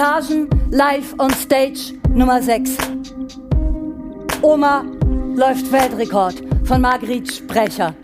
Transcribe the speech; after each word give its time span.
Reportagen 0.00 0.48
live 0.70 1.14
on 1.18 1.30
stage 1.30 1.92
Nummer 2.08 2.40
6. 2.42 2.74
Oma 4.40 4.82
läuft 5.34 5.70
Weltrekord 5.70 6.42
von 6.64 6.80
Margrit 6.80 7.30
Sprecher. 7.30 7.94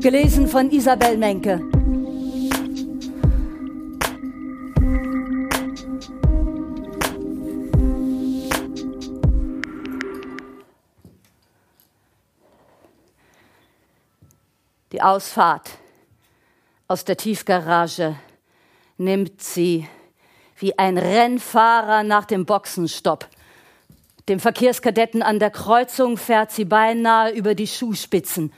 Gelesen 0.00 0.48
von 0.48 0.70
Isabel 0.70 1.18
Menke. 1.18 1.60
Die 14.90 15.02
Ausfahrt 15.02 15.68
aus 16.88 17.04
der 17.04 17.18
Tiefgarage 17.18 18.16
nimmt 18.96 19.42
sie 19.42 19.86
wie 20.62 20.78
ein 20.78 20.96
Rennfahrer 20.96 22.02
nach 22.04 22.24
dem 22.24 22.46
Boxenstopp. 22.46 23.28
Dem 24.28 24.38
Verkehrskadetten 24.38 25.22
an 25.22 25.38
der 25.40 25.50
Kreuzung 25.50 26.16
fährt 26.16 26.52
sie 26.52 26.64
beinahe 26.64 27.32
über 27.32 27.54
die 27.54 27.66
Schuhspitzen. 27.66 28.52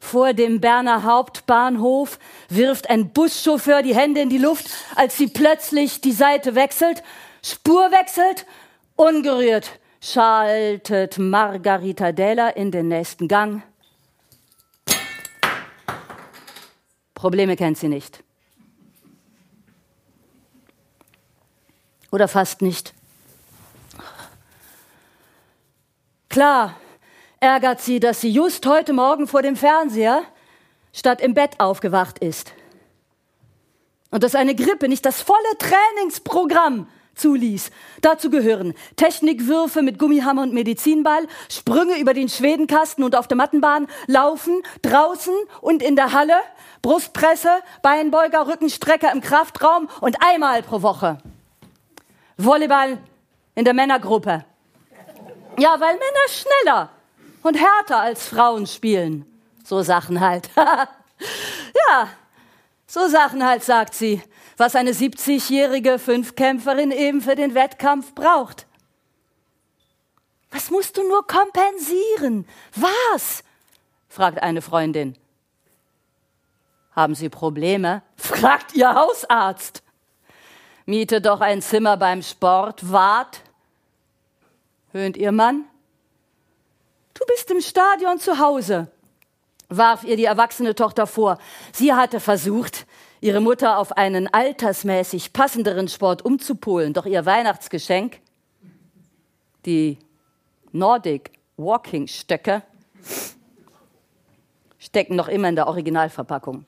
Vor 0.00 0.32
dem 0.32 0.60
Berner 0.60 1.02
Hauptbahnhof 1.02 2.18
wirft 2.48 2.88
ein 2.88 3.10
Buschauffeur 3.12 3.82
die 3.82 3.94
Hände 3.94 4.22
in 4.22 4.30
die 4.30 4.38
Luft, 4.38 4.70
als 4.96 5.18
sie 5.18 5.28
plötzlich 5.28 6.00
die 6.00 6.12
Seite 6.12 6.54
wechselt, 6.54 7.02
Spur 7.42 7.90
wechselt, 7.90 8.46
ungerührt 8.96 9.78
schaltet 10.00 11.18
Margarita 11.18 12.12
Della 12.12 12.48
in 12.48 12.70
den 12.70 12.88
nächsten 12.88 13.28
Gang. 13.28 13.62
Probleme 17.14 17.56
kennt 17.56 17.76
sie 17.76 17.88
nicht. 17.88 18.24
Oder 22.10 22.28
fast 22.28 22.62
nicht. 22.62 22.92
Klar 26.28 26.76
ärgert 27.40 27.80
sie, 27.80 28.00
dass 28.00 28.20
sie 28.20 28.30
just 28.30 28.64
heute 28.66 28.92
Morgen 28.92 29.26
vor 29.26 29.42
dem 29.42 29.56
Fernseher 29.56 30.22
statt 30.92 31.20
im 31.20 31.34
Bett 31.34 31.58
aufgewacht 31.58 32.18
ist. 32.18 32.52
Und 34.10 34.22
dass 34.22 34.34
eine 34.34 34.54
Grippe 34.54 34.88
nicht 34.88 35.04
das 35.06 35.22
volle 35.22 35.38
Trainingsprogramm 35.58 36.88
zuließ. 37.14 37.70
Dazu 38.00 38.30
gehören 38.30 38.74
Technikwürfe 38.96 39.82
mit 39.82 39.98
Gummihammer 39.98 40.42
und 40.42 40.52
Medizinball, 40.52 41.26
Sprünge 41.48 41.98
über 41.98 42.14
den 42.14 42.28
Schwedenkasten 42.28 43.04
und 43.04 43.14
auf 43.14 43.28
der 43.28 43.36
Mattenbahn, 43.36 43.86
Laufen 44.06 44.62
draußen 44.82 45.34
und 45.60 45.82
in 45.82 45.96
der 45.96 46.12
Halle, 46.12 46.36
Brustpresse, 46.82 47.50
Beinbeuger, 47.82 48.46
Rückenstrecker 48.46 49.12
im 49.12 49.20
Kraftraum 49.20 49.88
und 50.00 50.16
einmal 50.22 50.62
pro 50.62 50.82
Woche 50.82 51.18
Volleyball 52.44 52.98
in 53.54 53.64
der 53.64 53.74
Männergruppe. 53.74 54.44
Ja, 55.58 55.78
weil 55.78 55.94
Männer 55.94 56.28
schneller 56.28 56.90
und 57.42 57.54
härter 57.54 58.00
als 58.00 58.26
Frauen 58.26 58.66
spielen. 58.66 59.26
So 59.64 59.82
Sachen 59.82 60.20
halt. 60.20 60.48
ja, 60.56 62.08
so 62.86 63.08
Sachen 63.08 63.44
halt, 63.44 63.62
sagt 63.62 63.94
sie, 63.94 64.22
was 64.56 64.74
eine 64.74 64.92
70-jährige 64.92 65.98
Fünfkämpferin 65.98 66.90
eben 66.90 67.20
für 67.20 67.34
den 67.34 67.54
Wettkampf 67.54 68.14
braucht. 68.14 68.66
Was 70.50 70.70
musst 70.70 70.96
du 70.96 71.06
nur 71.06 71.26
kompensieren? 71.26 72.46
Was? 72.74 73.44
fragt 74.08 74.42
eine 74.42 74.62
Freundin. 74.62 75.16
Haben 76.92 77.14
Sie 77.14 77.28
Probleme? 77.28 78.02
fragt 78.16 78.74
Ihr 78.74 78.92
Hausarzt. 78.94 79.82
Miete 80.90 81.20
doch 81.20 81.40
ein 81.40 81.62
Zimmer 81.62 81.96
beim 81.96 82.20
Sportwart. 82.20 83.42
Höhnt 84.90 85.16
ihr 85.16 85.30
Mann? 85.30 85.66
Du 87.14 87.24
bist 87.26 87.48
im 87.52 87.60
Stadion 87.60 88.18
zu 88.18 88.40
Hause, 88.40 88.90
warf 89.68 90.02
ihr 90.02 90.16
die 90.16 90.24
erwachsene 90.24 90.74
Tochter 90.74 91.06
vor. 91.06 91.38
Sie 91.72 91.94
hatte 91.94 92.18
versucht, 92.18 92.86
ihre 93.20 93.40
Mutter 93.40 93.78
auf 93.78 93.92
einen 93.92 94.34
altersmäßig 94.34 95.32
passenderen 95.32 95.86
Sport 95.86 96.24
umzupolen, 96.24 96.92
doch 96.92 97.06
ihr 97.06 97.24
Weihnachtsgeschenk, 97.24 98.18
die 99.66 99.96
Nordic 100.72 101.30
Walking 101.56 102.08
Stöcke, 102.08 102.64
stecken 104.80 105.14
noch 105.14 105.28
immer 105.28 105.50
in 105.50 105.54
der 105.54 105.68
Originalverpackung. 105.68 106.64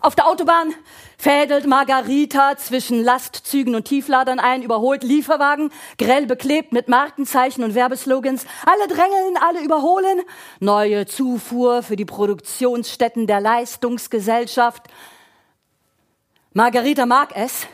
Auf 0.00 0.14
der 0.14 0.26
Autobahn 0.26 0.74
fädelt 1.18 1.66
Margarita 1.66 2.56
zwischen 2.56 3.02
Lastzügen 3.02 3.74
und 3.74 3.84
Tiefladern 3.84 4.38
ein, 4.38 4.62
überholt 4.62 5.02
Lieferwagen, 5.02 5.70
grell 5.98 6.26
beklebt 6.26 6.72
mit 6.72 6.88
Markenzeichen 6.88 7.64
und 7.64 7.74
Werbeslogans. 7.74 8.46
Alle 8.64 8.88
drängeln, 8.88 9.36
alle 9.40 9.62
überholen. 9.62 10.22
Neue 10.58 11.06
Zufuhr 11.06 11.82
für 11.82 11.96
die 11.96 12.06
Produktionsstätten 12.06 13.26
der 13.26 13.40
Leistungsgesellschaft. 13.40 14.84
Margarita 16.52 17.04
mag 17.04 17.36
es, 17.36 17.66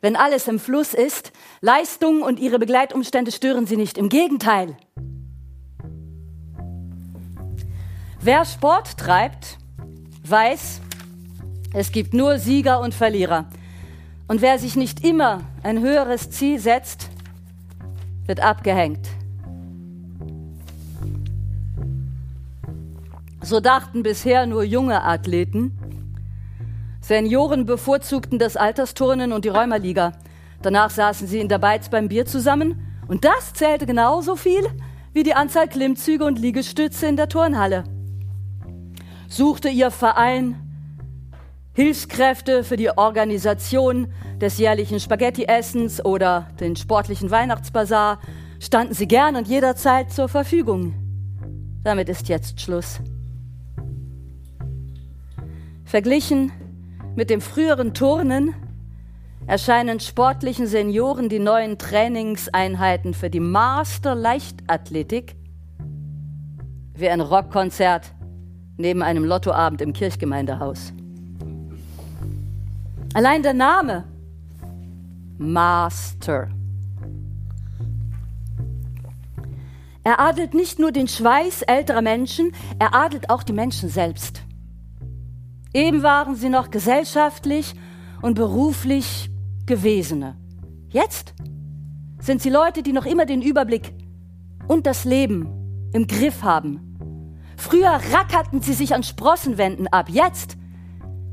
wenn 0.00 0.16
alles 0.16 0.48
im 0.48 0.58
Fluss 0.58 0.94
ist. 0.94 1.32
Leistung 1.60 2.22
und 2.22 2.40
ihre 2.40 2.58
Begleitumstände 2.58 3.30
stören 3.30 3.66
sie 3.66 3.76
nicht. 3.76 3.98
Im 3.98 4.08
Gegenteil. 4.08 4.76
Wer 8.20 8.44
Sport 8.44 8.98
treibt, 8.98 9.58
weiß, 10.24 10.80
es 11.78 11.92
gibt 11.92 12.12
nur 12.12 12.40
Sieger 12.40 12.80
und 12.80 12.92
Verlierer. 12.92 13.44
Und 14.26 14.42
wer 14.42 14.58
sich 14.58 14.74
nicht 14.74 15.04
immer 15.04 15.42
ein 15.62 15.80
höheres 15.80 16.28
Ziel 16.28 16.58
setzt, 16.58 17.08
wird 18.26 18.40
abgehängt. 18.40 19.08
So 23.42 23.60
dachten 23.60 24.02
bisher 24.02 24.46
nur 24.46 24.64
junge 24.64 25.04
Athleten. 25.04 25.70
Senioren 27.00 27.64
bevorzugten 27.64 28.40
das 28.40 28.56
Altersturnen 28.56 29.32
und 29.32 29.44
die 29.44 29.50
Räumerliga. 29.50 30.14
Danach 30.62 30.90
saßen 30.90 31.28
sie 31.28 31.38
in 31.38 31.48
der 31.48 31.58
Beiz 31.58 31.90
beim 31.90 32.08
Bier 32.08 32.26
zusammen 32.26 32.74
und 33.06 33.24
das 33.24 33.52
zählte 33.52 33.86
genauso 33.86 34.34
viel 34.34 34.66
wie 35.12 35.22
die 35.22 35.34
Anzahl 35.34 35.68
Klimmzüge 35.68 36.24
und 36.24 36.40
Liegestütze 36.40 37.06
in 37.06 37.14
der 37.14 37.28
Turnhalle. 37.28 37.84
Suchte 39.28 39.68
ihr 39.68 39.92
Verein 39.92 40.67
Hilfskräfte 41.78 42.64
für 42.64 42.76
die 42.76 42.90
Organisation 42.90 44.12
des 44.40 44.58
jährlichen 44.58 44.98
Spaghetti-Essens 44.98 46.04
oder 46.04 46.48
den 46.58 46.74
sportlichen 46.74 47.30
Weihnachtsbazar 47.30 48.18
standen 48.58 48.94
sie 48.94 49.06
gern 49.06 49.36
und 49.36 49.46
jederzeit 49.46 50.10
zur 50.10 50.28
Verfügung. 50.28 50.96
Damit 51.84 52.08
ist 52.08 52.28
jetzt 52.28 52.60
Schluss. 52.60 52.98
Verglichen 55.84 56.50
mit 57.14 57.30
dem 57.30 57.40
früheren 57.40 57.94
Turnen 57.94 58.56
erscheinen 59.46 60.00
sportlichen 60.00 60.66
Senioren 60.66 61.28
die 61.28 61.38
neuen 61.38 61.78
Trainingseinheiten 61.78 63.14
für 63.14 63.30
die 63.30 63.38
Master 63.38 64.16
Leichtathletik 64.16 65.36
wie 66.94 67.08
ein 67.08 67.20
Rockkonzert 67.20 68.14
neben 68.78 69.00
einem 69.00 69.22
Lottoabend 69.22 69.80
im 69.80 69.92
Kirchgemeindehaus. 69.92 70.92
Allein 73.14 73.42
der 73.42 73.54
Name 73.54 74.04
Master. 75.38 76.48
Er 80.04 80.20
adelt 80.20 80.54
nicht 80.54 80.78
nur 80.78 80.92
den 80.92 81.08
Schweiß 81.08 81.62
älterer 81.62 82.02
Menschen, 82.02 82.52
er 82.78 82.94
adelt 82.94 83.30
auch 83.30 83.42
die 83.42 83.52
Menschen 83.52 83.88
selbst. 83.88 84.42
Eben 85.72 86.02
waren 86.02 86.34
sie 86.34 86.48
noch 86.48 86.70
gesellschaftlich 86.70 87.74
und 88.20 88.34
beruflich 88.34 89.30
Gewesene. 89.64 90.36
Jetzt 90.90 91.34
sind 92.20 92.42
sie 92.42 92.50
Leute, 92.50 92.82
die 92.82 92.92
noch 92.92 93.06
immer 93.06 93.26
den 93.26 93.42
Überblick 93.42 93.94
und 94.66 94.86
das 94.86 95.04
Leben 95.04 95.90
im 95.92 96.06
Griff 96.06 96.42
haben. 96.42 97.36
Früher 97.56 98.00
rackerten 98.12 98.60
sie 98.60 98.74
sich 98.74 98.94
an 98.94 99.02
Sprossenwänden 99.02 99.88
ab. 99.88 100.08
Jetzt 100.08 100.57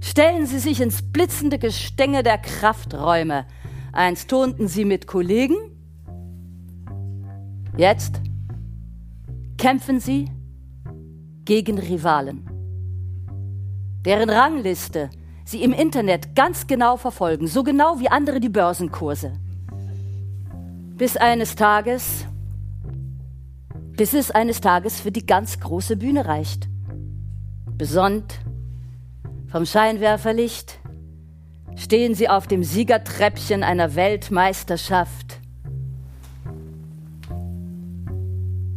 Stellen 0.05 0.45
Sie 0.45 0.59
sich 0.59 0.81
ins 0.81 1.01
blitzende 1.01 1.57
Gestänge 1.57 2.21
der 2.21 2.37
Krafträume. 2.37 3.47
Einst 3.91 4.29
turnten 4.29 4.67
Sie 4.67 4.85
mit 4.85 5.07
Kollegen. 5.07 5.55
Jetzt 7.75 8.21
kämpfen 9.57 9.99
Sie 9.99 10.29
gegen 11.43 11.79
Rivalen, 11.79 12.47
deren 14.05 14.29
Rangliste 14.29 15.09
sie 15.43 15.63
im 15.63 15.73
Internet 15.73 16.35
ganz 16.35 16.67
genau 16.67 16.97
verfolgen, 16.97 17.47
so 17.47 17.63
genau 17.63 17.99
wie 17.99 18.07
andere 18.07 18.39
die 18.39 18.49
Börsenkurse. 18.49 19.33
Bis 20.97 21.17
eines 21.17 21.55
Tages, 21.55 22.25
bis 23.97 24.13
es 24.13 24.29
eines 24.29 24.61
Tages 24.61 25.01
für 25.01 25.11
die 25.11 25.25
ganz 25.25 25.59
große 25.59 25.97
Bühne 25.97 26.27
reicht. 26.27 26.69
Besonnt 27.75 28.44
vom 29.55 29.65
Scheinwerferlicht 29.65 30.79
stehen 31.77 32.13
sie 32.13 32.27
auf 32.27 32.45
dem 32.45 32.61
Siegertreppchen 32.61 33.63
einer 33.63 33.95
Weltmeisterschaft. 33.95 35.39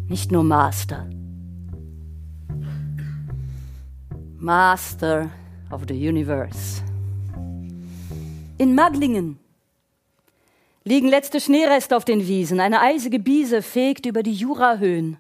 Nicht 0.07 0.31
nur 0.31 0.45
Master. 0.45 1.11
Master 4.37 5.31
of 5.73 5.83
the 5.89 5.95
Universe. 5.95 6.81
In 8.59 8.77
Maglingen 8.77 9.41
liegen 10.85 11.09
letzte 11.09 11.41
Schneereste 11.41 11.97
auf 11.97 12.05
den 12.05 12.29
Wiesen. 12.29 12.61
Eine 12.61 12.81
eisige 12.83 13.19
Biese 13.19 13.63
fegt 13.63 14.07
über 14.07 14.23
die 14.23 14.35
Jurahöhen. 14.35 15.17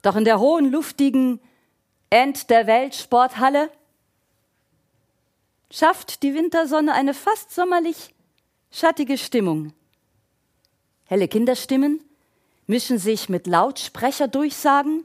Doch 0.00 0.16
in 0.16 0.24
der 0.24 0.40
hohen, 0.40 0.72
luftigen 0.72 1.40
End 2.08 2.48
der 2.48 2.66
Weltsporthalle 2.66 3.68
schafft 5.70 6.22
die 6.22 6.34
Wintersonne 6.34 6.92
eine 6.92 7.14
fast 7.14 7.54
sommerlich 7.54 8.14
schattige 8.70 9.18
Stimmung. 9.18 9.72
Helle 11.06 11.28
Kinderstimmen 11.28 12.02
mischen 12.66 12.98
sich 12.98 13.28
mit 13.28 13.46
Lautsprecherdurchsagen. 13.46 15.04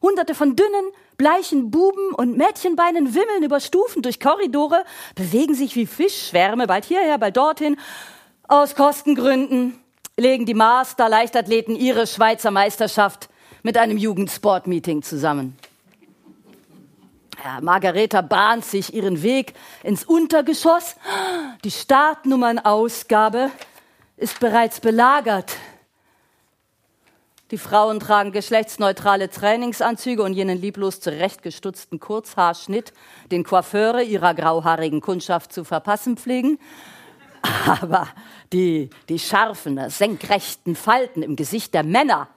Hunderte 0.00 0.34
von 0.34 0.54
dünnen, 0.54 0.92
bleichen 1.16 1.70
Buben 1.70 2.14
und 2.14 2.36
Mädchenbeinen 2.36 3.14
wimmeln 3.14 3.42
über 3.42 3.60
Stufen 3.60 4.02
durch 4.02 4.20
Korridore, 4.20 4.84
bewegen 5.16 5.54
sich 5.54 5.74
wie 5.74 5.86
Fischschwärme, 5.86 6.66
bald 6.66 6.84
hierher, 6.84 7.18
bald 7.18 7.36
dorthin. 7.36 7.76
Aus 8.46 8.74
Kostengründen 8.74 9.78
legen 10.16 10.46
die 10.46 10.54
Master-Leichtathleten 10.54 11.76
ihre 11.76 12.06
Schweizer 12.06 12.50
Meisterschaft 12.50 13.28
mit 13.62 13.76
einem 13.76 13.98
Jugendsportmeeting 13.98 15.02
zusammen. 15.02 15.58
Ja, 17.44 17.60
Margareta 17.60 18.20
bahnt 18.20 18.64
sich 18.64 18.92
ihren 18.94 19.22
Weg 19.22 19.54
ins 19.84 20.04
Untergeschoss. 20.04 20.96
Die 21.62 21.70
Startnummernausgabe 21.70 23.52
ist 24.16 24.40
bereits 24.40 24.80
belagert. 24.80 25.56
Die 27.52 27.58
Frauen 27.58 28.00
tragen 28.00 28.32
geschlechtsneutrale 28.32 29.30
Trainingsanzüge 29.30 30.22
und 30.22 30.34
jenen 30.34 30.60
lieblos 30.60 31.00
zurechtgestutzten 31.00 32.00
Kurzhaarschnitt, 32.00 32.92
den 33.30 33.44
Coiffeure 33.44 34.02
ihrer 34.02 34.34
grauhaarigen 34.34 35.00
Kundschaft 35.00 35.52
zu 35.52 35.64
verpassen 35.64 36.16
pflegen. 36.16 36.58
Aber 37.66 38.08
die, 38.52 38.90
die 39.08 39.20
scharfen, 39.20 39.88
senkrechten 39.88 40.74
Falten 40.74 41.22
im 41.22 41.36
Gesicht 41.36 41.72
der 41.72 41.84
Männer 41.84 42.28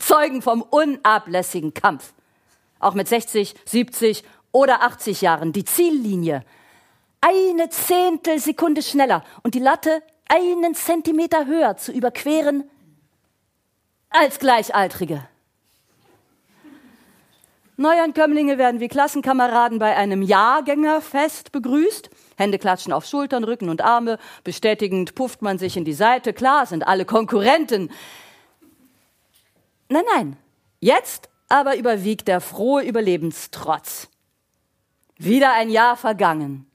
zeugen 0.00 0.40
vom 0.40 0.62
unablässigen 0.62 1.74
Kampf 1.74 2.14
auch 2.82 2.94
mit 2.94 3.08
60, 3.08 3.54
70 3.64 4.24
oder 4.52 4.82
80 4.82 5.22
Jahren, 5.22 5.52
die 5.52 5.64
Ziellinie 5.64 6.44
eine 7.20 7.70
Zehntelsekunde 7.70 8.82
schneller 8.82 9.24
und 9.42 9.54
die 9.54 9.60
Latte 9.60 10.02
einen 10.28 10.74
Zentimeter 10.74 11.46
höher 11.46 11.76
zu 11.76 11.92
überqueren 11.92 12.64
als 14.10 14.38
Gleichaltrige. 14.38 15.26
Neuankömmlinge 17.76 18.58
werden 18.58 18.80
wie 18.80 18.88
Klassenkameraden 18.88 19.78
bei 19.78 19.96
einem 19.96 20.22
Jahrgängerfest 20.22 21.52
begrüßt. 21.52 22.10
Hände 22.36 22.58
klatschen 22.58 22.92
auf 22.92 23.06
Schultern, 23.06 23.44
Rücken 23.44 23.70
und 23.70 23.80
Arme. 23.80 24.18
Bestätigend 24.44 25.14
pufft 25.14 25.42
man 25.42 25.58
sich 25.58 25.76
in 25.76 25.84
die 25.84 25.94
Seite. 25.94 26.32
Klar 26.32 26.66
sind 26.66 26.86
alle 26.86 27.04
Konkurrenten. 27.04 27.90
Nein, 29.88 30.04
nein. 30.14 30.36
Jetzt 30.80 31.28
aber 31.52 31.76
überwiegt 31.76 32.28
der 32.28 32.40
frohe 32.40 32.82
Überlebenstrotz. 32.82 34.08
Wieder 35.18 35.52
ein 35.52 35.68
Jahr 35.68 35.98
vergangen 35.98 36.66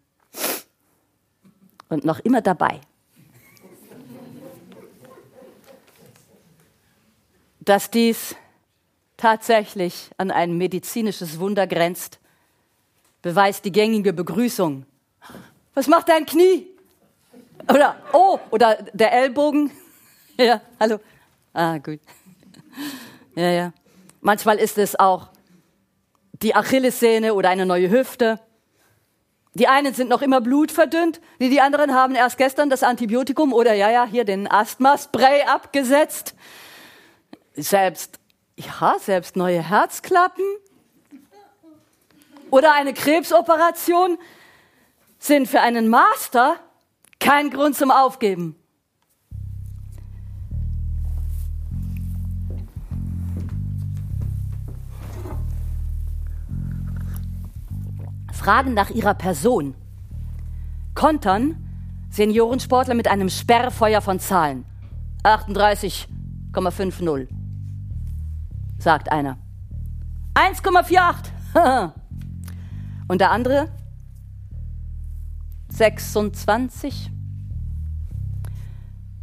und 1.89 2.05
noch 2.05 2.19
immer 2.19 2.41
dabei. 2.41 2.79
Dass 7.59 7.89
dies 7.89 8.35
tatsächlich 9.17 10.11
an 10.17 10.29
ein 10.29 10.55
medizinisches 10.59 11.39
Wunder 11.39 11.65
grenzt, 11.65 12.19
beweist 13.23 13.65
die 13.65 13.71
gängige 13.71 14.13
Begrüßung. 14.13 14.85
Was 15.73 15.87
macht 15.87 16.07
dein 16.09 16.27
Knie? 16.27 16.67
Oder, 17.67 17.95
oh, 18.13 18.37
oder 18.51 18.75
der 18.93 19.11
Ellbogen. 19.11 19.71
Ja, 20.39 20.61
hallo. 20.79 20.99
Ah, 21.51 21.79
gut. 21.79 21.99
Ja, 23.33 23.49
ja. 23.49 23.73
Manchmal 24.21 24.57
ist 24.57 24.77
es 24.77 24.99
auch 24.99 25.29
die 26.41 26.55
Achillessehne 26.55 27.33
oder 27.33 27.49
eine 27.49 27.65
neue 27.65 27.89
Hüfte. 27.89 28.39
Die 29.53 29.67
einen 29.67 29.93
sind 29.93 30.09
noch 30.09 30.21
immer 30.21 30.39
blutverdünnt, 30.39 31.19
die, 31.39 31.61
anderen 31.61 31.95
haben 31.95 32.13
erst 32.13 32.37
gestern 32.37 32.69
das 32.69 32.83
Antibiotikum 32.83 33.53
oder 33.53 33.73
ja, 33.73 33.89
ja, 33.89 34.05
hier 34.05 34.23
den 34.23 34.49
Asthma-Spray 34.49 35.43
abgesetzt. 35.43 36.35
Selbst, 37.55 38.19
ja, 38.55 38.97
selbst 38.99 39.35
neue 39.35 39.67
Herzklappen 39.67 40.45
oder 42.51 42.73
eine 42.73 42.93
Krebsoperation 42.93 44.19
sind 45.17 45.47
für 45.47 45.61
einen 45.61 45.87
Master 45.87 46.57
kein 47.19 47.49
Grund 47.49 47.75
zum 47.75 47.89
Aufgeben. 47.89 48.55
Fragen 58.37 58.73
nach 58.73 58.91
ihrer 58.91 59.15
Person. 59.15 59.73
Kontern 60.93 61.57
Seniorensportler 62.09 62.93
mit 62.93 63.07
einem 63.07 63.29
Sperrfeuer 63.29 64.01
von 64.01 64.19
Zahlen. 64.19 64.65
38,50, 65.23 67.27
sagt 68.77 69.11
einer. 69.11 69.37
1,48. 70.35 71.31
Und 73.07 73.21
der 73.21 73.31
andere 73.31 73.69
26. 75.69 77.11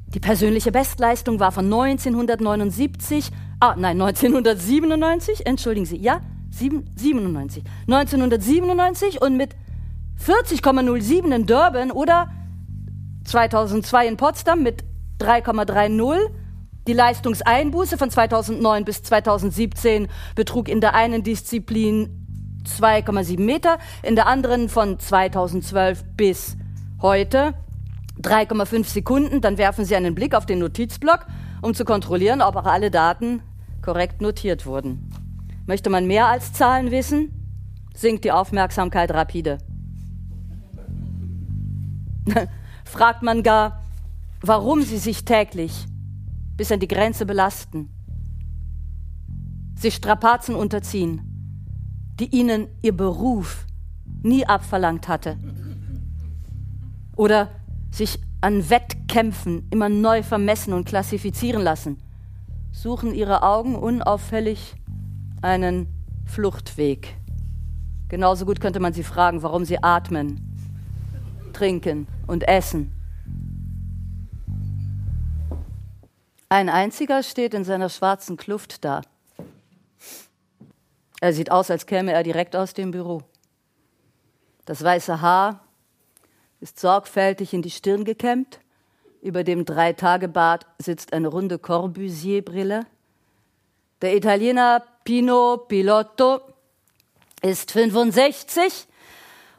Die 0.08 0.20
persönliche 0.20 0.72
Bestleistung 0.72 1.40
war 1.40 1.52
von 1.52 1.66
1979, 1.66 3.30
ah 3.60 3.74
nein, 3.76 4.00
1997, 4.00 5.46
entschuldigen 5.46 5.86
Sie, 5.86 5.96
ja, 5.96 6.20
97. 6.58 7.64
1997 7.88 9.20
und 9.20 9.36
mit 9.36 9.56
40,07 10.24 11.34
in 11.34 11.46
Durban 11.46 11.90
oder 11.90 12.30
2002 13.24 14.06
in 14.06 14.16
Potsdam 14.16 14.62
mit 14.62 14.84
3,30. 15.20 16.30
Die 16.86 16.92
Leistungseinbuße 16.92 17.96
von 17.96 18.10
2009 18.10 18.84
bis 18.84 19.02
2017 19.02 20.08
betrug 20.34 20.68
in 20.68 20.80
der 20.80 20.94
einen 20.94 21.22
Disziplin 21.22 22.20
2,7 22.66 23.40
Meter, 23.40 23.78
in 24.02 24.16
der 24.16 24.26
anderen 24.26 24.68
von 24.68 24.98
2012 24.98 26.04
bis 26.16 26.56
heute 27.00 27.54
3,5 28.22 28.84
Sekunden. 28.84 29.40
Dann 29.40 29.58
werfen 29.58 29.84
Sie 29.84 29.96
einen 29.96 30.14
Blick 30.14 30.34
auf 30.34 30.46
den 30.46 30.58
Notizblock, 30.58 31.26
um 31.62 31.74
zu 31.74 31.84
kontrollieren, 31.84 32.42
ob 32.42 32.56
auch 32.56 32.66
alle 32.66 32.90
Daten 32.90 33.42
korrekt 33.82 34.20
notiert 34.20 34.66
wurden. 34.66 35.23
Möchte 35.66 35.90
man 35.90 36.06
mehr 36.06 36.26
als 36.26 36.52
Zahlen 36.52 36.90
wissen, 36.90 37.30
sinkt 37.94 38.24
die 38.24 38.32
Aufmerksamkeit 38.32 39.10
rapide. 39.12 39.58
Fragt 42.84 43.22
man 43.22 43.42
gar, 43.42 43.82
warum 44.40 44.82
sie 44.82 44.98
sich 44.98 45.24
täglich 45.24 45.86
bis 46.56 46.70
an 46.70 46.80
die 46.80 46.88
Grenze 46.88 47.26
belasten, 47.26 47.90
sich 49.74 49.94
Strapazen 49.94 50.54
unterziehen, 50.54 51.22
die 52.20 52.34
ihnen 52.34 52.68
ihr 52.82 52.96
Beruf 52.96 53.66
nie 54.22 54.46
abverlangt 54.46 55.08
hatte, 55.08 55.38
oder 57.16 57.50
sich 57.90 58.18
an 58.40 58.68
Wettkämpfen 58.68 59.66
immer 59.70 59.88
neu 59.88 60.22
vermessen 60.22 60.72
und 60.72 60.86
klassifizieren 60.86 61.62
lassen, 61.62 61.98
suchen 62.72 63.14
ihre 63.14 63.42
Augen 63.42 63.76
unauffällig 63.76 64.74
einen 65.44 65.86
Fluchtweg. 66.24 67.16
Genauso 68.08 68.46
gut 68.46 68.60
könnte 68.60 68.80
man 68.80 68.94
sie 68.94 69.04
fragen, 69.04 69.42
warum 69.42 69.66
sie 69.66 69.82
atmen, 69.82 70.40
trinken 71.52 72.06
und 72.26 72.48
essen. 72.48 72.92
Ein 76.48 76.70
einziger 76.70 77.22
steht 77.22 77.52
in 77.52 77.64
seiner 77.64 77.90
schwarzen 77.90 78.36
Kluft 78.36 78.84
da. 78.84 79.02
Er 81.20 81.32
sieht 81.32 81.50
aus, 81.50 81.70
als 81.70 81.86
käme 81.86 82.12
er 82.12 82.22
direkt 82.22 82.56
aus 82.56 82.72
dem 82.72 82.90
Büro. 82.90 83.22
Das 84.64 84.82
weiße 84.82 85.20
Haar 85.20 85.60
ist 86.60 86.80
sorgfältig 86.80 87.52
in 87.52 87.60
die 87.60 87.70
Stirn 87.70 88.04
gekämmt. 88.04 88.60
Über 89.20 89.44
dem 89.44 89.66
Dreitagebart 89.66 90.66
sitzt 90.78 91.12
eine 91.12 91.28
runde 91.28 91.58
Corbusier-Brille. 91.58 92.86
Der 94.04 94.14
Italiener 94.14 94.82
Pino 95.02 95.64
Pilotto 95.66 96.42
ist 97.40 97.72
65 97.72 98.86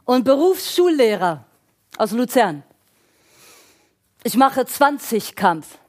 und 0.03 0.23
Berufsschullehrer 0.23 1.43
aus 1.97 2.11
Luzern. 2.11 2.61
Ich 4.23 4.37
mache 4.37 4.63
20 4.63 5.35
Kampf. 5.35 5.79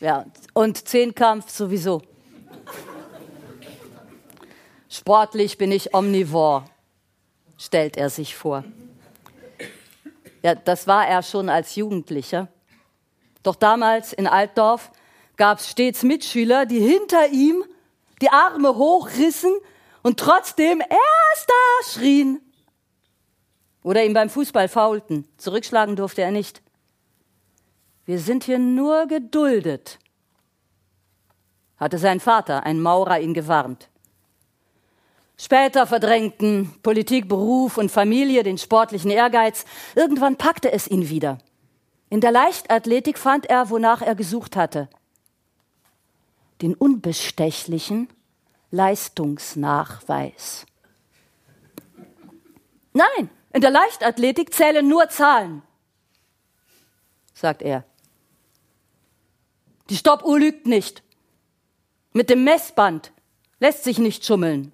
Ja, 0.00 0.24
und 0.54 0.88
10 0.88 1.14
Kampf 1.14 1.50
sowieso. 1.50 2.00
Sportlich 4.88 5.58
bin 5.58 5.70
ich 5.70 5.92
omnivor, 5.92 6.64
stellt 7.58 7.98
er 7.98 8.08
sich 8.08 8.34
vor. 8.34 8.64
Ja, 10.40 10.54
das 10.54 10.86
war 10.86 11.06
er 11.06 11.22
schon 11.22 11.50
als 11.50 11.76
Jugendlicher. 11.76 12.48
Doch 13.42 13.56
damals 13.56 14.14
in 14.14 14.26
Altdorf 14.26 14.90
gab 15.40 15.58
es 15.58 15.70
stets 15.70 16.02
Mitschüler, 16.02 16.66
die 16.66 16.80
hinter 16.80 17.28
ihm 17.28 17.64
die 18.20 18.28
Arme 18.28 18.76
hochrissen 18.76 19.50
und 20.02 20.20
trotzdem 20.20 20.80
Erster 20.80 21.90
schrien. 21.90 22.42
Oder 23.82 24.04
ihm 24.04 24.12
beim 24.12 24.28
Fußball 24.28 24.68
faulten. 24.68 25.26
Zurückschlagen 25.38 25.96
durfte 25.96 26.20
er 26.20 26.30
nicht. 26.30 26.60
Wir 28.04 28.18
sind 28.18 28.44
hier 28.44 28.58
nur 28.58 29.06
geduldet, 29.06 29.98
hatte 31.78 31.96
sein 31.96 32.20
Vater, 32.20 32.66
ein 32.66 32.78
Maurer, 32.78 33.20
ihn 33.20 33.32
gewarnt. 33.32 33.88
Später 35.38 35.86
verdrängten 35.86 36.74
Politik, 36.82 37.30
Beruf 37.30 37.78
und 37.78 37.90
Familie 37.90 38.42
den 38.42 38.58
sportlichen 38.58 39.10
Ehrgeiz. 39.10 39.64
Irgendwann 39.94 40.36
packte 40.36 40.70
es 40.70 40.86
ihn 40.86 41.08
wieder. 41.08 41.38
In 42.10 42.20
der 42.20 42.30
Leichtathletik 42.30 43.16
fand 43.16 43.46
er, 43.46 43.70
wonach 43.70 44.02
er 44.02 44.14
gesucht 44.14 44.54
hatte. 44.54 44.90
Den 46.60 46.74
unbestechlichen 46.74 48.08
Leistungsnachweis. 48.70 50.66
Nein, 52.92 53.30
in 53.52 53.60
der 53.60 53.70
Leichtathletik 53.70 54.52
zählen 54.52 54.86
nur 54.86 55.08
Zahlen, 55.08 55.62
sagt 57.32 57.62
er. 57.62 57.84
Die 59.88 59.96
Stoppuhr 59.96 60.38
lügt 60.38 60.66
nicht. 60.66 61.02
Mit 62.12 62.30
dem 62.30 62.44
Messband 62.44 63.12
lässt 63.58 63.84
sich 63.84 63.98
nicht 63.98 64.24
schummeln. 64.24 64.72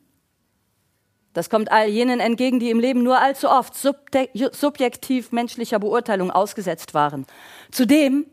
Das 1.33 1.51
kommt 1.51 1.71
all 1.71 1.89
jenen 1.89 2.19
entgegen, 2.21 2.61
die 2.61 2.71
im 2.71 2.81
Leben 2.81 3.03
nur 3.03 3.21
allzu 3.21 3.51
oft 3.51 3.75
subjektiv 3.77 5.33
menschlicher 5.33 5.79
Beurteilung 5.79 6.31
ausgesetzt 6.31 6.95
waren. 6.95 7.27
Zudem, 7.71 8.27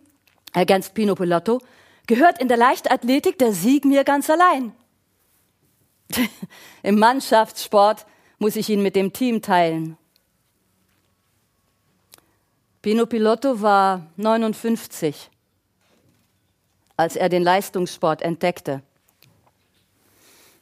ergänzt 0.54 0.94
Pino 0.94 1.16
Pilotto, 1.16 1.60
gehört 2.08 2.40
in 2.40 2.48
der 2.48 2.58
Leichtathletik 2.58 3.38
der 3.38 3.54
Sieg 3.54 3.86
mir 3.86 4.04
ganz 4.04 4.30
allein. 4.30 4.74
Im 6.84 7.00
Mannschaftssport 7.00 8.06
muss 8.40 8.56
ich 8.56 8.70
ihn 8.70 8.84
mit 8.84 8.96
dem 8.96 9.14
Team 9.14 9.42
teilen. 9.42 9.98
Pino 12.82 13.06
Pilotto 13.06 13.62
war 13.62 14.08
59, 14.18 15.30
als 16.98 17.16
er 17.16 17.30
den 17.30 17.42
Leistungssport 17.42 18.22
entdeckte. 18.22 18.82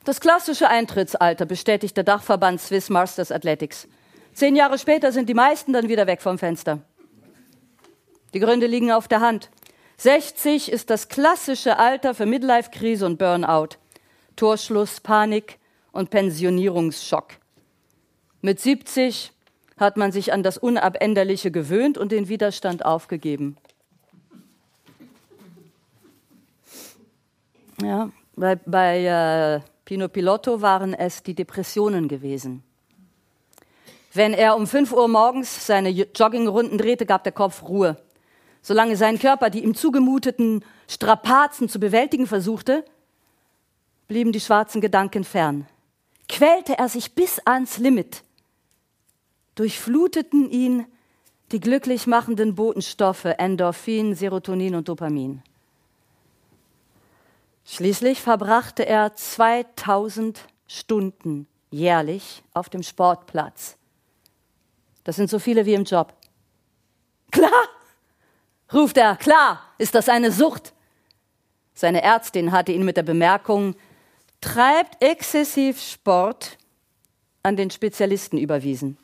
Das 0.04 0.20
klassische 0.20 0.68
Eintrittsalter 0.68 1.46
bestätigt 1.46 1.98
der 1.98 2.04
Dachverband 2.04 2.62
Swiss 2.62 2.90
Masters 2.90 3.32
Athletics. 3.32 3.88
Zehn 4.34 4.56
Jahre 4.56 4.78
später 4.80 5.12
sind 5.12 5.30
die 5.30 5.34
meisten 5.34 5.74
dann 5.74 5.90
wieder 5.90 6.08
weg 6.08 6.22
vom 6.22 6.38
Fenster. 6.38 6.80
Die 8.34 8.40
Gründe 8.40 8.68
liegen 8.68 8.92
auf 8.92 9.08
der 9.08 9.22
Hand. 9.22 9.50
60 10.02 10.72
ist 10.72 10.90
das 10.90 11.10
klassische 11.10 11.78
Alter 11.78 12.16
für 12.16 12.26
Midlife-Krise 12.26 13.06
und 13.06 13.20
Burnout, 13.20 13.78
Torschluss, 14.36 15.00
Panik 15.00 15.60
und 15.92 16.10
Pensionierungsschock. 16.10 17.34
Mit 18.42 18.60
70 18.60 19.32
hat 19.78 19.98
man 19.98 20.12
sich 20.12 20.34
an 20.34 20.42
das 20.42 20.58
Unabänderliche 20.58 21.52
gewöhnt 21.52 22.00
und 22.00 22.12
den 22.12 22.30
Widerstand 22.30 22.84
aufgegeben. 22.84 23.58
Ja, 27.80 28.10
bei, 28.36 28.56
bei 28.56 29.06
äh, 29.06 29.60
Pino 29.86 30.08
Pilotto 30.08 30.64
waren 30.64 30.96
es 30.96 31.22
die 31.22 31.36
Depressionen 31.36 32.08
gewesen. 32.08 32.64
Wenn 34.16 34.34
er 34.34 34.56
um 34.56 34.66
5 34.66 34.94
Uhr 34.94 35.08
morgens 35.08 35.68
seine 35.68 35.90
Joggingrunden 35.90 36.80
drehte, 36.80 37.06
gab 37.06 37.24
der 37.24 37.34
Kopf 37.34 37.62
Ruhe. 37.62 37.98
Solange 38.62 38.96
sein 38.96 39.20
Körper 39.20 39.50
die 39.50 39.64
ihm 39.64 39.76
zugemuteten 39.76 40.64
Strapazen 40.88 41.70
zu 41.70 41.80
bewältigen 41.80 42.28
versuchte, 42.28 42.86
blieben 44.08 44.32
die 44.32 44.40
schwarzen 44.40 44.82
Gedanken 44.82 45.24
fern. 45.24 45.68
Quälte 46.28 46.78
er 46.78 46.90
sich 46.90 47.14
bis 47.14 47.40
ans 47.46 47.78
Limit, 47.78 48.24
durchfluteten 49.56 50.50
ihn 50.50 50.86
die 51.52 51.60
glücklich 51.60 52.08
machenden 52.08 52.56
Botenstoffe 52.56 53.26
Endorphin, 53.26 54.16
Serotonin 54.16 54.76
und 54.76 54.88
Dopamin. 54.88 55.42
Schließlich 57.66 58.22
verbrachte 58.22 58.86
er 58.86 59.16
2000 59.16 60.40
Stunden 60.68 61.48
jährlich 61.70 62.44
auf 62.54 62.70
dem 62.70 62.84
Sportplatz. 62.84 63.78
Das 65.04 65.16
sind 65.16 65.30
so 65.30 65.40
viele 65.40 65.66
wie 65.66 65.74
im 65.74 65.84
Job. 65.84 66.14
Klar, 67.32 67.52
ruft 68.74 68.98
er, 68.98 69.16
klar, 69.16 69.62
ist 69.78 69.96
das 69.96 70.10
eine 70.10 70.32
Sucht. 70.32 70.74
Seine 71.74 72.02
Ärztin 72.02 72.52
hatte 72.52 72.72
ihn 72.72 72.86
mit 72.86 72.98
der 72.98 73.04
Bemerkung, 73.04 73.76
treibt 74.40 75.02
exzessiv 75.04 75.82
Sport 75.82 76.58
an 77.44 77.56
den 77.56 77.72
Spezialisten 77.72 78.38
überwiesen. 78.38 78.98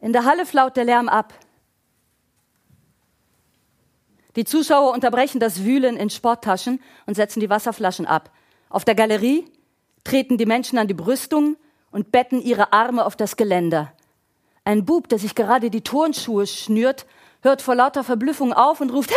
In 0.00 0.12
der 0.12 0.24
Halle 0.24 0.46
flaut 0.46 0.76
der 0.76 0.84
Lärm 0.84 1.08
ab. 1.08 1.34
Die 4.36 4.44
Zuschauer 4.44 4.92
unterbrechen 4.92 5.40
das 5.40 5.64
Wühlen 5.64 5.96
in 5.96 6.10
Sporttaschen 6.10 6.80
und 7.06 7.14
setzen 7.14 7.40
die 7.40 7.50
Wasserflaschen 7.50 8.06
ab. 8.06 8.30
Auf 8.68 8.84
der 8.84 8.94
Galerie 8.94 9.50
treten 10.04 10.36
die 10.36 10.46
Menschen 10.46 10.78
an 10.78 10.88
die 10.88 10.94
Brüstung 10.94 11.56
und 11.90 12.12
betten 12.12 12.42
ihre 12.42 12.72
Arme 12.72 13.06
auf 13.06 13.16
das 13.16 13.36
Geländer. 13.36 13.92
Ein 14.64 14.84
Bub, 14.84 15.08
der 15.08 15.18
sich 15.18 15.34
gerade 15.34 15.70
die 15.70 15.82
Turnschuhe 15.82 16.46
schnürt, 16.46 17.06
hört 17.40 17.62
vor 17.62 17.74
lauter 17.74 18.04
Verblüffung 18.04 18.52
auf 18.52 18.80
und 18.80 18.90
ruft, 18.90 19.10
hey, 19.10 19.16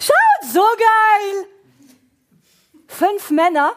schaut, 0.00 0.52
so 0.52 0.60
geil! 0.60 1.46
Fünf 2.86 3.30
Männer, 3.30 3.72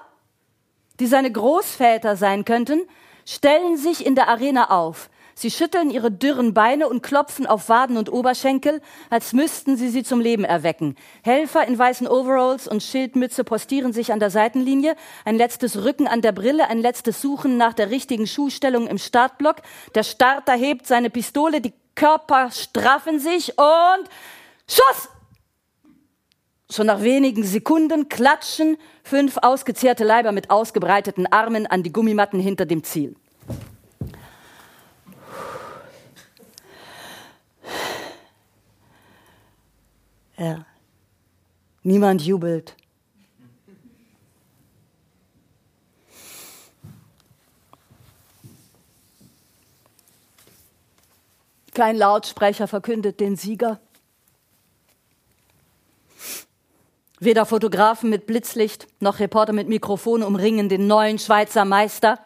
die 0.99 1.07
seine 1.07 1.31
Großväter 1.31 2.15
sein 2.15 2.45
könnten, 2.45 2.81
stellen 3.25 3.77
sich 3.77 4.05
in 4.05 4.15
der 4.15 4.27
Arena 4.27 4.69
auf. 4.69 5.09
Sie 5.35 5.51
schütteln 5.51 5.89
ihre 5.89 6.11
dürren 6.11 6.53
Beine 6.53 6.87
und 6.87 7.01
klopfen 7.01 7.47
auf 7.47 7.69
Waden 7.69 7.97
und 7.97 8.11
Oberschenkel, 8.11 8.81
als 9.09 9.33
müssten 9.33 9.77
sie 9.77 9.89
sie 9.89 10.03
zum 10.03 10.19
Leben 10.19 10.43
erwecken. 10.43 10.95
Helfer 11.23 11.67
in 11.67 11.77
weißen 11.77 12.07
Overalls 12.07 12.67
und 12.67 12.83
Schildmütze 12.83 13.43
postieren 13.43 13.93
sich 13.93 14.11
an 14.11 14.19
der 14.19 14.29
Seitenlinie. 14.29 14.95
Ein 15.25 15.37
letztes 15.37 15.83
Rücken 15.83 16.07
an 16.07 16.21
der 16.21 16.31
Brille, 16.31 16.69
ein 16.69 16.79
letztes 16.79 17.21
Suchen 17.21 17.57
nach 17.57 17.73
der 17.73 17.89
richtigen 17.89 18.27
Schuhstellung 18.27 18.87
im 18.87 18.97
Startblock. 18.97 19.57
Der 19.95 20.03
Starter 20.03 20.53
hebt 20.53 20.87
seine 20.87 21.09
Pistole, 21.09 21.61
die 21.61 21.73
Körper 21.95 22.51
straffen 22.51 23.19
sich 23.19 23.57
und 23.57 24.09
Schuss! 24.67 25.09
Schon 26.71 26.87
nach 26.87 27.01
wenigen 27.01 27.43
Sekunden 27.43 28.07
klatschen 28.07 28.77
fünf 29.03 29.37
ausgezehrte 29.41 30.05
Leiber 30.05 30.31
mit 30.31 30.49
ausgebreiteten 30.49 31.27
Armen 31.27 31.67
an 31.67 31.83
die 31.83 31.91
Gummimatten 31.91 32.39
hinter 32.39 32.65
dem 32.65 32.85
Ziel. 32.85 33.15
Ja. 40.41 40.65
Niemand 41.83 42.23
jubelt. 42.23 42.75
Kein 51.75 51.95
Lautsprecher 51.95 52.67
verkündet 52.67 53.19
den 53.19 53.35
Sieger. 53.35 53.79
Weder 57.19 57.45
Fotografen 57.45 58.09
mit 58.09 58.25
Blitzlicht 58.25 58.87
noch 58.99 59.19
Reporter 59.19 59.53
mit 59.53 59.67
Mikrofon 59.67 60.23
umringen 60.23 60.69
den 60.69 60.87
neuen 60.87 61.19
Schweizer 61.19 61.65
Meister. 61.65 62.17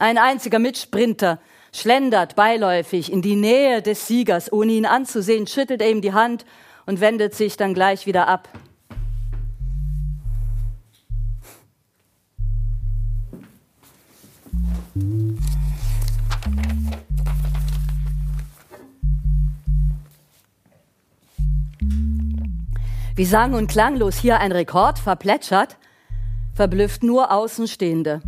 Ein 0.00 0.16
einziger 0.16 0.60
Mitsprinter 0.60 1.40
schlendert 1.72 2.36
beiläufig 2.36 3.12
in 3.12 3.20
die 3.20 3.34
Nähe 3.34 3.82
des 3.82 4.06
Siegers, 4.06 4.52
ohne 4.52 4.72
ihn 4.72 4.86
anzusehen, 4.86 5.48
schüttelt 5.48 5.82
er 5.82 5.90
ihm 5.90 6.02
die 6.02 6.12
Hand 6.12 6.44
und 6.86 7.00
wendet 7.00 7.34
sich 7.34 7.56
dann 7.56 7.74
gleich 7.74 8.06
wieder 8.06 8.28
ab. 8.28 8.48
Wie 23.16 23.24
sang- 23.24 23.54
und 23.54 23.66
klanglos 23.66 24.16
hier 24.16 24.38
ein 24.38 24.52
Rekord 24.52 25.00
verplätschert, 25.00 25.76
verblüfft 26.54 27.02
nur 27.02 27.32
Außenstehende. 27.32 28.20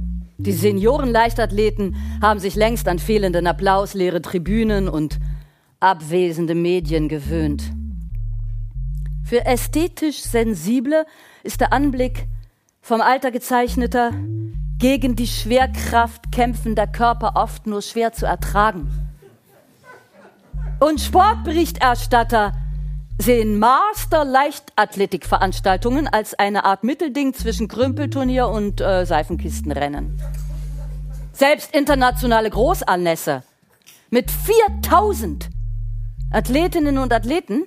Die 0.42 0.52
Seniorenleichtathleten 0.52 1.96
haben 2.22 2.40
sich 2.40 2.54
längst 2.54 2.88
an 2.88 2.98
fehlenden 2.98 3.46
Applaus, 3.46 3.92
leere 3.92 4.22
Tribünen 4.22 4.88
und 4.88 5.18
abwesende 5.80 6.54
Medien 6.54 7.08
gewöhnt. 7.08 7.62
Für 9.22 9.44
ästhetisch 9.44 10.22
Sensible 10.22 11.04
ist 11.42 11.60
der 11.60 11.72
Anblick 11.74 12.26
vom 12.80 13.02
Alter 13.02 13.30
gezeichneter, 13.30 14.12
gegen 14.78 15.14
die 15.14 15.26
Schwerkraft 15.26 16.32
kämpfender 16.32 16.86
Körper 16.86 17.32
oft 17.36 17.66
nur 17.66 17.82
schwer 17.82 18.12
zu 18.12 18.24
ertragen. 18.24 18.90
Und 20.80 21.02
Sportberichterstatter 21.02 22.52
sehen 23.20 23.58
Master-Leichtathletikveranstaltungen 23.58 26.08
als 26.08 26.38
eine 26.38 26.64
Art 26.64 26.84
Mittelding 26.84 27.34
zwischen 27.34 27.66
Krümpelturnier 27.68 28.48
und 28.48 28.80
äh, 28.80 29.04
Seifenkistenrennen. 29.04 30.18
Selbst 31.32 31.74
internationale 31.74 32.48
Großanlässe 32.48 33.42
mit 34.08 34.30
4000 34.30 35.50
Athletinnen 36.30 36.96
und 36.98 37.12
Athleten 37.12 37.64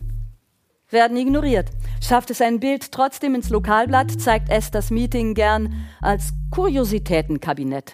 werden 0.90 1.18
ignoriert. 1.18 1.70
Schafft 2.02 2.32
es 2.32 2.42
ein 2.42 2.60
Bild 2.60 2.92
trotzdem 2.92 3.36
ins 3.36 3.50
Lokalblatt, 3.50 4.20
zeigt 4.20 4.50
es 4.50 4.72
das 4.72 4.90
Meeting 4.90 5.36
gern 5.36 5.86
als 6.02 6.34
Kuriositätenkabinett. 6.50 7.94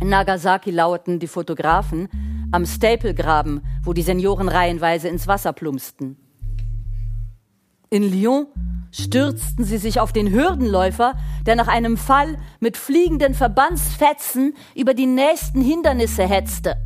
In 0.00 0.10
Nagasaki 0.10 0.70
lauerten 0.70 1.18
die 1.18 1.28
Fotografen 1.28 2.08
am 2.52 2.66
Staplegraben, 2.66 3.64
wo 3.82 3.92
die 3.92 4.02
Senioren 4.02 4.48
reihenweise 4.48 5.08
ins 5.08 5.26
Wasser 5.26 5.52
plumpsten. 5.52 6.23
In 7.94 8.02
Lyon 8.02 8.48
stürzten 8.90 9.64
sie 9.64 9.78
sich 9.78 10.00
auf 10.00 10.12
den 10.12 10.32
Hürdenläufer, 10.32 11.14
der 11.46 11.54
nach 11.54 11.68
einem 11.68 11.96
Fall 11.96 12.38
mit 12.58 12.76
fliegenden 12.76 13.34
Verbandsfetzen 13.34 14.56
über 14.74 14.94
die 14.94 15.06
nächsten 15.06 15.62
Hindernisse 15.62 16.24
hetzte. 16.24 16.76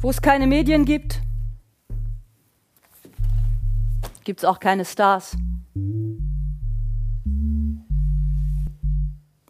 Wo 0.00 0.10
es 0.10 0.20
keine 0.20 0.46
Medien 0.46 0.84
gibt, 0.84 1.22
gibt 4.24 4.40
es 4.40 4.44
auch 4.44 4.60
keine 4.60 4.84
Stars. 4.84 5.38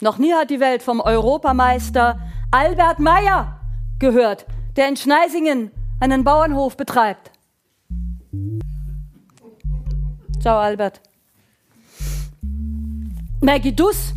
Noch 0.01 0.19
nie 0.19 0.33
hat 0.33 0.51
die 0.51 0.61
Welt 0.61 0.85
vom 0.85 1.01
Europameister 1.01 2.21
Albert 2.53 3.01
Meyer 3.01 3.61
gehört, 3.99 4.47
der 4.77 4.89
in 4.89 4.97
Schneisingen 4.97 5.73
einen 6.01 6.25
Bauernhof 6.25 6.77
betreibt. 6.77 7.31
Ciao, 10.41 10.59
Albert. 10.59 11.01
Maggie 13.41 13.75
Duss 13.75 14.15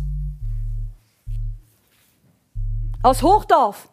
aus 3.02 3.22
Hochdorf. 3.22 3.88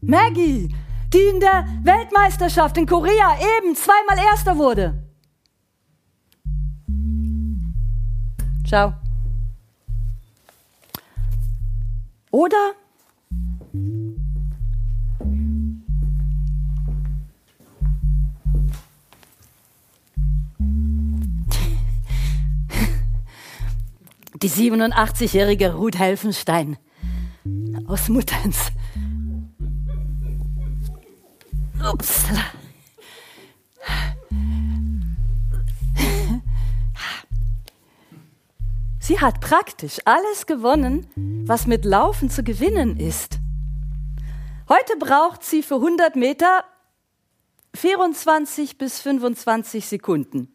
Maggie, 0.00 0.74
die 1.12 1.18
in 1.18 1.40
der 1.40 1.66
Weltmeisterschaft 1.82 2.76
in 2.76 2.86
Korea 2.86 3.38
eben 3.58 3.74
zweimal 3.76 4.18
Erster 4.18 4.56
wurde. 4.56 5.02
Ciao. 8.66 8.94
Oder 12.30 12.74
die 24.42 24.50
87-jährige 24.50 25.74
Ruth 25.74 25.98
Helfenstein 25.98 26.76
aus 27.86 28.08
Mutterns. 28.08 28.72
Upsala. 31.80 32.40
Sie 38.98 39.20
hat 39.20 39.40
praktisch 39.42 39.98
alles 40.06 40.46
gewonnen, 40.46 41.06
was 41.46 41.66
mit 41.66 41.84
Laufen 41.84 42.30
zu 42.30 42.42
gewinnen 42.42 42.96
ist. 42.98 43.38
Heute 44.66 44.96
braucht 44.98 45.44
sie 45.44 45.62
für 45.62 45.74
100 45.74 46.16
Meter 46.16 46.64
24 47.74 48.78
bis 48.78 49.00
25 49.00 49.84
Sekunden. 49.84 50.53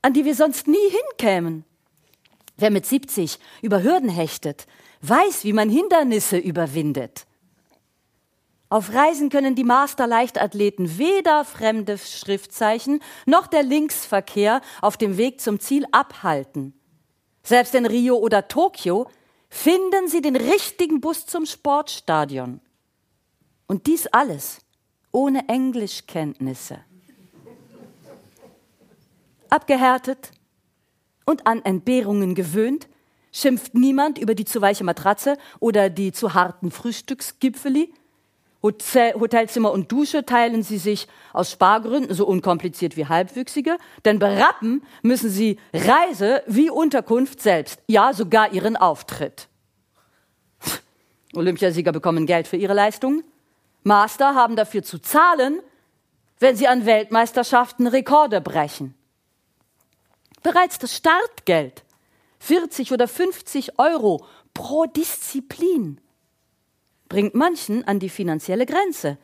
an 0.00 0.14
die 0.14 0.24
wir 0.24 0.36
sonst 0.36 0.68
nie 0.68 0.90
hinkämen. 0.90 1.64
Wer 2.56 2.70
mit 2.70 2.86
70 2.86 3.38
über 3.60 3.82
Hürden 3.82 4.08
hechtet, 4.08 4.66
weiß, 5.02 5.44
wie 5.44 5.52
man 5.52 5.68
Hindernisse 5.68 6.38
überwindet. 6.38 7.26
Auf 8.68 8.94
Reisen 8.94 9.28
können 9.28 9.54
die 9.54 9.64
Master-Leichtathleten 9.64 10.96
weder 10.96 11.44
fremde 11.44 11.98
Schriftzeichen 11.98 13.02
noch 13.26 13.46
der 13.46 13.62
Linksverkehr 13.62 14.62
auf 14.80 14.96
dem 14.96 15.18
Weg 15.18 15.42
zum 15.42 15.60
Ziel 15.60 15.84
abhalten. 15.92 16.72
Selbst 17.42 17.74
in 17.74 17.84
Rio 17.84 18.16
oder 18.16 18.48
Tokio 18.48 19.10
finden 19.50 20.08
sie 20.08 20.22
den 20.22 20.36
richtigen 20.36 21.02
Bus 21.02 21.26
zum 21.26 21.44
Sportstadion. 21.44 22.60
Und 23.66 23.86
dies 23.86 24.06
alles 24.06 24.60
ohne 25.10 25.46
Englischkenntnisse. 25.48 26.78
Abgehärtet 29.50 30.30
und 31.26 31.46
an 31.46 31.62
Entbehrungen 31.62 32.34
gewöhnt, 32.34 32.88
schimpft 33.32 33.74
niemand 33.74 34.18
über 34.18 34.34
die 34.34 34.44
zu 34.44 34.60
weiche 34.60 34.84
Matratze 34.84 35.38
oder 35.58 35.90
die 35.90 36.12
zu 36.12 36.34
harten 36.34 36.70
Frühstücksgipfeli. 36.70 37.92
Hotelzimmer 38.62 39.72
und 39.72 39.90
Dusche 39.90 40.24
teilen 40.24 40.62
sie 40.62 40.78
sich 40.78 41.08
aus 41.32 41.50
Spargründen 41.50 42.14
so 42.14 42.26
unkompliziert 42.26 42.96
wie 42.96 43.06
Halbwüchsige, 43.06 43.76
denn 44.04 44.20
berappen 44.20 44.82
müssen 45.02 45.30
sie 45.30 45.58
Reise 45.74 46.44
wie 46.46 46.70
Unterkunft 46.70 47.42
selbst, 47.42 47.80
ja 47.88 48.12
sogar 48.12 48.52
ihren 48.52 48.76
Auftritt. 48.76 49.48
Olympiasieger 51.34 51.90
bekommen 51.90 52.26
Geld 52.26 52.46
für 52.46 52.56
ihre 52.56 52.74
Leistungen, 52.74 53.24
Master 53.82 54.36
haben 54.36 54.54
dafür 54.54 54.84
zu 54.84 55.00
zahlen, 55.00 55.60
wenn 56.38 56.56
sie 56.56 56.68
an 56.68 56.86
Weltmeisterschaften 56.86 57.88
Rekorde 57.88 58.40
brechen. 58.40 58.94
Bereits 60.42 60.78
das 60.78 60.96
Startgeld 60.96 61.82
40 62.42 62.90
oder 62.92 63.06
50 63.06 63.78
Euro 63.78 64.26
pro 64.52 64.86
Disziplin 64.86 66.00
bringt 67.08 67.36
manchen 67.36 67.86
an 67.86 68.00
die 68.00 68.08
finanzielle 68.08 68.66
Grenze. 68.66 69.16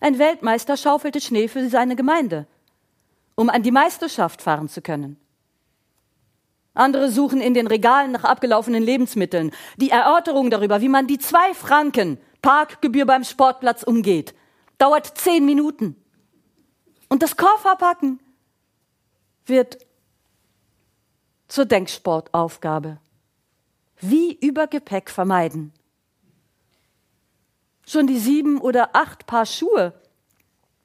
Ein 0.00 0.18
Weltmeister 0.18 0.78
schaufelte 0.78 1.20
Schnee 1.20 1.48
für 1.48 1.68
seine 1.68 1.94
Gemeinde, 1.94 2.46
um 3.34 3.50
an 3.50 3.62
die 3.62 3.70
Meisterschaft 3.70 4.40
fahren 4.40 4.68
zu 4.70 4.80
können. 4.80 5.18
Andere 6.72 7.10
suchen 7.10 7.42
in 7.42 7.52
den 7.52 7.66
Regalen 7.66 8.12
nach 8.12 8.24
abgelaufenen 8.24 8.82
Lebensmitteln, 8.82 9.50
die 9.76 9.90
Erörterung 9.90 10.48
darüber, 10.48 10.80
wie 10.80 10.88
man 10.88 11.06
die 11.06 11.18
zwei 11.18 11.52
Franken 11.52 12.18
Parkgebühr 12.40 13.04
beim 13.04 13.24
Sportplatz 13.24 13.82
umgeht. 13.82 14.34
Dauert 14.78 15.18
zehn 15.18 15.44
Minuten. 15.44 15.96
Und 17.10 17.22
das 17.22 17.36
Kofferpacken 17.36 18.20
wird 19.44 19.78
zur 21.48 21.64
Denksportaufgabe. 21.64 22.98
Wie 24.00 24.34
Übergepäck 24.34 25.10
vermeiden. 25.10 25.72
Schon 27.86 28.06
die 28.06 28.18
sieben 28.18 28.60
oder 28.60 28.96
acht 28.96 29.26
Paar 29.26 29.46
Schuhe 29.46 29.92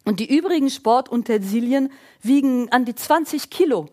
und 0.05 0.19
die 0.19 0.35
übrigen 0.37 0.69
Sportutensilien 0.69 1.91
wiegen 2.21 2.71
an 2.71 2.85
die 2.85 2.95
20 2.95 3.49
Kilo. 3.49 3.87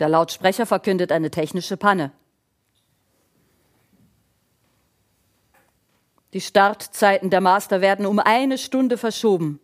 Der 0.00 0.08
Lautsprecher 0.08 0.64
verkündet 0.64 1.12
eine 1.12 1.30
technische 1.30 1.76
Panne. 1.76 2.12
Die 6.32 6.40
Startzeiten 6.40 7.30
der 7.30 7.40
Master 7.40 7.80
werden 7.80 8.06
um 8.06 8.20
eine 8.20 8.56
Stunde 8.56 8.96
verschoben. 8.96 9.58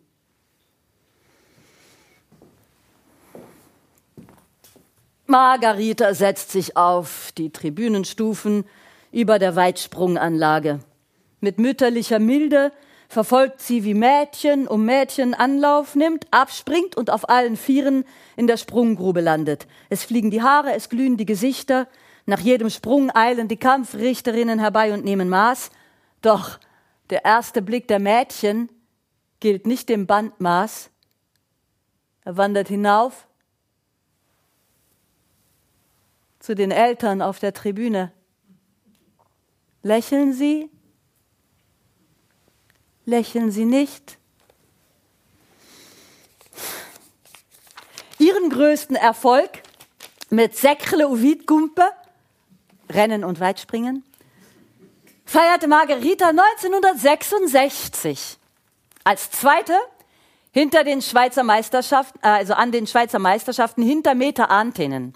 Margarita 5.27 6.13
setzt 6.13 6.51
sich 6.51 6.75
auf 6.75 7.31
die 7.37 7.51
Tribünenstufen 7.51 8.65
über 9.11 9.39
der 9.39 9.55
Weitsprunganlage. 9.55 10.79
Mit 11.39 11.57
mütterlicher 11.57 12.19
Milde 12.19 12.71
verfolgt 13.09 13.61
sie, 13.61 13.83
wie 13.83 13.93
Mädchen 13.93 14.67
um 14.67 14.85
Mädchen 14.85 15.33
Anlauf 15.33 15.95
nimmt, 15.95 16.27
abspringt 16.31 16.97
und 16.97 17.09
auf 17.09 17.29
allen 17.29 17.55
Vieren 17.55 18.03
in 18.35 18.47
der 18.47 18.57
Sprunggrube 18.57 19.21
landet. 19.21 19.67
Es 19.89 20.03
fliegen 20.03 20.31
die 20.31 20.41
Haare, 20.41 20.73
es 20.73 20.89
glühen 20.89 21.15
die 21.17 21.25
Gesichter. 21.25 21.87
Nach 22.25 22.39
jedem 22.39 22.69
Sprung 22.69 23.13
eilen 23.15 23.47
die 23.47 23.57
Kampfrichterinnen 23.57 24.59
herbei 24.59 24.93
und 24.93 25.05
nehmen 25.05 25.29
Maß. 25.29 25.71
Doch 26.21 26.59
der 27.09 27.25
erste 27.25 27.61
Blick 27.61 27.87
der 27.87 27.99
Mädchen 27.99 28.69
gilt 29.39 29.65
nicht 29.67 29.89
dem 29.89 30.07
Bandmaß. 30.07 30.89
Er 32.25 32.37
wandert 32.37 32.67
hinauf 32.67 33.27
zu 36.39 36.55
den 36.55 36.71
Eltern 36.71 37.21
auf 37.21 37.39
der 37.39 37.53
Tribüne. 37.53 38.11
Lächeln 39.83 40.33
Sie? 40.33 40.69
Lächeln 43.05 43.51
Sie 43.51 43.65
nicht? 43.65 44.17
Ihren 48.19 48.49
größten 48.49 48.95
Erfolg 48.95 49.61
mit 50.29 50.57
Säckle 50.57 51.07
und 51.07 51.47
Gumpe, 51.47 51.89
Rennen 52.89 53.23
und 53.23 53.39
Weitspringen, 53.39 54.03
feierte 55.27 55.67
Margarita 55.67 56.29
1966 56.29 58.37
als 59.03 59.29
Zweite 59.29 59.77
hinter 60.51 60.83
den 60.83 61.01
Schweizer 61.01 61.43
Meisterschaften, 61.43 62.17
äh, 62.23 62.29
also 62.29 62.53
an 62.53 62.71
den 62.71 62.87
Schweizer 62.87 63.19
Meisterschaften 63.19 63.83
hinter 63.83 64.15
Meter 64.15 64.49
Antennen. 64.49 65.13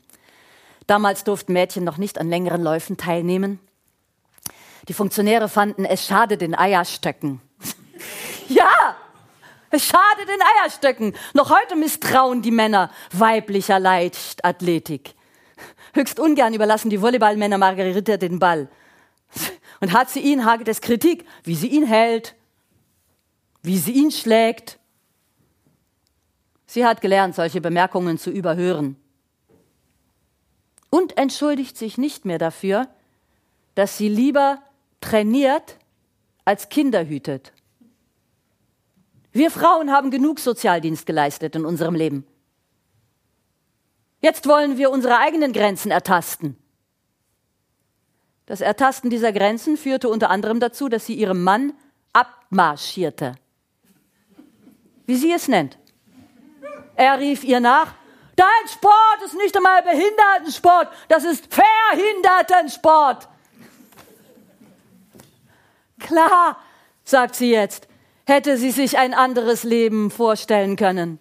Damals 0.86 1.24
durften 1.24 1.54
Mädchen 1.54 1.84
noch 1.84 1.98
nicht 1.98 2.20
an 2.20 2.30
längeren 2.30 2.62
Läufen 2.62 2.98
teilnehmen. 2.98 3.60
Die 4.88 4.94
Funktionäre 4.94 5.48
fanden 5.48 5.86
es 5.86 6.06
schade 6.06 6.38
den 6.38 6.56
Eierstöcken. 6.56 7.40
ja, 8.50 8.96
es 9.70 9.86
schade 9.86 10.26
den 10.28 10.42
Eierstöcken. 10.42 11.16
Noch 11.34 11.50
heute 11.50 11.78
misstrauen 11.78 12.42
die 12.42 12.52
Männer 12.52 12.92
weiblicher 13.14 13.80
Leichtathletik. 13.80 15.16
Höchst 15.94 16.20
ungern 16.20 16.54
überlassen 16.54 16.90
die 16.90 17.02
Volleyballmänner 17.02 17.58
Margarita 17.58 18.18
den 18.18 18.40
Ball. 18.40 18.68
Und 19.82 19.92
hat 19.92 20.10
sie 20.10 20.22
ihn, 20.22 20.46
hagelt 20.46 20.70
es 20.70 20.80
Kritik, 20.80 21.26
wie 21.44 21.56
sie 21.56 21.68
ihn 21.68 21.86
hält, 21.86 22.36
wie 23.62 23.78
sie 23.78 23.92
ihn 23.92 24.12
schlägt. 24.12 24.80
Sie 26.66 26.86
hat 26.86 27.02
gelernt, 27.02 27.36
solche 27.36 27.60
Bemerkungen 27.60 28.18
zu 28.18 28.32
überhören 28.32 28.96
und 30.92 31.18
entschuldigt 31.18 31.78
sich 31.78 31.98
nicht 31.98 32.26
mehr 32.26 32.38
dafür, 32.38 32.88
dass 33.74 33.98
sie 33.98 34.10
lieber 34.10 34.62
trainiert 35.00 35.78
als 36.46 36.70
Kinder 36.70 37.08
hütet. 37.08 37.54
Wir 39.32 39.50
Frauen 39.50 39.90
haben 39.92 40.12
genug 40.12 40.40
Sozialdienst 40.40 41.06
geleistet 41.06 41.56
in 41.56 41.66
unserem 41.66 41.96
Leben. 41.96 42.28
Jetzt 44.20 44.48
wollen 44.48 44.78
wir 44.78 44.92
unsere 44.92 45.18
eigenen 45.18 45.54
Grenzen 45.54 45.90
ertasten. 45.90 46.58
Das 48.52 48.60
Ertasten 48.60 49.10
dieser 49.10 49.32
Grenzen 49.32 49.78
führte 49.78 50.10
unter 50.10 50.30
anderem 50.30 50.60
dazu, 50.60 50.90
dass 50.90 51.06
sie 51.06 51.14
ihrem 51.14 51.42
Mann 51.42 51.72
abmarschierte. 52.12 53.36
Wie 55.06 55.16
sie 55.16 55.32
es 55.32 55.48
nennt. 55.48 55.78
Er 56.98 57.18
rief 57.18 57.46
ihr 57.46 57.62
nach, 57.62 57.94
Dein 58.36 58.68
Sport 58.68 59.24
ist 59.24 59.38
nicht 59.38 59.56
einmal 59.56 59.82
Behindertensport, 59.84 60.90
das 61.08 61.24
ist 61.24 61.48
Verhindertensport. 61.50 63.30
Klar, 66.00 66.58
sagt 67.06 67.36
sie 67.36 67.52
jetzt, 67.52 67.88
hätte 68.26 68.58
sie 68.58 68.72
sich 68.72 68.98
ein 68.98 69.14
anderes 69.14 69.64
Leben 69.64 70.12
vorstellen 70.12 70.76
können. 70.76 71.20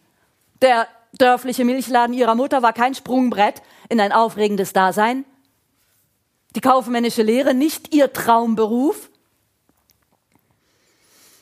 Der 0.62 0.88
dörfliche 1.12 1.64
Milchladen 1.64 2.12
ihrer 2.12 2.34
Mutter 2.34 2.62
war 2.62 2.72
kein 2.72 2.96
Sprungbrett 2.96 3.62
in 3.88 4.00
ein 4.00 4.10
aufregendes 4.10 4.72
Dasein. 4.72 5.24
Die 6.54 6.60
kaufmännische 6.60 7.22
Lehre 7.22 7.54
nicht 7.54 7.94
ihr 7.94 8.12
Traumberuf. 8.12 9.10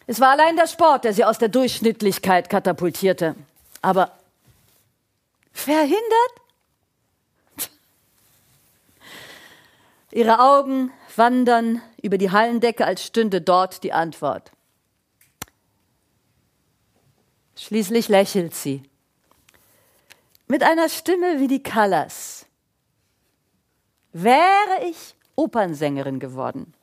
Es 0.06 0.20
war 0.20 0.30
allein 0.30 0.56
der 0.56 0.66
Sport, 0.66 1.04
der 1.04 1.12
sie 1.12 1.24
aus 1.24 1.38
der 1.38 1.48
Durchschnittlichkeit 1.48 2.50
katapultierte. 2.50 3.34
Aber 3.82 4.18
Verhindert? 5.58 5.98
Ihre 10.12 10.38
Augen 10.38 10.92
wandern 11.16 11.82
über 12.00 12.16
die 12.16 12.30
Hallendecke, 12.30 12.86
als 12.86 13.04
stünde 13.04 13.40
dort 13.40 13.82
die 13.82 13.92
Antwort. 13.92 14.52
Schließlich 17.56 18.08
lächelt 18.08 18.54
sie. 18.54 18.88
Mit 20.46 20.62
einer 20.62 20.88
Stimme 20.88 21.40
wie 21.40 21.48
die 21.48 21.62
Callas. 21.62 22.37
Wäre 24.12 24.84
ich 24.88 25.14
Opernsängerin 25.36 26.18
geworden. 26.18 26.74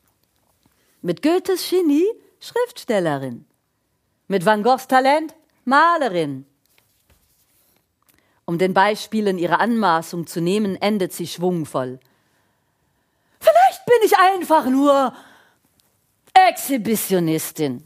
Mit 1.02 1.22
Goethes 1.22 1.70
Genie 1.70 2.06
Schriftstellerin. 2.40 3.46
Mit 4.28 4.46
Van 4.46 4.64
Goghs 4.64 4.88
Talent 4.88 5.36
Malerin. 5.66 6.46
Um 8.46 8.60
den 8.60 8.74
Beispielen 8.74 9.40
ihrer 9.40 9.60
Anmaßung 9.60 10.28
zu 10.28 10.40
nehmen, 10.40 10.76
endet 10.80 11.14
sie 11.14 11.26
schwungvoll. 11.26 12.00
Vielleicht 13.40 13.86
bin 13.86 13.98
ich 14.04 14.18
einfach 14.18 14.66
nur 14.68 15.14
Exhibitionistin. 16.34 17.84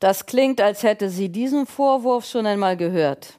Das 0.00 0.26
klingt, 0.26 0.60
als 0.60 0.82
hätte 0.82 1.10
sie 1.10 1.28
diesen 1.28 1.66
Vorwurf 1.66 2.24
schon 2.24 2.46
einmal 2.46 2.76
gehört. 2.76 3.37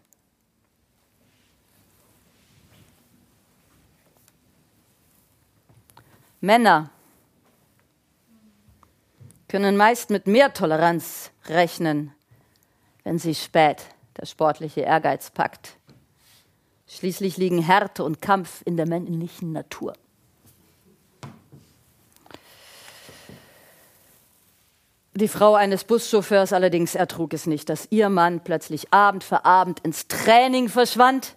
Männer 6.41 6.89
können 9.47 9.77
meist 9.77 10.09
mit 10.09 10.27
mehr 10.27 10.53
Toleranz 10.53 11.31
rechnen 11.47 12.13
wenn 13.09 13.17
sie 13.17 13.33
spät 13.33 13.87
der 14.17 14.27
sportliche 14.27 14.81
Ehrgeiz 14.81 15.31
packt. 15.31 15.77
Schließlich 16.87 17.37
liegen 17.37 17.59
Härte 17.59 18.03
und 18.03 18.21
Kampf 18.21 18.61
in 18.65 18.77
der 18.77 18.87
männlichen 18.87 19.51
Natur. 19.51 19.93
Die 25.15 25.27
Frau 25.27 25.55
eines 25.55 25.85
Buschauffeurs 25.85 26.53
allerdings 26.53 26.93
ertrug 26.93 27.33
es 27.33 27.47
nicht, 27.47 27.67
dass 27.67 27.87
ihr 27.89 28.09
Mann 28.09 28.43
plötzlich 28.43 28.93
Abend 28.93 29.23
für 29.23 29.43
Abend 29.43 29.79
ins 29.79 30.07
Training 30.07 30.69
verschwand 30.69 31.35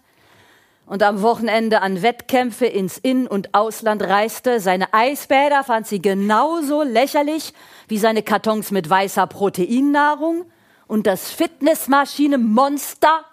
und 0.85 1.01
am 1.03 1.21
Wochenende 1.21 1.81
an 1.81 2.01
Wettkämpfe 2.01 2.65
ins 2.65 2.97
In- 2.97 3.27
und 3.27 3.53
Ausland 3.53 4.01
reiste. 4.01 4.59
Seine 4.59 4.93
Eisbäder 4.93 5.63
fand 5.63 5.87
sie 5.87 6.01
genauso 6.01 6.83
lächerlich 6.83 7.53
wie 7.87 7.97
seine 7.97 8.23
Kartons 8.23 8.71
mit 8.71 8.89
weißer 8.89 9.27
Proteinnahrung 9.27 10.45
und 10.87 11.07
das 11.07 11.31
Fitnessmaschine-Monster, 11.31 13.25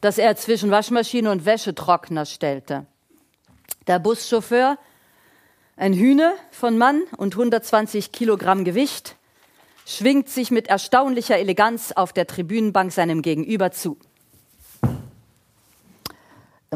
das 0.00 0.18
er 0.18 0.36
zwischen 0.36 0.70
Waschmaschine 0.70 1.30
und 1.30 1.44
Wäschetrockner 1.44 2.24
stellte. 2.24 2.86
Der 3.86 3.98
Buschauffeur, 3.98 4.78
ein 5.76 5.92
Hühne 5.92 6.32
von 6.50 6.78
Mann 6.78 7.02
und 7.16 7.34
120 7.34 8.12
Kilogramm 8.12 8.64
Gewicht, 8.64 9.16
schwingt 9.84 10.28
sich 10.28 10.50
mit 10.50 10.68
erstaunlicher 10.68 11.38
Eleganz 11.38 11.92
auf 11.92 12.12
der 12.12 12.26
Tribünenbank 12.26 12.92
seinem 12.92 13.22
Gegenüber 13.22 13.70
zu. 13.70 13.98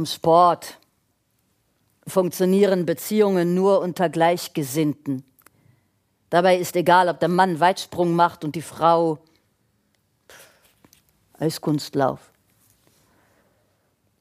Im 0.00 0.06
Sport 0.06 0.78
funktionieren 2.06 2.86
Beziehungen 2.86 3.54
nur 3.54 3.82
unter 3.82 4.08
Gleichgesinnten. 4.08 5.24
Dabei 6.30 6.56
ist 6.56 6.74
egal, 6.74 7.10
ob 7.10 7.20
der 7.20 7.28
Mann 7.28 7.60
Weitsprung 7.60 8.14
macht 8.14 8.42
und 8.42 8.54
die 8.54 8.62
Frau 8.62 9.18
Eiskunstlauf. 11.38 12.32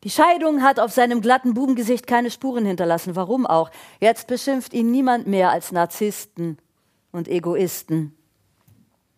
Die 0.04 0.10
Scheidung 0.10 0.64
hat 0.64 0.82
auf 0.82 0.92
seinem 0.92 1.22
glatten 1.22 1.54
Bubengesicht 1.54 2.06
keine 2.08 2.30
Spuren 2.30 2.66
hinterlassen. 2.66 3.16
Warum 3.16 3.48
auch? 3.48 3.72
Jetzt 4.02 4.28
beschimpft 4.28 4.74
ihn 4.74 4.92
niemand 4.92 5.28
mehr 5.28 5.50
als 5.50 5.72
Narzissten 5.72 6.58
und 7.14 7.30
Egoisten. 7.30 8.18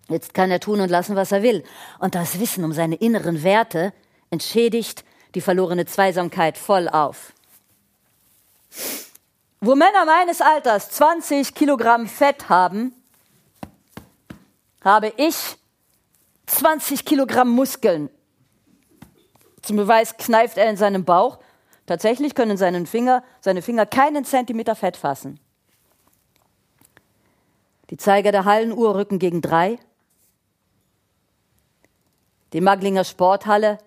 Jetzt 0.10 0.36
kann 0.36 0.52
er 0.52 0.60
tun 0.60 0.80
und 0.80 0.92
lassen, 0.92 1.16
was 1.16 1.32
er 1.32 1.42
will. 1.42 1.64
Und 1.98 2.14
das 2.14 2.40
Wissen 2.40 2.64
um 2.64 2.72
seine 2.72 2.98
inneren 2.98 3.42
Werte 3.42 3.94
entschädigt 4.30 5.04
die 5.36 5.42
verlorene 5.42 5.86
Zweisamkeit 5.86 6.58
voll 6.58 6.88
auf. 6.90 7.34
Wo 9.60 9.76
Männer 9.76 10.06
meines 10.06 10.42
Alters 10.42 10.90
20 10.92 11.54
Kilogramm 11.54 12.08
Fett 12.08 12.50
haben, 12.50 12.94
habe 14.84 15.14
ich 15.18 15.36
20 16.48 17.06
Kilogramm 17.06 17.50
Muskeln. 17.50 18.10
Zum 19.62 19.78
Beweis 19.78 20.18
kneift 20.18 20.58
er 20.58 20.70
in 20.70 20.78
seinem 20.78 21.06
Bauch. 21.06 21.38
Tatsächlich 21.86 22.34
können 22.34 22.58
seine 22.58 22.86
Finger, 22.86 23.24
seine 23.40 23.62
Finger 23.62 23.86
keinen 23.86 24.26
Zentimeter 24.26 24.76
Fett 24.76 24.98
fassen. 24.98 25.40
Die 27.92 27.98
Zeiger 27.98 28.32
der 28.32 28.46
Hallenuhr 28.46 28.96
rücken 28.96 29.20
gegen 29.20 29.42
drei. 29.42 29.78
Die 32.54 32.62
Maglinger 32.62 33.04
Sporthalle 33.04 33.78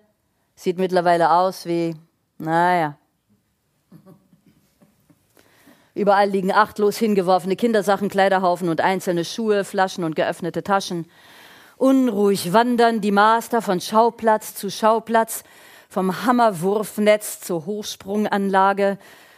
sieht 0.55 0.77
mittlerweile 0.77 1.31
aus 1.31 1.65
wie, 1.65 1.95
naja. 2.37 2.97
Überall 5.93 6.29
liegen 6.29 6.51
achtlos 6.51 6.97
hingeworfene 6.97 7.55
Kindersachen, 7.55 8.09
Kleiderhaufen 8.09 8.67
und 8.67 8.81
einzelne 8.81 9.23
Schuhe, 9.23 9.63
Flaschen 9.63 10.03
und 10.03 10.15
geöffnete 10.15 10.61
Taschen. 10.61 11.05
Unruhig 11.77 12.51
wandern 12.51 12.99
die 12.99 13.11
Master 13.11 13.61
von 13.61 13.79
Schauplatz 13.79 14.55
zu 14.55 14.69
Schauplatz, 14.69 15.43
vom 15.89 16.25
Hammerwurfnetz 16.25 17.39
zur 17.39 17.65
Hochsprunganlage, 17.65 18.97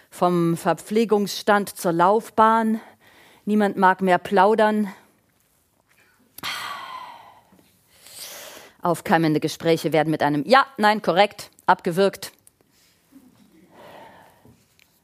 vom 0.09 0.57
Verpflegungsstand 0.57 1.77
zur 1.77 1.91
Laufbahn. 1.91 2.79
Niemand 3.45 3.77
mag 3.77 4.01
mehr 4.01 4.17
plaudern. 4.17 4.87
Aufkeimende 8.87 9.41
Gespräche 9.41 9.91
werden 9.91 10.11
mit 10.11 10.23
einem 10.23 10.45
Ja, 10.45 10.65
nein, 10.77 11.01
korrekt 11.01 11.51
abgewürgt. 11.65 12.31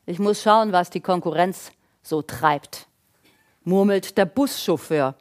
Ich 0.05 0.19
muss 0.19 0.41
schauen, 0.41 0.71
was 0.71 0.89
die 0.89 1.01
Konkurrenz 1.01 1.69
so 2.01 2.21
treibt, 2.21 2.87
murmelt 3.65 4.17
der 4.17 4.23
Buschauffeur. 4.23 5.15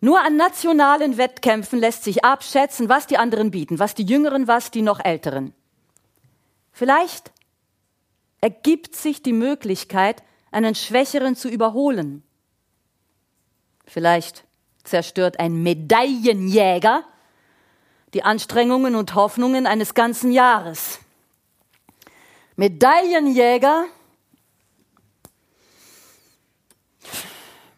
Nur 0.00 0.22
an 0.22 0.38
nationalen 0.38 1.18
Wettkämpfen 1.18 1.80
lässt 1.80 2.04
sich 2.04 2.24
abschätzen, 2.24 2.88
was 2.88 3.06
die 3.06 3.18
anderen 3.18 3.50
bieten, 3.50 3.78
was 3.78 3.94
die 3.94 4.04
Jüngeren, 4.04 4.48
was 4.48 4.70
die 4.70 4.82
noch 4.82 5.04
Älteren. 5.04 5.52
Vielleicht 6.72 7.30
ergibt 8.40 8.96
sich 8.96 9.22
die 9.22 9.34
Möglichkeit, 9.34 10.22
einen 10.50 10.74
Schwächeren 10.74 11.36
zu 11.36 11.50
überholen. 11.50 12.22
Vielleicht 13.84 14.44
zerstört 14.82 15.38
ein 15.40 15.62
Medaillenjäger 15.62 17.04
die 18.14 18.22
Anstrengungen 18.22 18.94
und 18.94 19.14
Hoffnungen 19.14 19.66
eines 19.66 19.94
ganzen 19.94 20.30
Jahres. 20.30 21.00
Medaillenjäger, 22.56 23.86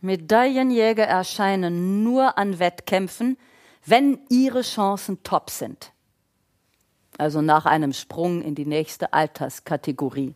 Medaillenjäger 0.02 1.04
erscheinen 1.04 2.04
nur 2.04 2.36
an 2.36 2.58
Wettkämpfen, 2.58 3.38
wenn 3.86 4.20
ihre 4.28 4.62
Chancen 4.62 5.22
top 5.22 5.50
sind. 5.50 5.92
Also 7.18 7.40
nach 7.40 7.64
einem 7.64 7.94
Sprung 7.94 8.42
in 8.42 8.54
die 8.54 8.66
nächste 8.66 9.14
Alterskategorie. 9.14 10.34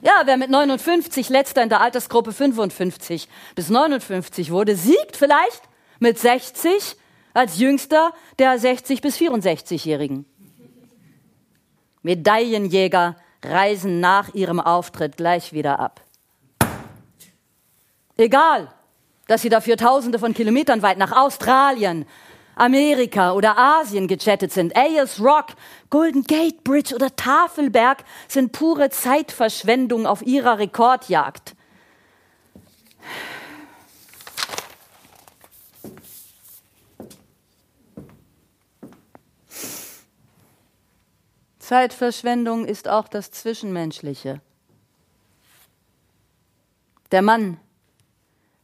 Ja, 0.00 0.22
wer 0.24 0.38
mit 0.38 0.48
59 0.48 1.28
letzter 1.28 1.62
in 1.62 1.68
der 1.68 1.80
Altersgruppe 1.80 2.32
55 2.32 3.28
bis 3.54 3.68
59 3.68 4.50
wurde, 4.50 4.76
siegt 4.76 5.16
vielleicht 5.16 5.62
mit 5.98 6.18
60 6.18 6.96
als 7.36 7.58
jüngster 7.58 8.12
der 8.38 8.58
60 8.58 9.00
bis 9.02 9.16
64-Jährigen. 9.18 10.24
Medaillenjäger 12.02 13.16
reisen 13.44 14.00
nach 14.00 14.32
ihrem 14.34 14.60
Auftritt 14.60 15.16
gleich 15.16 15.52
wieder 15.52 15.78
ab. 15.78 16.00
Egal, 18.16 18.68
dass 19.26 19.42
sie 19.42 19.48
dafür 19.48 19.76
Tausende 19.76 20.18
von 20.18 20.32
Kilometern 20.32 20.82
weit 20.82 20.98
nach 20.98 21.12
Australien, 21.12 22.06
Amerika 22.54 23.32
oder 23.32 23.58
Asien 23.58 24.08
gechattet 24.08 24.52
sind. 24.52 24.74
Ayers 24.74 25.20
Rock, 25.20 25.48
Golden 25.90 26.22
Gate 26.22 26.64
Bridge 26.64 26.94
oder 26.94 27.14
Tafelberg 27.14 28.04
sind 28.28 28.52
pure 28.52 28.88
Zeitverschwendung 28.88 30.06
auf 30.06 30.22
ihrer 30.22 30.58
Rekordjagd. 30.58 31.55
Zeitverschwendung 41.66 42.64
ist 42.64 42.86
auch 42.86 43.08
das 43.08 43.32
Zwischenmenschliche. 43.32 44.40
Der 47.10 47.22
Mann 47.22 47.58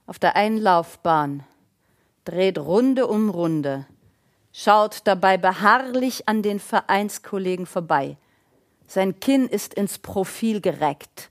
auf 0.07 0.21
der 0.21 0.37
Einlaufbahn 0.37 1.43
dreht 2.25 2.59
Runde 2.59 3.09
um 3.09 3.29
Runde, 3.29 3.87
schaut 4.53 5.01
dabei 5.03 5.37
beharrlich 5.37 6.29
an 6.29 6.45
den 6.45 6.61
Vereinskollegen 6.61 7.67
vorbei. 7.67 8.19
Sein 8.87 9.19
Kinn 9.19 9.49
ist 9.49 9.75
ins 9.75 9.99
Profil 9.99 10.61
gereckt, 10.61 11.29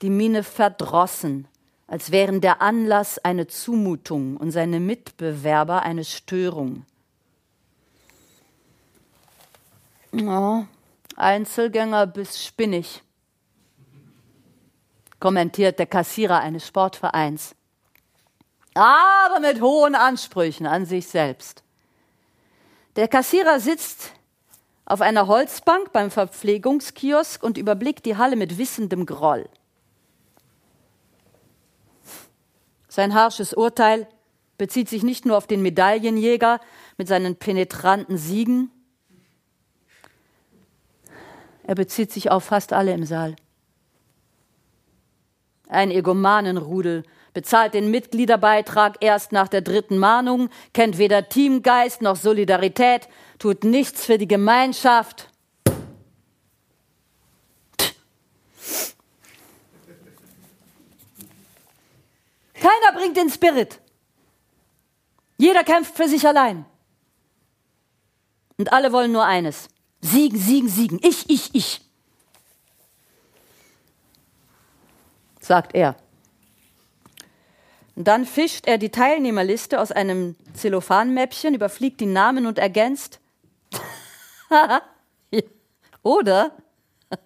die 0.00 0.10
Miene 0.10 0.44
verdrossen, 0.44 1.48
als 1.88 2.12
wären 2.12 2.40
der 2.40 2.62
Anlass 2.62 3.18
eine 3.18 3.48
Zumutung 3.48 4.36
und 4.36 4.52
seine 4.52 4.78
Mitbewerber 4.78 5.82
eine 5.82 6.04
Störung. 6.04 6.86
Oh, 10.12 10.62
Einzelgänger 11.16 12.06
bis 12.06 12.44
spinnig, 12.44 13.02
kommentiert 15.20 15.78
der 15.78 15.86
Kassierer 15.86 16.40
eines 16.40 16.66
Sportvereins. 16.66 17.54
Aber 18.74 19.40
mit 19.40 19.60
hohen 19.60 19.94
Ansprüchen 19.94 20.66
an 20.66 20.84
sich 20.84 21.06
selbst. 21.06 21.62
Der 22.96 23.08
Kassierer 23.08 23.60
sitzt 23.60 24.12
auf 24.84 25.00
einer 25.00 25.26
Holzbank 25.26 25.92
beim 25.92 26.10
Verpflegungskiosk 26.10 27.42
und 27.42 27.56
überblickt 27.56 28.04
die 28.04 28.16
Halle 28.16 28.36
mit 28.36 28.58
wissendem 28.58 29.06
Groll. 29.06 29.48
Sein 32.88 33.14
harsches 33.14 33.54
Urteil 33.54 34.06
bezieht 34.58 34.88
sich 34.88 35.02
nicht 35.02 35.26
nur 35.26 35.36
auf 35.36 35.46
den 35.46 35.62
Medaillenjäger 35.62 36.60
mit 36.96 37.08
seinen 37.08 37.36
penetranten 37.36 38.18
Siegen, 38.18 38.70
er 41.66 41.74
bezieht 41.74 42.12
sich 42.12 42.30
auf 42.30 42.44
fast 42.44 42.72
alle 42.72 42.92
im 42.92 43.04
Saal. 43.04 43.36
Ein 45.68 45.90
Egomanenrudel 45.90 47.04
bezahlt 47.32 47.74
den 47.74 47.90
Mitgliederbeitrag 47.90 48.96
erst 49.00 49.32
nach 49.32 49.48
der 49.48 49.62
dritten 49.62 49.98
Mahnung, 49.98 50.50
kennt 50.72 50.98
weder 50.98 51.28
Teamgeist 51.28 52.00
noch 52.00 52.16
Solidarität, 52.16 53.08
tut 53.38 53.64
nichts 53.64 54.04
für 54.04 54.18
die 54.18 54.28
Gemeinschaft. 54.28 55.30
Keiner 62.54 62.98
bringt 62.98 63.16
den 63.16 63.30
Spirit. 63.30 63.80
Jeder 65.36 65.64
kämpft 65.64 65.96
für 65.96 66.08
sich 66.08 66.26
allein. 66.26 66.64
Und 68.56 68.72
alle 68.72 68.92
wollen 68.92 69.12
nur 69.12 69.24
eines. 69.24 69.68
Siegen, 70.04 70.38
siegen, 70.38 70.68
siegen. 70.68 71.00
Ich, 71.02 71.30
ich, 71.30 71.54
ich. 71.54 71.80
Sagt 75.40 75.74
er. 75.74 75.96
Und 77.96 78.06
dann 78.06 78.26
fischt 78.26 78.66
er 78.66 78.76
die 78.76 78.90
Teilnehmerliste 78.90 79.80
aus 79.80 79.92
einem 79.92 80.36
Zellophanmäppchen, 80.52 81.54
überfliegt 81.54 82.00
die 82.00 82.06
Namen 82.06 82.44
und 82.44 82.58
ergänzt. 82.58 83.18
Oder? 86.02 86.52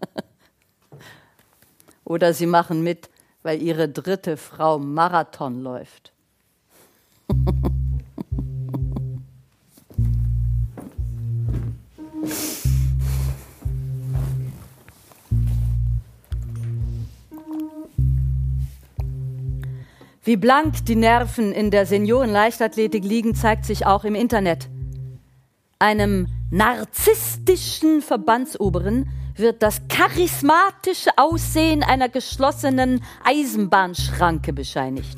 Oder 2.05 2.33
sie 2.33 2.47
machen 2.47 2.85
mit, 2.85 3.11
weil 3.43 3.61
ihre 3.61 3.89
dritte 3.89 4.37
Frau 4.37 4.79
Marathon 4.79 5.63
läuft. 5.63 6.13
Wie 20.29 20.37
blank 20.37 20.85
die 20.85 20.95
Nerven 20.95 21.53
in 21.53 21.71
der 21.71 21.87
Seniorenleichtathletik 21.87 23.03
liegen, 23.03 23.35
zeigt 23.35 23.65
sich 23.65 23.87
auch 23.87 24.05
im 24.05 24.15
Internet. 24.15 24.69
Einem 25.79 26.27
narzisstischen 26.51 28.03
Verbandsoberen 28.03 29.09
wird 29.37 29.63
das 29.63 29.81
charismatische 29.89 31.09
Aussehen 31.17 31.83
einer 31.83 32.11
geschlossenen 32.11 33.03
Eisenbahnschranke 33.25 34.53
bescheinigt. 34.53 35.17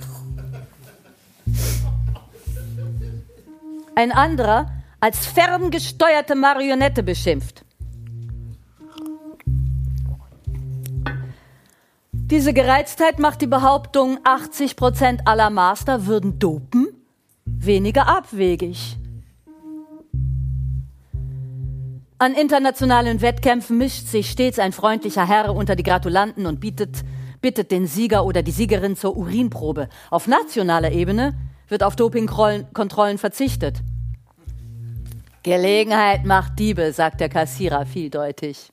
Ein 3.97 4.13
anderer 4.13 4.71
als 5.01 5.27
ferngesteuerte 5.27 6.37
Marionette 6.37 7.03
beschimpft. 7.03 7.65
Diese 12.31 12.53
Gereiztheit 12.53 13.19
macht 13.19 13.41
die 13.41 13.49
Behauptung, 13.49 14.21
80 14.23 14.77
Prozent 14.77 15.27
aller 15.27 15.51
Master 15.51 16.07
würden 16.07 16.39
dopen, 16.39 16.87
weniger 17.45 18.07
abwegig. 18.07 18.97
An 22.19 22.35
internationalen 22.35 23.21
Wettkämpfen 23.21 23.79
mischt 23.79 24.07
sich 24.07 24.31
stets 24.31 24.61
ein 24.61 24.71
freundlicher 24.71 25.27
Herr 25.27 25.53
unter 25.53 25.75
die 25.75 25.83
Gratulanten 25.83 26.47
und 26.47 26.61
bietet, 26.61 26.99
bittet 27.41 27.73
den 27.73 27.89
Sieger 27.89 28.25
oder 28.25 28.45
die 28.45 28.53
Siegerin 28.53 28.95
zur 28.95 29.17
Urinprobe. 29.17 29.89
Auf 30.09 30.29
nationaler 30.29 30.93
Ebene 30.93 31.35
wird 31.67 31.83
auf 31.83 31.97
Dopingkontrollen 31.97 33.19
verzichtet. 33.19 33.83
Gelegenheit 35.43 36.25
macht 36.25 36.61
Diebe, 36.61 36.93
sagt 36.93 37.21
der 37.21 37.29
Kassierer 37.29 37.87
vieldeutig. 37.87 38.71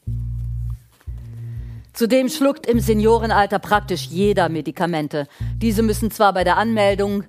Zudem 1.98 2.30
schluckt 2.30 2.68
im 2.68 2.80
Seniorenalter 2.80 3.58
praktisch 3.58 4.06
jeder 4.06 4.50
Medikamente. 4.50 5.28
Diese 5.56 5.82
müssen 5.82 6.12
zwar 6.12 6.32
bei 6.32 6.44
der 6.44 6.58
Anmeldung 6.58 7.24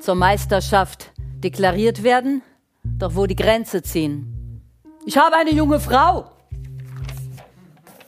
zur 0.00 0.14
Meisterschaft 0.14 1.12
deklariert 1.44 2.02
werden, 2.02 2.40
doch 2.82 3.16
wo 3.16 3.26
die 3.26 3.36
Grenze 3.36 3.82
ziehen. 3.82 4.62
Ich 5.04 5.18
habe 5.18 5.36
eine 5.36 5.52
junge 5.52 5.78
Frau, 5.78 6.24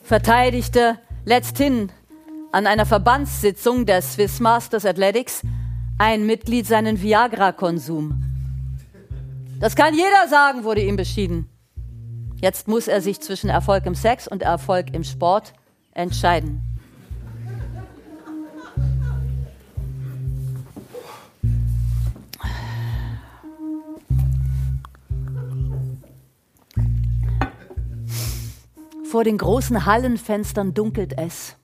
verteidigte 0.03 0.99
letzthin 1.27 1.93
an 2.51 2.67
einer 2.67 2.87
Verbandssitzung 2.87 3.85
der 3.85 4.01
Swiss 4.01 4.41
Masters 4.41 4.87
Athletics 4.87 5.43
ein 5.99 6.25
Mitglied 6.25 6.67
seinen 6.67 7.03
Viagra-Konsum. 7.03 8.23
Das 9.61 9.77
kann 9.77 9.93
jeder 9.93 10.29
sagen, 10.31 10.65
wurde 10.65 10.81
ihm 10.81 10.97
beschieden. 10.97 11.51
Jetzt 12.41 12.69
muss 12.69 12.89
er 12.89 13.03
sich 13.03 13.21
zwischen 13.21 13.51
Erfolg 13.51 13.85
im 13.85 13.95
Sex 13.95 14.27
und 14.27 14.41
Erfolg 14.41 14.95
im 14.95 15.05
Sport 15.05 15.53
entscheiden. 15.93 16.63
Vor 29.11 29.25
den 29.25 29.39
großen 29.39 29.87
Hallenfenstern 29.87 30.73
dunkelt 30.73 31.19
es. 31.19 31.57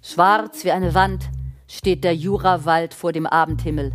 Schwarz 0.00 0.64
wie 0.64 0.70
eine 0.70 0.94
Wand 0.94 1.28
steht 1.66 2.04
der 2.04 2.14
Jurawald 2.14 2.94
vor 2.94 3.12
dem 3.12 3.26
Abendhimmel. 3.26 3.92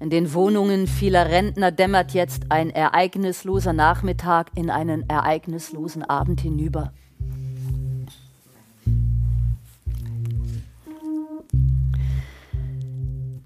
In 0.00 0.08
den 0.08 0.32
Wohnungen 0.32 0.86
vieler 0.86 1.26
Rentner 1.26 1.70
dämmert 1.70 2.12
jetzt 2.12 2.44
ein 2.48 2.70
ereignisloser 2.70 3.74
Nachmittag 3.74 4.50
in 4.54 4.70
einen 4.70 5.06
ereignislosen 5.10 6.02
Abend 6.02 6.40
hinüber. 6.40 6.94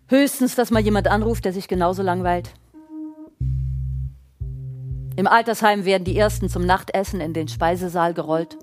Höchstens, 0.06 0.54
dass 0.54 0.70
mal 0.70 0.80
jemand 0.80 1.08
anruft, 1.08 1.44
der 1.44 1.52
sich 1.52 1.66
genauso 1.66 2.04
langweilt. 2.04 2.54
Im 5.16 5.26
Altersheim 5.26 5.84
werden 5.84 6.04
die 6.04 6.16
Ersten 6.16 6.48
zum 6.48 6.64
Nachtessen 6.64 7.20
in 7.20 7.32
den 7.32 7.48
Speisesaal 7.48 8.14
gerollt. 8.14 8.58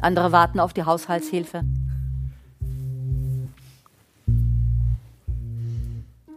Andere 0.00 0.32
warten 0.32 0.60
auf 0.60 0.72
die 0.72 0.84
Haushaltshilfe. 0.84 1.62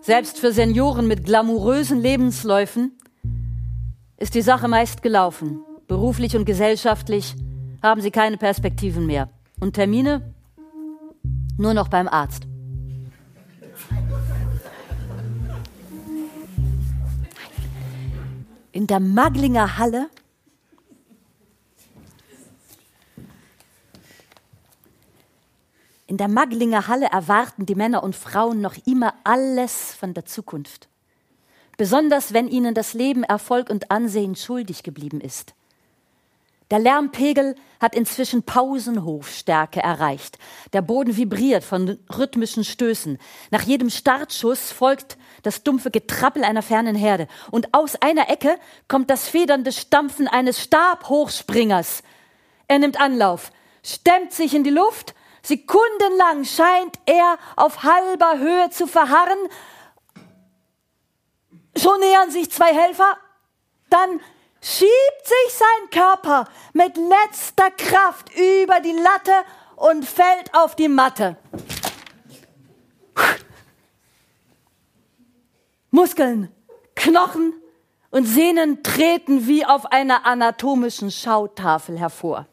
Selbst 0.04 0.40
für 0.40 0.52
Senioren 0.52 1.08
mit 1.08 1.26
glamourösen 1.26 2.02
Lebensläufen 2.02 2.98
ist 4.18 4.34
die 4.34 4.42
Sache 4.42 4.68
meist 4.68 5.04
gelaufen. 5.04 5.60
Beruflich 5.88 6.36
und 6.36 6.46
gesellschaftlich 6.46 7.36
haben 7.84 8.02
sie 8.02 8.10
keine 8.10 8.38
Perspektiven 8.38 9.06
mehr. 9.06 9.30
Und 9.60 9.74
Termine 9.74 10.34
nur 11.56 11.76
noch 11.76 11.88
beim 11.88 12.08
Arzt. 12.08 12.48
In 18.72 18.88
der 18.88 19.00
Maglinger 19.00 19.78
Halle 19.78 20.08
In 26.12 26.18
der 26.18 26.28
Maglinger 26.28 26.90
Halle 26.90 27.06
erwarten 27.06 27.66
die 27.66 27.74
Männer 27.74 28.04
und 28.04 28.18
Frauen 28.18 28.60
noch 28.60 28.76
immer 28.86 29.14
alles 29.24 29.94
von 29.94 30.14
der 30.14 30.26
Zukunft. 30.26 30.90
Besonders 31.78 32.34
wenn 32.34 32.50
ihnen 32.50 32.74
das 32.74 32.94
Leben 32.94 33.24
Erfolg 33.24 33.70
und 33.70 33.92
Ansehen 33.92 34.36
schuldig 34.36 34.84
geblieben 34.84 35.22
ist. 35.22 35.54
Der 36.70 36.80
Lärmpegel 36.80 37.56
hat 37.80 37.96
inzwischen 37.96 38.44
Pausenhofstärke 38.44 39.80
erreicht. 39.80 40.38
Der 40.74 40.82
Boden 40.82 41.16
vibriert 41.16 41.64
von 41.64 41.98
rhythmischen 42.14 42.66
Stößen. 42.66 43.18
Nach 43.50 43.62
jedem 43.62 43.90
Startschuss 43.90 44.74
folgt 44.74 45.18
das 45.44 45.64
dumpfe 45.64 45.92
Getrappel 45.92 46.44
einer 46.44 46.62
fernen 46.62 46.98
Herde. 46.98 47.30
Und 47.52 47.74
aus 47.74 47.96
einer 47.96 48.30
Ecke 48.30 48.58
kommt 48.90 49.10
das 49.10 49.30
federnde 49.30 49.72
Stampfen 49.72 50.28
eines 50.28 50.62
Stabhochspringers. 50.62 52.04
Er 52.68 52.80
nimmt 52.80 53.00
Anlauf, 53.00 53.54
stemmt 53.82 54.34
sich 54.34 54.54
in 54.54 54.66
die 54.66 54.72
Luft 54.72 55.16
Sekundenlang 55.44 56.46
scheint 56.46 57.00
er 57.06 57.38
auf 57.56 57.84
halber 57.84 58.38
Höhe 58.38 58.70
zu 58.70 58.88
verharren. 58.88 59.38
Schon 61.76 62.00
nähern 62.00 62.30
sich 62.32 62.52
zwei 62.52 62.74
Helfer. 62.74 63.18
Dann 63.90 64.20
schiebt 64.62 65.26
sich 65.26 65.54
sein 65.54 65.90
Körper 65.90 66.48
mit 66.74 66.96
letzter 66.98 67.72
Kraft 67.72 68.30
über 68.36 68.80
die 68.80 68.94
Latte 68.94 69.34
und 69.76 70.06
fällt 70.06 70.54
auf 70.54 70.76
die 70.76 70.88
Matte. 70.88 71.38
Muskeln, 75.90 76.54
Knochen 76.96 77.54
und 78.12 78.26
Sehnen 78.26 78.84
treten 78.84 79.48
wie 79.48 79.66
auf 79.66 79.92
einer 79.92 80.26
anatomischen 80.26 81.12
Schautafel 81.12 81.98
hervor. 81.98 82.48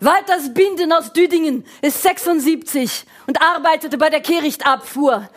Walters 0.00 0.54
Binden 0.54 0.92
aus 0.92 1.12
Düdingen 1.12 1.64
ist 1.82 2.02
76 2.02 3.04
und 3.26 3.40
arbeitete 3.42 3.98
bei 3.98 4.10
der 4.10 4.20
Kehrichtabfuhr. 4.20 5.28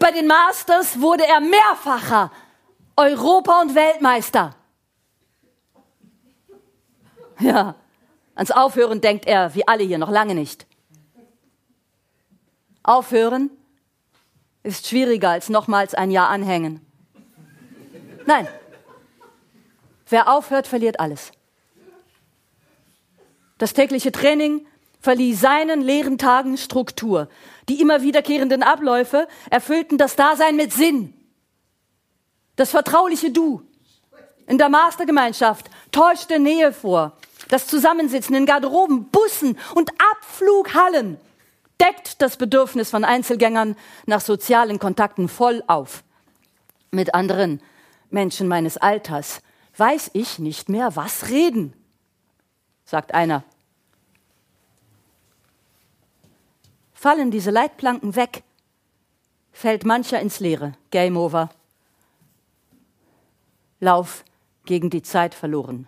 Bei 0.00 0.10
den 0.12 0.26
Masters 0.26 1.00
wurde 1.00 1.26
er 1.26 1.40
mehrfacher 1.40 2.30
Europa- 2.96 3.60
und 3.60 3.74
Weltmeister. 3.74 4.54
Ja, 7.38 7.74
ans 8.34 8.50
Aufhören 8.50 9.00
denkt 9.00 9.26
er, 9.26 9.54
wie 9.54 9.66
alle 9.68 9.84
hier, 9.84 9.98
noch 9.98 10.10
lange 10.10 10.34
nicht. 10.34 10.66
Aufhören 12.82 13.50
ist 14.62 14.88
schwieriger 14.88 15.30
als 15.30 15.48
nochmals 15.48 15.94
ein 15.94 16.10
Jahr 16.10 16.30
anhängen. 16.30 16.84
Nein, 18.26 18.48
wer 20.08 20.32
aufhört, 20.32 20.66
verliert 20.66 20.98
alles. 20.98 21.32
Das 23.58 23.74
tägliche 23.74 24.12
Training 24.12 24.66
verlieh 25.00 25.34
seinen 25.34 25.80
leeren 25.80 26.18
Tagen 26.18 26.56
Struktur. 26.56 27.28
Die 27.68 27.80
immer 27.80 28.02
wiederkehrenden 28.02 28.62
Abläufe 28.62 29.28
erfüllten 29.50 29.98
das 29.98 30.16
Dasein 30.16 30.56
mit 30.56 30.72
Sinn. 30.72 31.14
Das 32.56 32.70
vertrauliche 32.70 33.30
Du 33.30 33.62
in 34.46 34.58
der 34.58 34.68
Mastergemeinschaft 34.68 35.70
täuschte 35.92 36.38
Nähe 36.38 36.72
vor. 36.72 37.16
Das 37.48 37.66
Zusammensitzen 37.66 38.34
in 38.34 38.46
Garderoben, 38.46 39.08
Bussen 39.10 39.58
und 39.74 39.90
Abflughallen 40.12 41.18
deckt 41.80 42.20
das 42.20 42.36
Bedürfnis 42.36 42.90
von 42.90 43.04
Einzelgängern 43.04 43.76
nach 44.06 44.20
sozialen 44.20 44.78
Kontakten 44.78 45.28
voll 45.28 45.62
auf. 45.66 46.02
Mit 46.90 47.14
anderen 47.14 47.62
Menschen 48.10 48.48
meines 48.48 48.76
Alters 48.76 49.42
weiß 49.76 50.10
ich 50.14 50.38
nicht 50.38 50.68
mehr, 50.68 50.96
was 50.96 51.28
reden, 51.28 51.72
sagt 52.84 53.14
einer. 53.14 53.44
Fallen 57.00 57.30
diese 57.30 57.52
Leitplanken 57.52 58.16
weg, 58.16 58.42
fällt 59.52 59.84
mancher 59.84 60.18
ins 60.18 60.40
Leere. 60.40 60.74
Game 60.90 61.16
over. 61.16 61.48
Lauf 63.78 64.24
gegen 64.64 64.90
die 64.90 65.02
Zeit 65.02 65.32
verloren. 65.32 65.86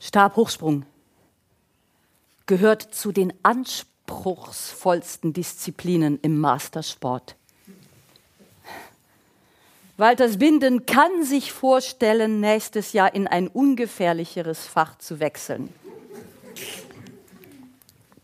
Stabhochsprung 0.00 0.86
gehört 2.46 2.94
zu 2.94 3.12
den 3.12 3.34
anspruchsvollsten 3.42 5.34
Disziplinen 5.34 6.18
im 6.22 6.40
Mastersport. 6.40 7.36
Walters 9.98 10.38
Binden 10.38 10.86
kann 10.86 11.24
sich 11.24 11.52
vorstellen, 11.52 12.40
nächstes 12.40 12.94
Jahr 12.94 13.14
in 13.14 13.26
ein 13.26 13.48
ungefährlicheres 13.48 14.66
Fach 14.66 14.96
zu 14.96 15.20
wechseln. 15.20 15.68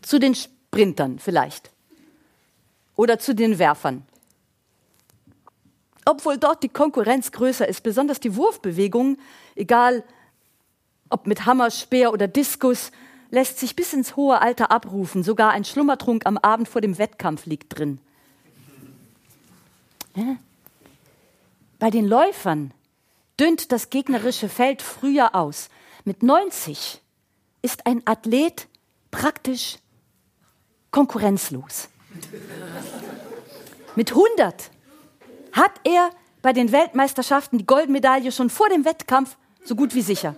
Zu 0.09 0.17
den 0.17 0.33
Sprintern 0.33 1.19
vielleicht. 1.19 1.69
Oder 2.95 3.19
zu 3.19 3.35
den 3.35 3.59
Werfern. 3.59 4.07
Obwohl 6.03 6.39
dort 6.39 6.63
die 6.63 6.69
Konkurrenz 6.69 7.31
größer 7.31 7.67
ist, 7.67 7.83
besonders 7.83 8.19
die 8.19 8.35
Wurfbewegung, 8.35 9.19
egal 9.53 10.03
ob 11.11 11.27
mit 11.27 11.45
Hammer, 11.45 11.69
Speer 11.69 12.11
oder 12.11 12.27
Diskus, 12.27 12.89
lässt 13.29 13.59
sich 13.59 13.75
bis 13.75 13.93
ins 13.93 14.15
hohe 14.15 14.41
Alter 14.41 14.71
abrufen. 14.71 15.21
Sogar 15.21 15.51
ein 15.51 15.63
Schlummertrunk 15.63 16.25
am 16.25 16.39
Abend 16.39 16.67
vor 16.67 16.81
dem 16.81 16.97
Wettkampf 16.97 17.45
liegt 17.45 17.77
drin. 17.77 18.01
Ja? 20.15 20.37
Bei 21.77 21.91
den 21.91 22.07
Läufern 22.07 22.73
dünnt 23.39 23.71
das 23.71 23.91
gegnerische 23.91 24.49
Feld 24.49 24.81
früher 24.81 25.35
aus. 25.35 25.69
Mit 26.03 26.23
90 26.23 26.99
ist 27.61 27.85
ein 27.85 28.01
Athlet 28.07 28.67
praktisch 29.11 29.77
konkurrenzlos. 30.91 31.89
Mit 33.95 34.11
100 34.11 34.71
hat 35.51 35.71
er 35.83 36.09
bei 36.41 36.53
den 36.53 36.71
Weltmeisterschaften 36.71 37.57
die 37.57 37.65
Goldmedaille 37.65 38.31
schon 38.31 38.49
vor 38.49 38.69
dem 38.69 38.85
Wettkampf 38.85 39.35
so 39.63 39.75
gut 39.75 39.93
wie 39.93 40.01
sicher. 40.01 40.35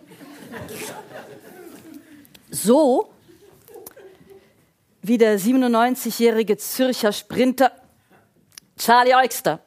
So 2.49 3.09
wie 5.01 5.17
der 5.17 5.39
97-jährige 5.39 6.57
Zürcher 6.57 7.11
Sprinter 7.11 7.71
Charlie 8.77 9.15
Eugster. 9.15 9.59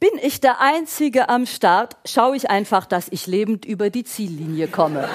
Bin 0.00 0.18
ich 0.20 0.40
der 0.40 0.60
Einzige 0.60 1.28
am 1.28 1.46
Start, 1.46 1.96
schaue 2.04 2.36
ich 2.36 2.50
einfach, 2.50 2.84
dass 2.84 3.08
ich 3.08 3.26
lebend 3.26 3.64
über 3.64 3.88
die 3.88 4.04
Ziellinie 4.04 4.68
komme. 4.68 5.08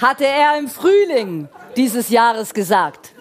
Hatte 0.00 0.26
er 0.26 0.56
im 0.58 0.68
Frühling 0.68 1.48
dieses 1.76 2.08
Jahres 2.08 2.54
gesagt. 2.54 3.12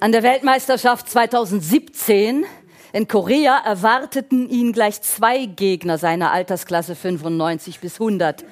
An 0.00 0.12
der 0.12 0.22
Weltmeisterschaft 0.22 1.10
2017 1.10 2.46
in 2.92 3.08
Korea 3.08 3.58
erwarteten 3.64 4.48
ihn 4.48 4.72
gleich 4.72 5.02
zwei 5.02 5.44
Gegner 5.44 5.98
seiner 5.98 6.32
Altersklasse 6.32 6.94
95 6.94 7.80
bis 7.80 8.00
100. 8.00 8.44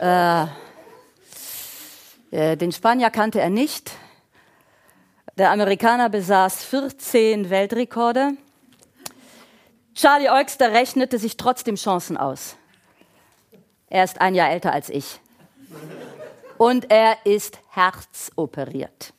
Äh, 0.00 0.46
äh, 2.30 2.56
den 2.56 2.72
Spanier 2.72 3.10
kannte 3.10 3.40
er 3.40 3.50
nicht. 3.50 3.92
Der 5.36 5.50
Amerikaner 5.50 6.08
besaß 6.08 6.64
14 6.64 7.50
Weltrekorde. 7.50 8.32
Charlie 9.94 10.30
Eugster 10.30 10.72
rechnete 10.72 11.18
sich 11.18 11.36
trotzdem 11.36 11.76
Chancen 11.76 12.16
aus. 12.16 12.56
Er 13.88 14.04
ist 14.04 14.20
ein 14.20 14.34
Jahr 14.34 14.50
älter 14.50 14.72
als 14.72 14.88
ich. 14.88 15.20
Und 16.58 16.90
er 16.90 17.18
ist 17.24 17.58
herzoperiert. 17.70 19.12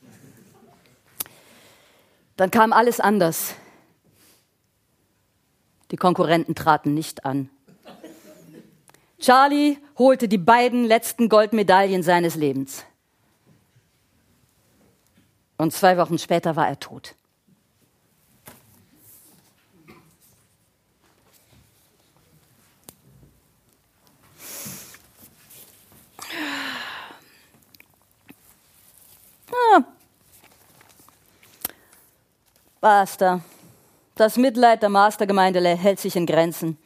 Dann 2.36 2.52
kam 2.52 2.74
alles 2.74 3.00
anders. 3.00 3.56
Die 5.92 5.98
Konkurrenten 5.98 6.56
traten 6.56 6.94
nicht 6.94 7.26
an. 7.26 7.50
Charlie 9.20 9.78
holte 9.98 10.28
die 10.28 10.38
beiden 10.38 10.86
letzten 10.86 11.30
Goldmedaillen 11.30 12.04
seines 12.04 12.36
Lebens. 12.36 12.86
Und 15.58 15.74
zwei 15.74 15.98
Wochen 15.98 16.20
später 16.20 16.56
war 16.56 16.68
er 16.68 16.80
tot. 16.80 17.16
Ah. 29.52 29.84
Basta. 32.82 33.42
Das 34.16 34.38
Mitleid 34.38 34.82
der 34.82 34.90
Mastergemeinde 34.90 35.62
hält 35.76 36.00
sich 36.00 36.16
in 36.16 36.26
Grenzen. 36.26 36.78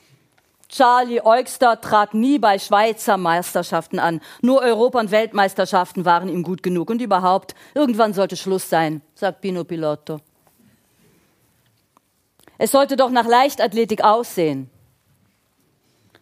Charlie 0.70 1.22
Eugster 1.22 1.82
trat 1.82 2.14
nie 2.14 2.40
bei 2.40 2.58
Schweizer 2.58 3.18
Meisterschaften 3.18 4.00
an. 4.00 4.22
Nur 4.42 4.62
Europa- 4.62 5.02
und 5.02 5.12
Weltmeisterschaften 5.12 6.06
waren 6.06 6.30
ihm 6.30 6.44
gut 6.44 6.64
genug. 6.64 6.90
Und 6.90 7.02
überhaupt, 7.02 7.56
irgendwann 7.74 8.14
sollte 8.14 8.38
Schluss 8.38 8.70
sein, 8.70 9.02
sagt 9.14 9.42
Pino 9.42 9.66
Pilotto. 9.66 10.22
Es 12.58 12.72
sollte 12.72 12.96
doch 12.96 13.10
nach 13.10 13.28
Leichtathletik 13.28 14.04
aussehen. 14.04 14.70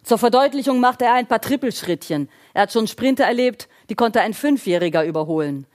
Zur 0.04 0.18
Verdeutlichung 0.18 0.80
machte 0.80 1.06
er 1.06 1.14
ein 1.14 1.28
paar 1.28 1.42
Trippelschrittchen. 1.42 2.30
Er 2.54 2.64
hat 2.64 2.72
schon 2.72 2.88
Sprinter 2.88 3.26
erlebt, 3.26 3.68
die 3.90 3.96
konnte 3.96 4.22
ein 4.22 4.34
Fünfjähriger 4.34 5.04
überholen. 5.04 5.68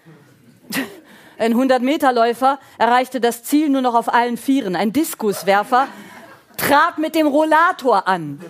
Ein 1.39 1.55
100-Meter-Läufer 1.55 2.59
erreichte 2.79 3.21
das 3.21 3.43
Ziel 3.43 3.69
nur 3.69 3.81
noch 3.81 3.95
auf 3.95 4.13
allen 4.13 4.37
Vieren. 4.37 4.77
Ein 4.77 4.93
Diskuswerfer 4.93 5.89
trat 6.57 6.99
mit 6.99 7.15
dem 7.15 7.27
Rollator 7.27 8.07
an. 8.07 8.41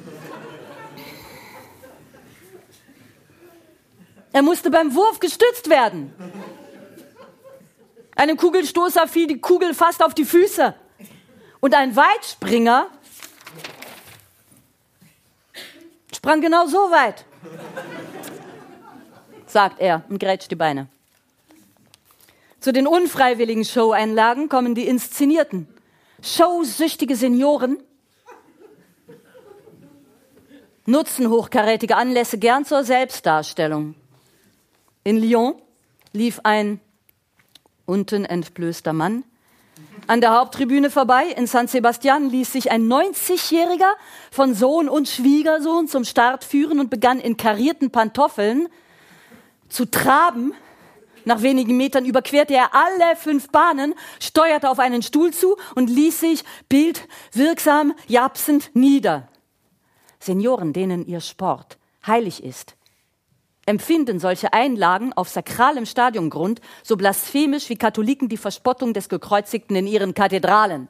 Er 4.32 4.43
musste 4.43 4.70
beim 4.70 4.95
Wurf 4.95 5.20
gestützt 5.20 5.70
werden. 5.70 6.12
Einem 8.16 8.37
Kugelstoßer 8.37 9.09
fiel 9.09 9.26
die 9.26 9.41
Kugel 9.41 9.74
fast 9.74 10.03
auf 10.03 10.14
die 10.14 10.24
Füße. 10.24 10.74
Und 11.61 11.74
ein 11.74 11.97
Weitspringer 11.97 12.89
sprang 16.14 16.41
genau 16.41 16.66
so 16.66 16.91
weit, 16.91 17.24
sagt 19.47 19.80
er 19.80 20.03
und 20.09 20.18
grätscht 20.18 20.51
die 20.51 20.57
Beine. 20.57 20.89
Zu 22.65 22.73
den 22.73 22.87
unfreiwilligen 22.87 23.67
Show-Einlagen 23.67 24.49
kommen 24.49 24.75
die 24.75 24.87
inszenierten. 24.87 25.69
Showsüchtige 26.23 27.15
Senioren 27.15 27.77
nutzen 30.87 31.29
hochkarätige 31.29 31.95
Anlässe 31.95 32.39
gern 32.39 32.65
zur 32.65 32.83
Selbstdarstellung. 32.83 33.95
In 35.03 35.19
Lyon 35.19 35.57
lief 36.15 36.41
ein 36.45 36.81
unten 37.85 38.25
entblößter 38.25 38.95
Mann 38.95 39.25
an 40.07 40.23
der 40.23 40.33
Haupttribüne 40.33 40.89
vorbei. 40.89 41.27
In 41.37 41.47
San 41.47 41.69
Sebastian 41.69 42.31
ließ 42.31 42.51
sich 42.51 42.71
ein 42.71 42.89
90-Jähriger 42.91 43.93
von 44.31 44.55
Sohn 44.55 44.89
und 44.89 45.07
Schwiegersohn 45.07 45.87
zum 45.87 46.05
Start 46.05 46.45
führen 46.45 46.81
und 46.81 46.89
begann 46.89 47.21
in 47.21 47.37
karierten 47.37 47.91
Pantoffeln 47.91 48.69
zu 49.69 49.85
traben 49.85 50.55
nach 51.25 51.43
wenigen 51.43 51.77
Metern 51.77 52.05
überquerte 52.05 52.55
er 52.55 52.75
alle 52.75 53.16
fünf 53.16 53.51
Bahnen, 53.51 53.95
steuerte 54.20 54.70
auf 54.70 54.79
einen 54.79 55.03
Stuhl 55.03 55.33
zu 55.33 55.57
und 55.75 55.91
ließ 55.91 56.20
sich 56.20 56.45
bildwirksam 56.68 57.95
japsend 58.07 58.70
nieder. 58.75 59.29
Senioren, 60.20 60.72
denen 60.72 61.07
ihr 61.07 61.20
Sport 61.20 61.79
heilig 62.07 62.43
ist, 62.43 62.77
empfinden 63.66 64.18
solche 64.18 64.53
Einlagen 64.53 65.12
auf 65.12 65.29
sakralem 65.29 65.87
Stadiongrund 65.87 66.61
so 66.83 66.97
blasphemisch 66.97 67.68
wie 67.68 67.77
Katholiken 67.77 68.29
die 68.29 68.37
Verspottung 68.37 68.93
des 68.93 69.09
Gekreuzigten 69.09 69.77
in 69.77 69.87
ihren 69.87 70.14
Kathedralen. 70.14 70.89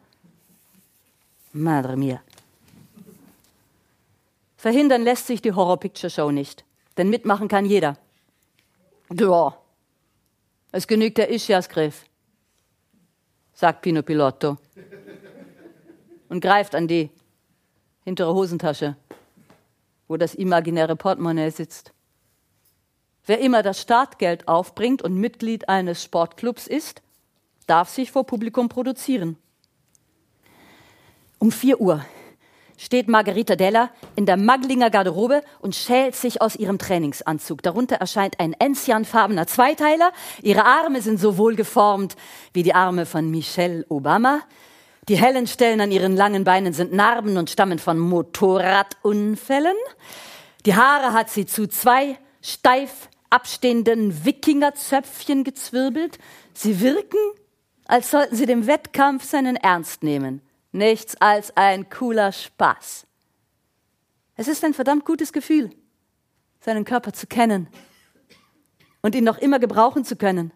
Madre 1.53 1.97
mia. 1.97 2.20
Verhindern 4.57 5.03
lässt 5.03 5.26
sich 5.26 5.43
die 5.43 5.53
Horror 5.53 5.78
Picture 5.78 6.11
Show 6.11 6.30
nicht, 6.30 6.64
denn 6.97 7.11
mitmachen 7.11 7.49
kann 7.49 7.66
jeder. 7.66 7.97
Ja, 9.12 9.57
es 10.75 10.89
genügt 10.89 11.18
der 11.18 11.31
Ischiasgriff. 11.31 12.05
sagt 13.53 13.83
Pino 13.83 14.03
Pilotto 14.03 14.59
und 16.29 16.41
greift 16.41 16.75
an 16.75 16.89
die 16.89 17.11
hintere 18.03 18.35
Hosentasche, 18.35 18.97
wo 20.09 20.16
das 20.16 20.35
imaginäre 20.35 20.97
Portemonnaie 20.97 21.51
sitzt. 21.51 21.93
Wer 23.25 23.39
immer 23.39 23.62
das 23.62 23.81
Startgeld 23.81 24.49
aufbringt 24.49 25.01
und 25.01 25.14
Mitglied 25.14 25.68
eines 25.68 26.03
Sportclubs 26.03 26.66
ist, 26.66 27.03
darf 27.68 27.89
sich 27.89 28.11
vor 28.11 28.27
Publikum 28.27 28.68
produzieren. 28.68 29.37
Um 31.39 31.53
4 31.53 31.81
Uhr 31.81 32.05
steht 32.77 33.09
Margarita 33.09 33.57
Della 33.57 33.91
in 34.16 34.27
der 34.27 34.37
Maglinger 34.37 34.91
Garderobe 34.91 35.43
und 35.61 35.75
schält 35.75 36.14
sich 36.16 36.41
aus 36.41 36.57
ihrem 36.57 36.79
Trainingsanzug. 36.79 37.62
Darunter 37.62 37.97
erscheint 37.97 38.41
ein 38.41 38.53
enzianfarbener 38.53 39.47
Zweiteiler. 39.47 40.12
Ihre 40.43 40.64
Arme 40.64 41.01
sind 41.01 41.18
so 41.20 41.39
wohl 41.39 41.55
geformt 41.57 42.16
wie 42.53 42.62
die 42.62 42.75
Arme 42.75 43.07
von 43.07 43.31
Michelle 43.31 43.85
Obama. 43.89 44.41
Die 45.09 45.16
hellen 45.16 45.47
Stellen 45.47 45.81
an 45.81 45.93
ihren 45.93 46.16
langen 46.16 46.45
Beinen 46.45 46.72
sind 46.72 46.93
Narben 46.93 47.37
und 47.37 47.51
stammen 47.51 47.79
von 47.79 47.99
Motorradunfällen. 47.99 49.77
Die 50.64 50.75
Haare 50.75 51.12
hat 51.12 51.31
sie 51.31 51.47
zu 51.47 51.68
zwei 51.68 52.18
steif 52.41 53.09
abstehenden 53.29 54.25
Wikingerzöpfchen 54.25 55.45
gezwirbelt. 55.45 56.18
Sie 56.55 56.81
wirken, 56.81 57.18
als 57.87 58.11
sollten 58.11 58.37
sie 58.37 58.47
dem 58.47 58.66
Wettkampf 58.66 59.25
seinen 59.25 59.57
Ernst 59.57 60.03
nehmen 60.03 60.41
nichts 60.75 61.16
als 61.20 61.57
ein 61.57 61.89
cooler 61.89 62.33
Spaß. 62.33 63.07
Es 64.37 64.49
ist 64.49 64.64
ein 64.64 64.75
verdammt 64.75 65.05
gutes 65.05 65.33
Gefühl, 65.33 65.70
seinen 66.61 66.85
Körper 66.85 67.12
zu 67.12 67.27
kennen 67.27 67.68
und 69.01 69.14
ihn 69.14 69.25
noch 69.25 69.39
immer 69.39 69.59
gebrauchen 69.59 70.05
zu 70.05 70.16
können. 70.16 70.53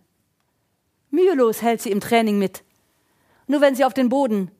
Mühelos 1.10 1.62
hält 1.62 1.80
sie 1.80 1.90
im 1.90 2.00
Training 2.00 2.38
mit. 2.38 2.64
Nur 3.46 3.60
wenn 3.60 3.74
sie 3.74 3.84
auf 3.84 3.94
den 3.94 4.08
Boden 4.08 4.50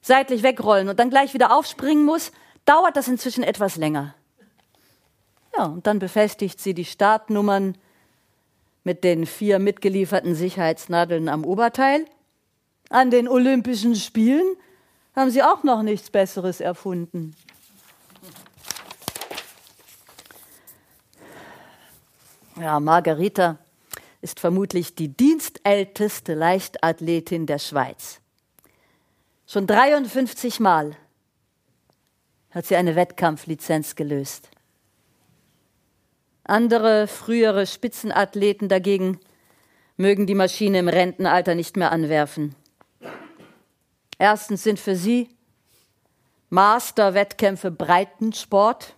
seitlich 0.00 0.42
wegrollen 0.42 0.88
und 0.88 0.98
dann 0.98 1.10
gleich 1.10 1.34
wieder 1.34 1.54
aufspringen 1.54 2.04
muss, 2.04 2.32
dauert 2.64 2.96
das 2.96 3.08
inzwischen 3.08 3.44
etwas 3.44 3.76
länger. 3.76 4.14
Ja, 5.56 5.66
und 5.66 5.86
dann 5.86 5.98
befestigt 5.98 6.60
sie 6.60 6.74
die 6.74 6.84
Startnummern 6.84 7.76
mit 8.84 9.04
den 9.04 9.26
vier 9.26 9.58
mitgelieferten 9.58 10.34
Sicherheitsnadeln 10.34 11.28
am 11.28 11.44
Oberteil. 11.44 12.06
An 12.88 13.10
den 13.10 13.28
Olympischen 13.28 13.94
Spielen 13.94 14.56
haben 15.14 15.30
sie 15.30 15.42
auch 15.42 15.62
noch 15.62 15.82
nichts 15.82 16.10
Besseres 16.10 16.60
erfunden. 16.60 17.34
Ja, 22.60 22.80
Margarita 22.80 23.58
ist 24.20 24.38
vermutlich 24.38 24.94
die 24.94 25.08
dienstälteste 25.08 26.34
Leichtathletin 26.34 27.46
der 27.46 27.58
Schweiz. 27.58 28.20
Schon 29.46 29.66
53 29.66 30.60
Mal 30.60 30.96
hat 32.50 32.66
sie 32.66 32.76
eine 32.76 32.94
Wettkampflizenz 32.94 33.96
gelöst. 33.96 34.48
Andere 36.44 37.06
frühere 37.06 37.66
Spitzenathleten 37.66 38.68
dagegen 38.68 39.20
mögen 39.96 40.26
die 40.26 40.34
Maschine 40.34 40.78
im 40.78 40.88
Rentenalter 40.88 41.54
nicht 41.54 41.76
mehr 41.76 41.92
anwerfen. 41.92 42.54
Erstens 44.22 44.62
sind 44.62 44.78
für 44.78 44.94
sie 44.94 45.28
Master-Wettkämpfe 46.50 47.72
Breitensport. 47.72 48.94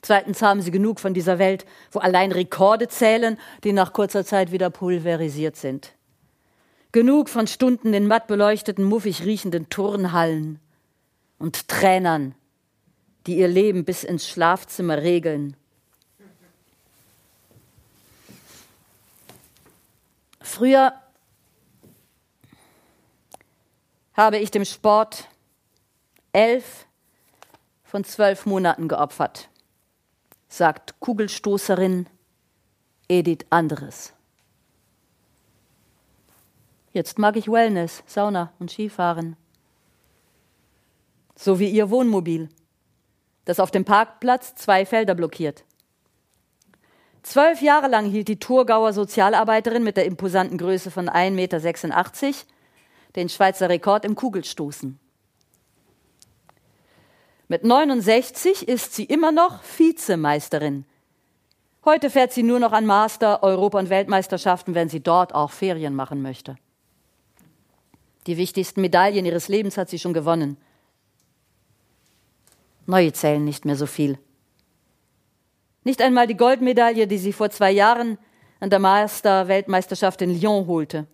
Zweitens 0.00 0.40
haben 0.40 0.62
sie 0.62 0.70
genug 0.70 0.98
von 0.98 1.12
dieser 1.12 1.38
Welt, 1.38 1.66
wo 1.92 1.98
allein 1.98 2.32
Rekorde 2.32 2.88
zählen, 2.88 3.38
die 3.64 3.74
nach 3.74 3.92
kurzer 3.92 4.24
Zeit 4.24 4.50
wieder 4.50 4.70
pulverisiert 4.70 5.56
sind. 5.56 5.92
Genug 6.90 7.28
von 7.28 7.46
Stunden 7.46 7.92
in 7.92 8.06
matt 8.06 8.28
beleuchteten, 8.28 8.84
muffig 8.86 9.22
riechenden 9.26 9.68
Turnhallen 9.68 10.58
und 11.38 11.68
Trainern, 11.68 12.34
die 13.26 13.36
ihr 13.36 13.48
Leben 13.48 13.84
bis 13.84 14.04
ins 14.04 14.26
Schlafzimmer 14.26 15.02
regeln. 15.02 15.54
Früher 20.40 20.94
habe 24.18 24.38
ich 24.38 24.50
dem 24.50 24.64
Sport 24.64 25.28
elf 26.32 26.86
von 27.84 28.02
zwölf 28.02 28.46
Monaten 28.46 28.88
geopfert, 28.88 29.48
sagt 30.48 30.98
Kugelstoßerin 30.98 32.08
Edith 33.08 33.46
Anderes. 33.48 34.12
Jetzt 36.92 37.20
mag 37.20 37.36
ich 37.36 37.46
Wellness, 37.46 38.02
Sauna 38.06 38.52
und 38.58 38.72
Skifahren. 38.72 39.36
So 41.36 41.60
wie 41.60 41.70
ihr 41.70 41.88
Wohnmobil, 41.88 42.48
das 43.44 43.60
auf 43.60 43.70
dem 43.70 43.84
Parkplatz 43.84 44.56
zwei 44.56 44.84
Felder 44.84 45.14
blockiert. 45.14 45.62
Zwölf 47.22 47.62
Jahre 47.62 47.86
lang 47.86 48.10
hielt 48.10 48.26
die 48.26 48.40
Thurgauer 48.40 48.92
Sozialarbeiterin 48.92 49.84
mit 49.84 49.96
der 49.96 50.06
imposanten 50.06 50.58
Größe 50.58 50.90
von 50.90 51.08
1,86 51.08 51.30
Meter 51.30 51.60
den 53.16 53.28
Schweizer 53.28 53.68
Rekord 53.68 54.04
im 54.04 54.14
Kugelstoßen. 54.14 54.98
Mit 57.48 57.64
69 57.64 58.68
ist 58.68 58.94
sie 58.94 59.04
immer 59.04 59.32
noch 59.32 59.62
Vizemeisterin. 59.62 60.84
Heute 61.84 62.10
fährt 62.10 62.32
sie 62.32 62.42
nur 62.42 62.58
noch 62.58 62.72
an 62.72 62.84
Master, 62.84 63.42
Europa- 63.42 63.78
und 63.78 63.88
Weltmeisterschaften, 63.88 64.74
wenn 64.74 64.90
sie 64.90 65.00
dort 65.00 65.34
auch 65.34 65.50
Ferien 65.50 65.94
machen 65.94 66.20
möchte. 66.20 66.56
Die 68.26 68.36
wichtigsten 68.36 68.82
Medaillen 68.82 69.24
ihres 69.24 69.48
Lebens 69.48 69.78
hat 69.78 69.88
sie 69.88 69.98
schon 69.98 70.12
gewonnen. 70.12 70.58
Neue 72.84 73.12
zählen 73.14 73.42
nicht 73.42 73.64
mehr 73.64 73.76
so 73.76 73.86
viel. 73.86 74.18
Nicht 75.84 76.02
einmal 76.02 76.26
die 76.26 76.36
Goldmedaille, 76.36 77.06
die 77.06 77.16
sie 77.16 77.32
vor 77.32 77.48
zwei 77.48 77.70
Jahren 77.70 78.18
an 78.60 78.68
der 78.68 78.78
Master-Weltmeisterschaft 78.78 80.20
in 80.20 80.38
Lyon 80.38 80.66
holte. 80.66 81.06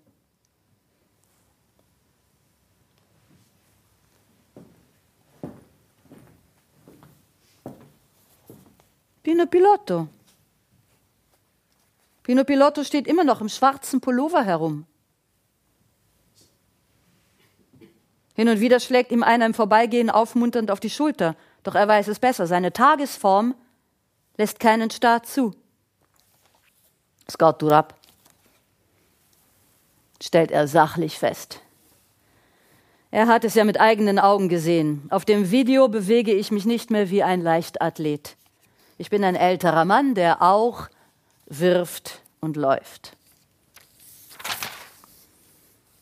Pino 9.24 9.46
Pilotto. 9.46 10.06
Pino 12.22 12.44
Pilotto 12.44 12.84
steht 12.84 13.06
immer 13.06 13.24
noch 13.24 13.40
im 13.40 13.48
schwarzen 13.48 14.02
Pullover 14.02 14.44
herum. 14.44 14.84
Hin 18.34 18.50
und 18.50 18.60
wieder 18.60 18.80
schlägt 18.80 19.12
ihm 19.12 19.22
einer 19.22 19.46
im 19.46 19.54
Vorbeigehen 19.54 20.10
aufmunternd 20.10 20.70
auf 20.70 20.78
die 20.78 20.90
Schulter, 20.90 21.36
doch 21.62 21.74
er 21.74 21.88
weiß 21.88 22.08
es 22.08 22.18
besser. 22.18 22.46
Seine 22.46 22.74
Tagesform 22.74 23.54
lässt 24.36 24.60
keinen 24.60 24.90
Start 24.90 25.26
zu. 25.26 25.54
Es 27.26 27.38
geht 27.38 27.62
ab, 27.72 27.98
stellt 30.22 30.50
er 30.50 30.68
sachlich 30.68 31.18
fest. 31.18 31.62
Er 33.10 33.26
hat 33.26 33.44
es 33.44 33.54
ja 33.54 33.64
mit 33.64 33.80
eigenen 33.80 34.18
Augen 34.18 34.50
gesehen. 34.50 35.06
Auf 35.08 35.24
dem 35.24 35.50
Video 35.50 35.88
bewege 35.88 36.34
ich 36.34 36.50
mich 36.50 36.66
nicht 36.66 36.90
mehr 36.90 37.08
wie 37.08 37.22
ein 37.22 37.40
Leichtathlet. 37.40 38.36
Ich 39.04 39.10
bin 39.10 39.22
ein 39.22 39.36
älterer 39.36 39.84
Mann, 39.84 40.14
der 40.14 40.40
auch 40.40 40.88
wirft 41.44 42.22
und 42.40 42.56
läuft. 42.56 43.18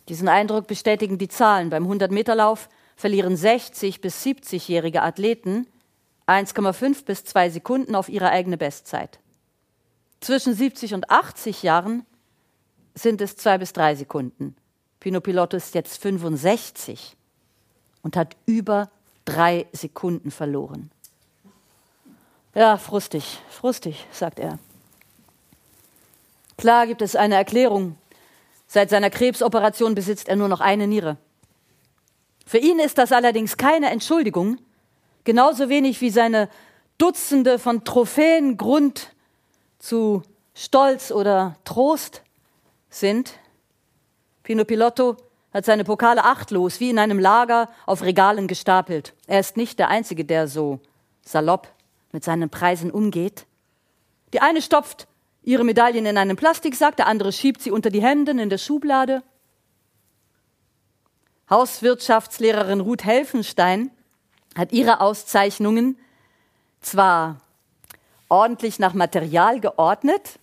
Diesen 0.09 0.29
Eindruck 0.29 0.69
bestätigen 0.69 1.19
die 1.19 1.27
Zahlen. 1.27 1.69
Beim 1.69 1.85
100-Meter-Lauf 1.91 2.69
verlieren 2.95 3.37
60 3.37 4.01
bis 4.01 4.25
70-jährige 4.25 5.03
Athleten 5.03 5.67
1,5 6.29 7.05
bis 7.05 7.25
2 7.25 7.51
Sekunden 7.51 7.97
auf 7.97 8.09
ihre 8.09 8.29
eigene 8.29 8.57
Bestzeit. 8.57 9.19
Zwischen 10.21 10.55
70 10.55 10.95
und 10.95 11.11
80 11.11 11.65
Jahren 11.65 12.07
sind 12.95 13.21
es 13.21 13.35
2 13.35 13.59
bis 13.59 13.73
3 13.73 13.97
Sekunden. 13.97 14.55
Pino 15.01 15.21
Pilotto 15.21 15.57
ist 15.57 15.75
jetzt 15.75 16.01
65 16.01 17.17
und 18.03 18.17
hat 18.17 18.37
über 18.47 18.93
drei 19.25 19.67
Sekunden 19.73 20.31
verloren. 20.31 20.92
Ja, 22.55 22.77
frustig, 22.77 23.41
frustig, 23.49 24.07
sagt 24.13 24.39
er. 24.39 24.59
Klar 26.59 26.87
gibt 26.87 27.01
es 27.01 27.17
eine 27.17 27.35
Erklärung. 27.35 27.97
Seit 28.67 28.91
seiner 28.91 29.09
Krebsoperation 29.09 29.95
besitzt 29.95 30.29
er 30.29 30.37
nur 30.37 30.49
noch 30.49 30.61
eine 30.61 30.87
Niere. 30.87 31.17
Für 32.47 32.59
ihn 32.59 32.79
ist 32.79 32.99
das 32.99 33.13
allerdings 33.13 33.57
keine 33.57 33.91
Entschuldigung, 33.91 34.59
genauso 35.25 35.71
wenig 35.71 36.01
wie 36.03 36.11
seine 36.11 36.51
Dutzende 36.99 37.59
von 37.59 37.85
Trophäen 37.85 38.59
Grund 38.59 39.15
zu 39.79 40.23
Stolz 40.55 41.11
oder 41.11 41.57
Trost 41.65 42.23
sind. 42.91 43.33
Pino 44.43 44.65
Pilotto 44.65 45.17
hat 45.55 45.65
seine 45.65 45.85
Pokale 45.85 46.23
achtlos 46.23 46.81
wie 46.81 46.91
in 46.91 46.99
einem 46.99 47.19
Lager 47.19 47.71
auf 47.87 48.03
Regalen 48.03 48.47
gestapelt. 48.47 49.15
Er 49.27 49.41
ist 49.41 49.57
nicht 49.57 49.79
der 49.79 49.89
Einzige, 49.89 50.25
der 50.27 50.49
so 50.49 50.81
salopp 51.23 51.69
mit 52.13 52.25
seinen 52.25 52.51
Preisen 52.51 52.91
umgeht. 52.91 53.47
Die 54.33 54.41
eine 54.41 54.63
stopft 54.63 55.09
ihre 55.43 55.65
Medaillen 55.65 56.07
in 56.07 56.17
einen 56.17 56.37
Plastiksack, 56.37 56.97
der 56.97 57.07
andere 57.07 57.33
schiebt 57.33 57.63
sie 57.63 57.71
unter 57.71 57.91
die 57.91 58.03
Hemden 58.03 58.39
in 58.39 58.51
der 58.51 58.59
Schublade. 58.59 59.23
Hauswirtschaftslehrerin 61.51 62.81
Ruth 62.81 63.05
Helfenstein 63.05 63.91
hat 64.57 64.73
ihre 64.73 65.01
Auszeichnungen 65.01 65.99
zwar 66.81 67.41
ordentlich 68.29 68.79
nach 68.79 68.95
Material 68.95 69.61
geordnet, 69.61 70.39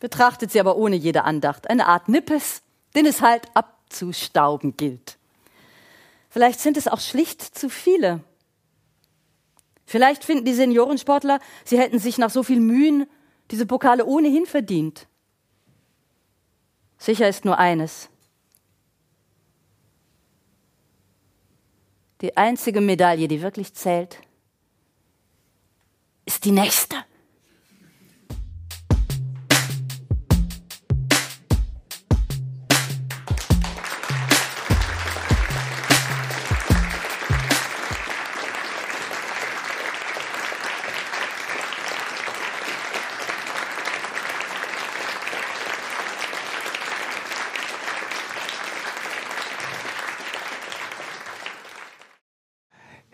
betrachtet 0.00 0.50
sie 0.52 0.60
aber 0.60 0.76
ohne 0.76 0.96
jede 0.96 1.24
Andacht. 1.24 1.70
Eine 1.70 1.86
Art 1.86 2.08
Nippes, 2.08 2.62
den 2.94 3.06
es 3.06 3.22
halt 3.22 3.44
abzustauben 3.54 4.76
gilt. 4.76 5.16
Vielleicht 6.28 6.60
sind 6.60 6.76
es 6.76 6.88
auch 6.88 7.00
schlicht 7.00 7.40
zu 7.40 7.70
viele. 7.70 8.20
Vielleicht 9.86 10.24
finden 10.24 10.44
die 10.44 10.52
Seniorensportler, 10.52 11.38
sie 11.64 11.78
hätten 11.78 12.00
sich 12.00 12.18
nach 12.18 12.30
so 12.30 12.42
viel 12.42 12.60
Mühen 12.60 13.06
diese 13.52 13.66
Pokale 13.66 14.04
ohnehin 14.04 14.44
verdient. 14.44 15.06
Sicher 16.98 17.28
ist 17.28 17.44
nur 17.44 17.58
eines. 17.58 18.08
Die 22.20 22.36
einzige 22.36 22.80
Medaille, 22.80 23.28
die 23.28 23.42
wirklich 23.42 23.74
zählt, 23.74 24.18
ist 26.24 26.44
die 26.44 26.50
nächste. 26.50 26.96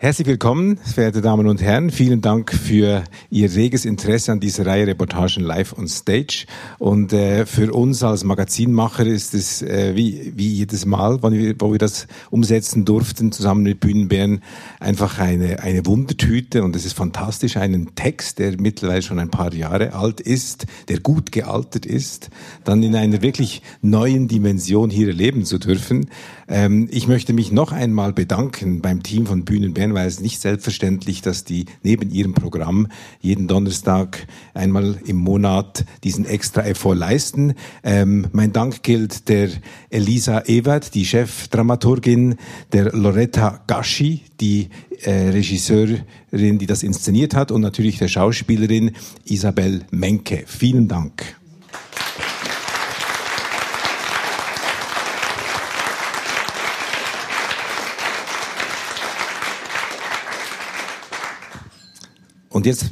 Herzlich 0.03 0.27
willkommen, 0.27 0.75
verehrte 0.79 1.21
Damen 1.21 1.47
und 1.47 1.61
Herren. 1.61 1.89
Vielen 1.89 2.19
Dank 2.19 2.51
für 2.51 3.05
Ihr 3.29 3.55
reges 3.55 3.85
Interesse 3.85 4.33
an 4.33 4.41
dieser 4.41 4.65
Reihe 4.65 4.85
Reportagen 4.85 5.41
live 5.41 5.77
on 5.77 5.87
stage. 5.87 6.45
Und 6.77 7.13
äh, 7.13 7.45
für 7.45 7.71
uns 7.71 8.03
als 8.03 8.25
Magazinmacher 8.25 9.05
ist 9.05 9.33
es 9.33 9.61
äh, 9.61 9.95
wie, 9.95 10.33
wie 10.35 10.49
jedes 10.49 10.85
Mal, 10.85 11.23
wo 11.23 11.31
wir, 11.31 11.55
wo 11.57 11.71
wir 11.71 11.79
das 11.79 12.07
umsetzen 12.31 12.83
durften, 12.83 13.31
zusammen 13.31 13.63
mit 13.63 13.79
Bühnenbären, 13.79 14.43
einfach 14.81 15.19
eine, 15.19 15.63
eine 15.63 15.85
Wundertüte. 15.85 16.65
Und 16.65 16.75
es 16.75 16.83
ist 16.83 16.97
fantastisch, 16.97 17.55
einen 17.55 17.95
Text, 17.95 18.39
der 18.39 18.59
mittlerweile 18.59 19.03
schon 19.03 19.19
ein 19.19 19.31
paar 19.31 19.53
Jahre 19.53 19.93
alt 19.93 20.19
ist, 20.19 20.65
der 20.89 20.99
gut 20.99 21.31
gealtert 21.31 21.85
ist, 21.85 22.29
dann 22.65 22.83
in 22.83 22.97
einer 22.97 23.21
wirklich 23.21 23.61
neuen 23.81 24.27
Dimension 24.27 24.89
hier 24.89 25.07
erleben 25.07 25.45
zu 25.45 25.59
dürfen. 25.59 26.09
Ähm, 26.49 26.89
ich 26.91 27.07
möchte 27.07 27.31
mich 27.31 27.53
noch 27.53 27.71
einmal 27.71 28.11
bedanken 28.11 28.81
beim 28.81 29.01
Team 29.01 29.27
von 29.27 29.45
Bühnenbären 29.45 29.92
weil 29.93 30.07
es 30.07 30.19
nicht 30.19 30.41
selbstverständlich, 30.41 31.21
dass 31.21 31.43
die 31.43 31.65
neben 31.83 32.09
ihrem 32.09 32.33
Programm 32.33 32.87
jeden 33.21 33.47
Donnerstag 33.47 34.27
einmal 34.53 34.97
im 35.05 35.17
Monat 35.17 35.85
diesen 36.03 36.25
extra 36.25 36.63
Effort 36.65 36.95
leisten. 36.95 37.53
Ähm, 37.83 38.27
mein 38.31 38.53
Dank 38.53 38.83
gilt 38.83 39.29
der 39.29 39.49
Elisa 39.89 40.43
Ewert, 40.45 40.95
die 40.95 41.05
Chefdramaturgin, 41.05 42.35
der 42.71 42.91
Loretta 42.93 43.63
Gaschi, 43.67 44.21
die 44.39 44.69
äh, 45.01 45.29
Regisseurin, 45.29 46.03
die 46.31 46.65
das 46.65 46.83
inszeniert 46.83 47.35
hat 47.35 47.51
und 47.51 47.61
natürlich 47.61 47.97
der 47.97 48.07
Schauspielerin 48.07 48.91
Isabel 49.25 49.85
Menke. 49.91 50.43
Vielen 50.45 50.87
Dank. 50.87 51.42
Und 62.53 62.65
jetzt 62.67 62.91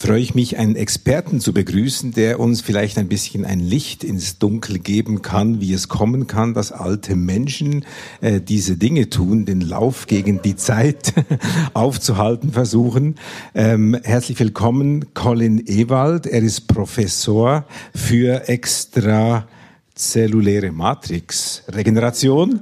freue 0.00 0.20
ich 0.20 0.34
mich, 0.34 0.56
einen 0.56 0.74
Experten 0.74 1.38
zu 1.38 1.52
begrüßen, 1.52 2.12
der 2.12 2.40
uns 2.40 2.62
vielleicht 2.62 2.96
ein 2.96 3.08
bisschen 3.08 3.44
ein 3.44 3.60
Licht 3.60 4.04
ins 4.04 4.38
Dunkel 4.38 4.78
geben 4.78 5.20
kann, 5.20 5.60
wie 5.60 5.74
es 5.74 5.88
kommen 5.88 6.26
kann, 6.26 6.54
dass 6.54 6.72
alte 6.72 7.14
Menschen 7.14 7.84
äh, 8.22 8.40
diese 8.40 8.78
Dinge 8.78 9.10
tun, 9.10 9.44
den 9.44 9.60
Lauf 9.60 10.06
gegen 10.06 10.40
die 10.40 10.56
Zeit 10.56 11.12
aufzuhalten 11.74 12.52
versuchen. 12.52 13.16
Ähm, 13.54 13.98
herzlich 14.02 14.40
willkommen, 14.40 15.12
Colin 15.12 15.62
Ewald. 15.66 16.26
Er 16.26 16.40
ist 16.40 16.68
Professor 16.68 17.66
für 17.94 18.48
extrazelluläre 18.48 20.72
Matrix 20.72 21.64
Regeneration 21.68 22.60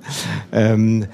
ähm, 0.50 1.06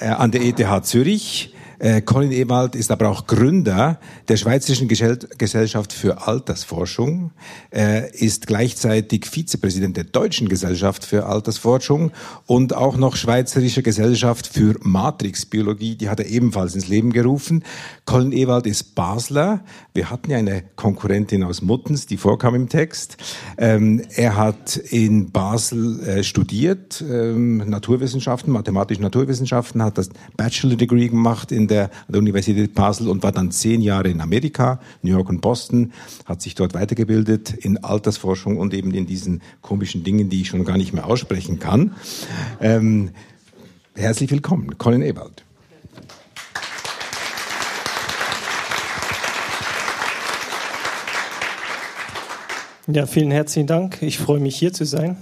äh, 0.00 0.06
an 0.06 0.32
der 0.32 0.42
ETH 0.42 0.84
Zürich. 0.84 1.54
Äh, 1.80 2.02
Colin 2.02 2.30
Ewald 2.30 2.76
ist 2.76 2.90
aber 2.90 3.08
auch 3.08 3.26
Gründer 3.26 3.98
der 4.28 4.36
Schweizerischen 4.36 4.86
Gesellschaft 4.86 5.94
für 5.94 6.26
Altersforschung, 6.26 7.30
äh, 7.74 8.10
ist 8.14 8.46
gleichzeitig 8.46 9.24
Vizepräsident 9.24 9.96
der 9.96 10.04
Deutschen 10.04 10.50
Gesellschaft 10.50 11.06
für 11.06 11.24
Altersforschung 11.24 12.12
und 12.44 12.74
auch 12.76 12.98
noch 12.98 13.16
Schweizerische 13.16 13.82
Gesellschaft 13.82 14.46
für 14.46 14.76
Matrixbiologie, 14.82 15.96
die 15.96 16.10
hat 16.10 16.20
er 16.20 16.26
ebenfalls 16.26 16.74
ins 16.74 16.88
Leben 16.88 17.14
gerufen. 17.14 17.64
Colin 18.04 18.32
Ewald 18.32 18.66
ist 18.66 18.94
Basler. 18.94 19.64
Wir 19.94 20.10
hatten 20.10 20.30
ja 20.30 20.36
eine 20.36 20.62
Konkurrentin 20.76 21.42
aus 21.44 21.62
Muttens, 21.62 22.06
die 22.06 22.18
vorkam 22.18 22.54
im 22.56 22.68
Text. 22.68 23.16
Ähm, 23.56 24.02
er 24.16 24.36
hat 24.36 24.76
in 24.76 25.30
Basel 25.30 26.00
äh, 26.00 26.22
studiert, 26.24 27.02
ähm, 27.08 27.58
Naturwissenschaften, 27.70 28.52
mathematische 28.52 29.00
Naturwissenschaften, 29.00 29.82
hat 29.82 29.96
das 29.96 30.10
Bachelor 30.36 30.76
Degree 30.76 31.08
gemacht 31.08 31.52
in 31.52 31.69
der, 31.70 31.90
der 32.08 32.18
Universität 32.18 32.74
Basel 32.74 33.08
und 33.08 33.22
war 33.22 33.32
dann 33.32 33.50
zehn 33.50 33.80
Jahre 33.80 34.08
in 34.08 34.20
Amerika, 34.20 34.80
New 35.02 35.12
York 35.12 35.28
und 35.28 35.40
Boston, 35.40 35.92
hat 36.26 36.42
sich 36.42 36.54
dort 36.54 36.74
weitergebildet 36.74 37.52
in 37.52 37.82
Altersforschung 37.82 38.58
und 38.58 38.74
eben 38.74 38.92
in 38.92 39.06
diesen 39.06 39.42
komischen 39.62 40.04
Dingen, 40.04 40.28
die 40.28 40.42
ich 40.42 40.48
schon 40.48 40.64
gar 40.64 40.76
nicht 40.76 40.92
mehr 40.92 41.06
aussprechen 41.06 41.58
kann. 41.58 41.94
Ähm, 42.60 43.10
herzlich 43.94 44.30
willkommen, 44.30 44.76
Colin 44.78 45.02
Ewald. 45.02 45.44
Ja, 52.92 53.06
vielen 53.06 53.30
herzlichen 53.30 53.68
Dank. 53.68 54.02
Ich 54.02 54.18
freue 54.18 54.40
mich 54.40 54.56
hier 54.56 54.72
zu 54.72 54.84
sein. 54.84 55.16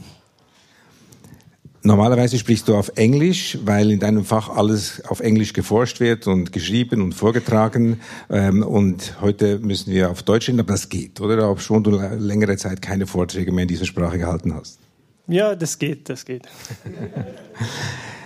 Normalerweise 1.89 2.36
sprichst 2.36 2.68
du 2.68 2.76
auf 2.76 2.93
Englisch, 2.97 3.57
weil 3.64 3.91
in 3.91 3.99
deinem 3.99 4.22
Fach 4.22 4.51
alles 4.51 5.03
auf 5.07 5.20
Englisch 5.20 5.55
geforscht 5.55 6.01
wird 6.01 6.26
und 6.26 6.53
geschrieben 6.53 7.01
und 7.01 7.14
vorgetragen. 7.14 8.01
Ähm, 8.28 8.62
und 8.62 9.18
heute 9.22 9.59
müssen 9.59 9.91
wir 9.91 10.11
auf 10.11 10.22
Deutsch 10.22 10.49
reden, 10.49 10.61
aber 10.61 10.72
das 10.72 10.91
geht, 10.91 11.18
oder? 11.18 11.51
Ob 11.51 11.62
schon 11.62 11.82
du 11.82 11.93
längere 11.93 12.59
Zeit 12.59 12.82
keine 12.82 13.07
Vorträge 13.07 13.53
mehr 13.53 13.62
in 13.62 13.68
dieser 13.68 13.86
Sprache 13.86 14.18
gehalten 14.18 14.53
hast. 14.53 14.80
Ja, 15.28 15.55
das 15.55 15.78
geht, 15.78 16.11
das 16.11 16.26
geht. 16.26 16.43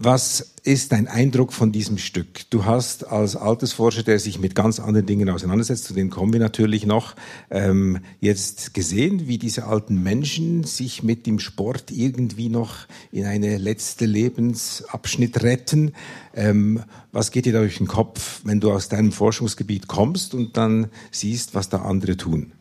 Was 0.00 0.54
ist 0.62 0.92
dein 0.92 1.08
Eindruck 1.08 1.52
von 1.52 1.72
diesem 1.72 1.98
Stück? 1.98 2.48
Du 2.50 2.64
hast 2.64 3.08
als 3.08 3.34
Altersforscher, 3.34 4.04
der 4.04 4.20
sich 4.20 4.38
mit 4.38 4.54
ganz 4.54 4.78
anderen 4.78 5.06
Dingen 5.06 5.28
auseinandersetzt, 5.28 5.86
zu 5.86 5.92
denen 5.92 6.08
kommen 6.08 6.32
wir 6.32 6.38
natürlich 6.38 6.86
noch, 6.86 7.16
ähm, 7.50 7.98
jetzt 8.20 8.74
gesehen, 8.74 9.26
wie 9.26 9.38
diese 9.38 9.66
alten 9.66 10.00
Menschen 10.00 10.62
sich 10.62 11.02
mit 11.02 11.26
dem 11.26 11.40
Sport 11.40 11.90
irgendwie 11.90 12.48
noch 12.48 12.86
in 13.10 13.24
eine 13.24 13.58
letzte 13.58 14.06
Lebensabschnitt 14.06 15.42
retten. 15.42 15.94
Ähm, 16.32 16.84
was 17.10 17.32
geht 17.32 17.46
dir 17.46 17.54
da 17.54 17.58
durch 17.58 17.78
den 17.78 17.88
Kopf, 17.88 18.42
wenn 18.44 18.60
du 18.60 18.70
aus 18.70 18.88
deinem 18.88 19.10
Forschungsgebiet 19.10 19.88
kommst 19.88 20.32
und 20.32 20.56
dann 20.56 20.90
siehst, 21.10 21.56
was 21.56 21.70
da 21.70 21.78
andere 21.78 22.16
tun? 22.16 22.52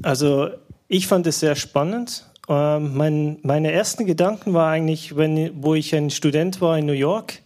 Also 0.00 0.48
ich 0.88 1.08
fand 1.08 1.26
es 1.26 1.40
sehr 1.40 1.56
spannend 1.56 2.24
ähm, 2.48 2.96
mein, 2.96 3.38
meine 3.42 3.72
ersten 3.72 4.06
Gedanken 4.06 4.52
waren 4.54 4.72
eigentlich, 4.72 5.16
wenn, 5.16 5.62
wo 5.62 5.74
ich 5.74 5.94
ein 5.94 6.10
Student 6.10 6.60
war 6.60 6.78
in 6.78 6.86
New 6.86 6.92
York, 6.92 7.42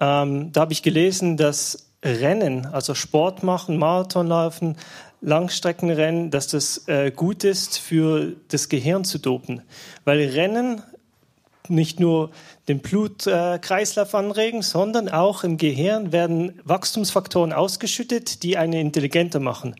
ähm, 0.00 0.52
da 0.52 0.62
habe 0.62 0.72
ich 0.72 0.82
gelesen, 0.82 1.36
dass 1.36 1.90
Rennen, 2.04 2.66
also 2.66 2.94
Sport 2.94 3.42
machen, 3.42 3.78
Marathon 3.78 4.28
laufen, 4.28 4.76
Langstreckenrennen, 5.20 6.30
dass 6.30 6.46
das 6.46 6.86
äh, 6.86 7.10
gut 7.10 7.42
ist 7.42 7.78
für 7.78 8.36
das 8.48 8.68
Gehirn 8.68 9.04
zu 9.04 9.18
dopen. 9.18 9.62
Weil 10.04 10.20
Rennen 10.28 10.82
nicht 11.68 12.00
nur 12.00 12.30
den 12.68 12.78
Blutkreislauf 12.80 14.14
äh, 14.14 14.16
anregen, 14.16 14.62
sondern 14.62 15.08
auch 15.08 15.44
im 15.44 15.56
Gehirn 15.56 16.12
werden 16.12 16.60
Wachstumsfaktoren 16.64 17.52
ausgeschüttet, 17.52 18.42
die 18.42 18.56
einen 18.56 18.74
intelligenter 18.74 19.40
machen. 19.40 19.74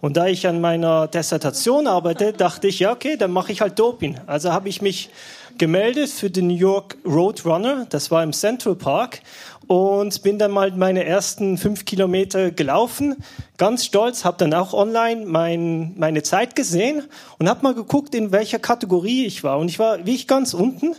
Und 0.00 0.16
da 0.16 0.26
ich 0.26 0.46
an 0.46 0.60
meiner 0.60 1.08
Dissertation 1.08 1.86
arbeite, 1.86 2.32
dachte 2.32 2.68
ich, 2.68 2.78
ja, 2.78 2.92
okay, 2.92 3.16
dann 3.16 3.30
mache 3.30 3.52
ich 3.52 3.60
halt 3.60 3.78
Doping. 3.78 4.18
Also 4.26 4.52
habe 4.52 4.68
ich 4.68 4.82
mich 4.82 5.10
gemeldet 5.58 6.10
für 6.10 6.30
den 6.30 6.48
New 6.48 6.54
York 6.54 6.96
Roadrunner. 7.04 7.86
Das 7.88 8.10
war 8.10 8.22
im 8.22 8.32
Central 8.32 8.74
Park. 8.74 9.20
Und 9.66 10.22
bin 10.22 10.38
dann 10.38 10.52
mal 10.52 10.70
meine 10.72 11.04
ersten 11.04 11.58
fünf 11.58 11.84
Kilometer 11.84 12.52
gelaufen. 12.52 13.16
Ganz 13.56 13.84
stolz, 13.84 14.24
habe 14.24 14.36
dann 14.38 14.54
auch 14.54 14.74
online 14.74 15.26
mein, 15.26 15.94
meine 15.96 16.22
Zeit 16.22 16.54
gesehen 16.54 17.02
und 17.38 17.48
habe 17.48 17.62
mal 17.64 17.74
geguckt, 17.74 18.14
in 18.14 18.30
welcher 18.30 18.60
Kategorie 18.60 19.24
ich 19.24 19.42
war. 19.42 19.58
Und 19.58 19.68
ich 19.68 19.80
war 19.80 20.06
wie 20.06 20.14
ich 20.14 20.28
ganz 20.28 20.54
unten. 20.54 20.94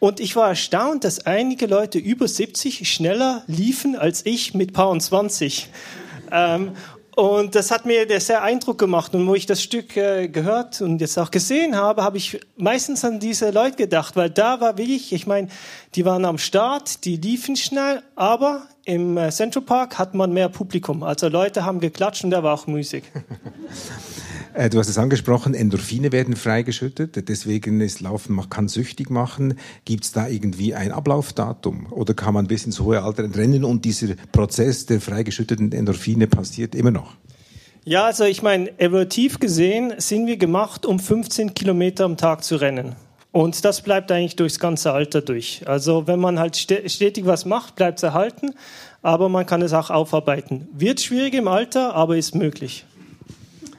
Und 0.00 0.18
ich 0.18 0.34
war 0.34 0.48
erstaunt, 0.48 1.04
dass 1.04 1.26
einige 1.26 1.66
Leute 1.66 1.98
über 1.98 2.26
70 2.26 2.90
schneller 2.90 3.44
liefen 3.46 3.94
als 3.94 4.24
ich 4.26 4.54
mit 4.54 4.72
paar 4.72 4.88
und 4.88 5.02
20. 5.02 5.68
Ähm, 6.32 6.72
und 7.16 7.54
das 7.54 7.70
hat 7.70 7.86
mir 7.86 8.20
sehr 8.20 8.42
Eindruck 8.42 8.78
gemacht. 8.78 9.14
Und 9.14 9.26
wo 9.26 9.34
ich 9.34 9.46
das 9.46 9.62
Stück 9.62 9.96
äh, 9.96 10.28
gehört 10.28 10.80
und 10.80 11.00
jetzt 11.00 11.18
auch 11.18 11.30
gesehen 11.30 11.76
habe, 11.76 12.02
habe 12.02 12.16
ich 12.16 12.40
meistens 12.56 13.04
an 13.04 13.20
diese 13.20 13.50
Leute 13.50 13.76
gedacht, 13.76 14.16
weil 14.16 14.30
da 14.30 14.60
war 14.60 14.78
wirklich, 14.78 15.12
ich 15.12 15.26
meine, 15.26 15.48
die 15.94 16.04
waren 16.04 16.24
am 16.24 16.38
Start, 16.38 17.04
die 17.04 17.16
liefen 17.16 17.56
schnell, 17.56 18.02
aber 18.16 18.62
im 18.90 19.16
äh, 19.16 19.30
Central 19.30 19.64
Park 19.64 19.98
hat 19.98 20.14
man 20.14 20.32
mehr 20.32 20.48
Publikum. 20.48 21.02
Also 21.02 21.28
Leute 21.28 21.64
haben 21.64 21.80
geklatscht 21.80 22.24
und 22.24 22.30
da 22.30 22.42
war 22.42 22.54
auch 22.54 22.66
Musik. 22.66 23.04
Äh, 24.52 24.68
du 24.68 24.80
hast 24.80 24.88
es 24.88 24.98
angesprochen, 24.98 25.54
Endorphine 25.54 26.10
werden 26.10 26.34
freigeschüttet, 26.34 27.28
deswegen 27.28 27.80
ist 27.80 28.00
Laufen, 28.00 28.34
man 28.34 28.50
kann 28.50 28.66
süchtig 28.66 29.08
machen. 29.08 29.54
Gibt 29.84 30.02
es 30.02 30.10
da 30.10 30.26
irgendwie 30.26 30.74
ein 30.74 30.90
Ablaufdatum 30.90 31.86
oder 31.92 32.14
kann 32.14 32.34
man 32.34 32.48
bis 32.48 32.66
ins 32.66 32.80
hohe 32.80 33.00
Alter 33.00 33.32
rennen 33.32 33.62
und 33.62 33.84
dieser 33.84 34.16
Prozess 34.32 34.86
der 34.86 35.00
freigeschütteten 35.00 35.70
Endorphine 35.70 36.26
passiert 36.26 36.74
immer 36.74 36.90
noch? 36.90 37.12
Ja, 37.84 38.06
also 38.06 38.24
ich 38.24 38.42
meine, 38.42 38.76
evolutiv 38.80 39.38
gesehen 39.38 39.94
sind 39.98 40.26
wir 40.26 40.36
gemacht, 40.36 40.84
um 40.84 40.98
15 40.98 41.54
Kilometer 41.54 42.04
am 42.04 42.16
Tag 42.16 42.42
zu 42.42 42.56
rennen. 42.56 42.96
Und 43.32 43.64
das 43.64 43.82
bleibt 43.82 44.10
eigentlich 44.10 44.36
durchs 44.36 44.58
ganze 44.58 44.92
Alter 44.92 45.22
durch. 45.22 45.62
Also 45.66 46.06
wenn 46.06 46.18
man 46.18 46.38
halt 46.38 46.56
stetig 46.56 47.26
was 47.26 47.44
macht, 47.44 47.76
bleibt 47.76 47.98
es 47.98 48.02
erhalten, 48.02 48.54
aber 49.02 49.28
man 49.28 49.46
kann 49.46 49.62
es 49.62 49.72
auch 49.72 49.90
aufarbeiten. 49.90 50.68
Wird 50.72 51.00
schwierig 51.00 51.34
im 51.34 51.46
Alter, 51.46 51.94
aber 51.94 52.16
ist 52.16 52.34
möglich. 52.34 52.84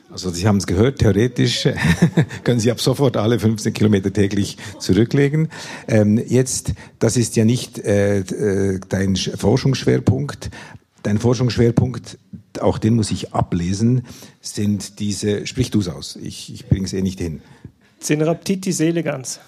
Also 0.09 0.29
Sie 0.29 0.45
haben 0.45 0.57
es 0.57 0.67
gehört, 0.67 0.99
theoretisch 0.99 1.67
können 2.43 2.59
Sie 2.59 2.69
ab 2.69 2.81
sofort 2.81 3.15
alle 3.15 3.39
15 3.39 3.73
Kilometer 3.73 4.11
täglich 4.11 4.57
zurücklegen. 4.77 5.49
Ähm, 5.87 6.21
jetzt, 6.27 6.73
das 6.99 7.15
ist 7.15 7.35
ja 7.37 7.45
nicht 7.45 7.79
äh, 7.79 8.19
äh 8.19 8.79
dein 8.89 9.15
Forschungsschwerpunkt. 9.15 10.49
Dein 11.03 11.17
Forschungsschwerpunkt, 11.17 12.19
auch 12.59 12.77
den 12.77 12.95
muss 12.95 13.09
ich 13.09 13.33
ablesen, 13.33 14.05
sind 14.41 14.99
diese, 14.99 15.47
sprich 15.47 15.71
du 15.71 15.79
es 15.79 15.87
aus, 15.87 16.15
ich, 16.21 16.53
ich 16.53 16.67
bringe 16.67 16.85
es 16.85 16.93
eh 16.93 17.01
nicht 17.01 17.19
hin. 17.19 17.41
Ceneraptitis 18.01 18.79
elegans 18.79 19.39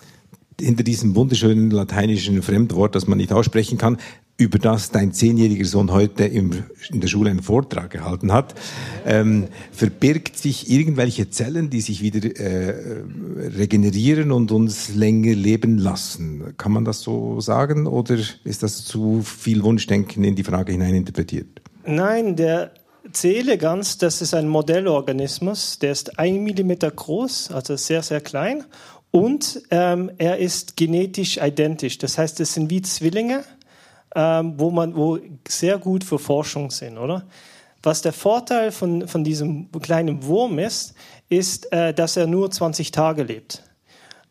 hinter 0.59 0.83
diesem 0.83 1.15
wunderschönen 1.15 1.71
lateinischen 1.71 2.41
Fremdwort, 2.41 2.95
das 2.95 3.07
man 3.07 3.17
nicht 3.17 3.33
aussprechen 3.33 3.77
kann, 3.77 3.97
über 4.37 4.57
das 4.57 4.89
dein 4.89 5.13
zehnjähriger 5.13 5.65
Sohn 5.65 5.91
heute 5.91 6.25
im, 6.25 6.63
in 6.89 7.01
der 7.01 7.07
Schule 7.07 7.29
einen 7.29 7.43
Vortrag 7.43 7.91
gehalten 7.91 8.33
hat, 8.33 8.55
ähm, 9.05 9.47
verbirgt 9.71 10.37
sich 10.37 10.71
irgendwelche 10.71 11.29
Zellen, 11.29 11.69
die 11.69 11.81
sich 11.81 12.01
wieder 12.01 12.35
äh, 12.39 13.03
regenerieren 13.55 14.31
und 14.31 14.51
uns 14.51 14.95
länger 14.95 15.33
leben 15.33 15.77
lassen. 15.77 16.55
Kann 16.57 16.71
man 16.71 16.83
das 16.83 17.01
so 17.01 17.41
sagen 17.41 17.85
oder 17.85 18.17
ist 18.43 18.63
das 18.63 18.85
zu 18.85 19.21
viel 19.21 19.63
Wunschdenken 19.63 20.23
in 20.23 20.35
die 20.35 20.43
Frage 20.43 20.71
hinein 20.71 20.95
interpretiert? 20.95 21.61
Nein, 21.85 22.35
der 22.35 22.71
Zähle 23.11 23.57
ganz, 23.57 23.97
das 23.97 24.21
ist 24.21 24.33
ein 24.33 24.47
Modellorganismus, 24.47 25.79
der 25.79 25.91
ist 25.91 26.17
ein 26.19 26.43
Millimeter 26.43 26.89
groß, 26.89 27.51
also 27.51 27.75
sehr, 27.75 28.01
sehr 28.01 28.21
klein 28.21 28.63
und 29.11 29.61
ähm, 29.71 30.11
er 30.17 30.37
ist 30.37 30.77
genetisch 30.77 31.37
identisch. 31.37 31.97
Das 31.97 32.17
heißt, 32.17 32.39
es 32.39 32.53
sind 32.53 32.69
wie 32.69 32.81
Zwillinge 32.81 33.43
ähm, 34.15 34.53
wo 34.57 34.71
man, 34.71 34.95
wo 34.95 35.17
sehr 35.47 35.77
gut 35.77 36.03
für 36.03 36.19
Forschung 36.19 36.71
sind, 36.71 36.97
oder? 36.97 37.23
Was 37.81 38.01
der 38.01 38.13
Vorteil 38.13 38.71
von, 38.71 39.07
von 39.07 39.23
diesem 39.23 39.69
kleinen 39.81 40.25
Wurm 40.25 40.59
ist, 40.59 40.93
ist, 41.29 41.71
äh, 41.73 41.93
dass 41.93 42.15
er 42.15 42.27
nur 42.27 42.49
20 42.49 42.91
Tage 42.91 43.23
lebt. 43.23 43.63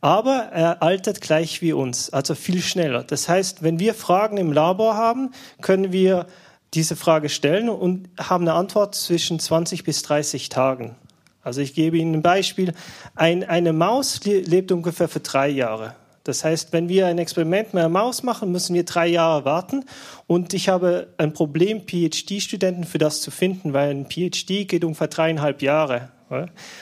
Aber 0.00 0.48
er 0.52 0.82
altert 0.82 1.20
gleich 1.20 1.62
wie 1.62 1.72
uns, 1.72 2.10
also 2.10 2.34
viel 2.34 2.60
schneller. 2.60 3.04
Das 3.04 3.28
heißt, 3.28 3.62
wenn 3.62 3.78
wir 3.78 3.94
Fragen 3.94 4.36
im 4.36 4.52
Labor 4.52 4.96
haben, 4.96 5.30
können 5.60 5.92
wir 5.92 6.26
diese 6.74 6.96
Frage 6.96 7.28
stellen 7.28 7.68
und 7.68 8.08
haben 8.18 8.44
eine 8.44 8.54
Antwort 8.54 8.94
zwischen 8.94 9.38
20 9.38 9.84
bis 9.84 10.02
30 10.02 10.48
Tagen. 10.48 10.96
Also 11.42 11.60
ich 11.60 11.74
gebe 11.74 11.98
Ihnen 11.98 12.14
ein 12.14 12.22
Beispiel. 12.22 12.72
Ein, 13.14 13.44
eine 13.44 13.72
Maus 13.72 14.24
lebt 14.24 14.72
ungefähr 14.72 15.08
für 15.08 15.20
drei 15.20 15.48
Jahre. 15.48 15.94
Das 16.24 16.44
heißt, 16.44 16.72
wenn 16.72 16.88
wir 16.88 17.08
ein 17.08 17.18
Experiment 17.18 17.74
mit 17.74 17.80
einer 17.80 17.88
Maus 17.88 18.22
machen, 18.22 18.52
müssen 18.52 18.74
wir 18.74 18.84
drei 18.84 19.08
Jahre 19.08 19.44
warten. 19.44 19.84
Und 20.28 20.54
ich 20.54 20.68
habe 20.68 21.08
ein 21.18 21.32
Problem, 21.32 21.80
PhD-Studenten 21.80 22.84
für 22.84 22.98
das 22.98 23.20
zu 23.20 23.32
finden, 23.32 23.72
weil 23.72 23.90
ein 23.90 24.06
PhD 24.06 24.68
geht 24.68 24.84
ungefähr 24.84 25.08
dreieinhalb 25.08 25.62
Jahre. 25.62 26.10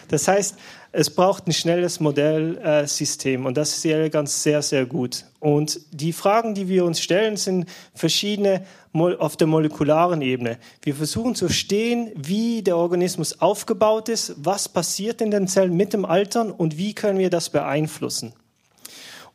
Das 0.08 0.28
heißt, 0.28 0.56
es 0.92 1.10
braucht 1.10 1.46
ein 1.46 1.52
schnelles 1.52 2.00
Modellsystem 2.00 3.46
und 3.46 3.56
das 3.56 3.74
ist 3.74 3.84
die 3.84 4.10
ganz 4.10 4.42
sehr, 4.42 4.62
sehr 4.62 4.86
gut. 4.86 5.24
Und 5.38 5.80
die 5.92 6.12
Fragen, 6.12 6.54
die 6.54 6.68
wir 6.68 6.84
uns 6.84 7.00
stellen, 7.00 7.36
sind 7.36 7.66
verschiedene 7.94 8.64
auf 8.92 9.36
der 9.36 9.46
molekularen 9.46 10.20
Ebene. 10.20 10.58
Wir 10.82 10.94
versuchen 10.94 11.34
zu 11.34 11.46
verstehen, 11.46 12.10
wie 12.16 12.62
der 12.62 12.76
Organismus 12.76 13.40
aufgebaut 13.40 14.08
ist, 14.08 14.34
was 14.38 14.68
passiert 14.68 15.20
in 15.20 15.30
den 15.30 15.46
Zellen 15.46 15.76
mit 15.76 15.92
dem 15.92 16.04
Altern 16.04 16.50
und 16.50 16.76
wie 16.76 16.94
können 16.94 17.18
wir 17.18 17.30
das 17.30 17.50
beeinflussen. 17.50 18.32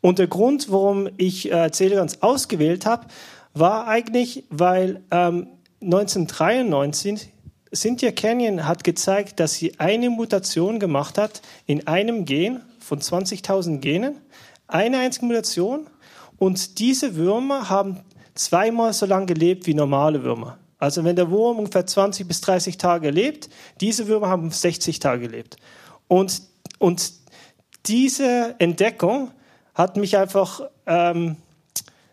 Und 0.01 0.19
der 0.19 0.27
Grund, 0.27 0.71
warum 0.71 1.09
ich 1.17 1.51
äh, 1.51 1.71
ausgewählt 2.19 2.85
habe, 2.85 3.07
war 3.53 3.87
eigentlich, 3.87 4.43
weil 4.49 5.01
ähm, 5.09 5.47
1993 5.81 7.31
Cynthia 7.75 8.11
Canyon 8.11 8.65
hat 8.65 8.83
gezeigt, 8.83 9.39
dass 9.39 9.55
sie 9.55 9.79
eine 9.79 10.09
Mutation 10.09 10.79
gemacht 10.79 11.17
hat 11.17 11.41
in 11.65 11.87
einem 11.87 12.25
Gen 12.25 12.61
von 12.79 12.99
20.000 12.99 13.79
Genen, 13.79 14.21
eine 14.67 14.99
einzige 14.99 15.25
Mutation, 15.25 15.87
und 16.37 16.79
diese 16.79 17.15
Würmer 17.15 17.69
haben 17.69 18.01
zweimal 18.33 18.93
so 18.93 19.05
lange 19.05 19.27
gelebt 19.27 19.67
wie 19.67 19.73
normale 19.73 20.23
Würmer. 20.23 20.57
Also 20.77 21.03
wenn 21.03 21.15
der 21.15 21.31
Wurm 21.31 21.59
ungefähr 21.59 21.87
20 21.87 22.27
bis 22.27 22.41
30 22.41 22.77
Tage 22.77 23.09
lebt, 23.09 23.49
diese 23.79 24.07
Würmer 24.07 24.27
haben 24.27 24.51
60 24.51 24.99
Tage 24.99 25.21
gelebt. 25.27 25.55
Und, 26.07 26.41
und 26.79 27.13
diese 27.85 28.55
Entdeckung 28.59 29.31
hat 29.73 29.95
mich 29.97 30.17
einfach 30.17 30.61
ähm, 30.85 31.37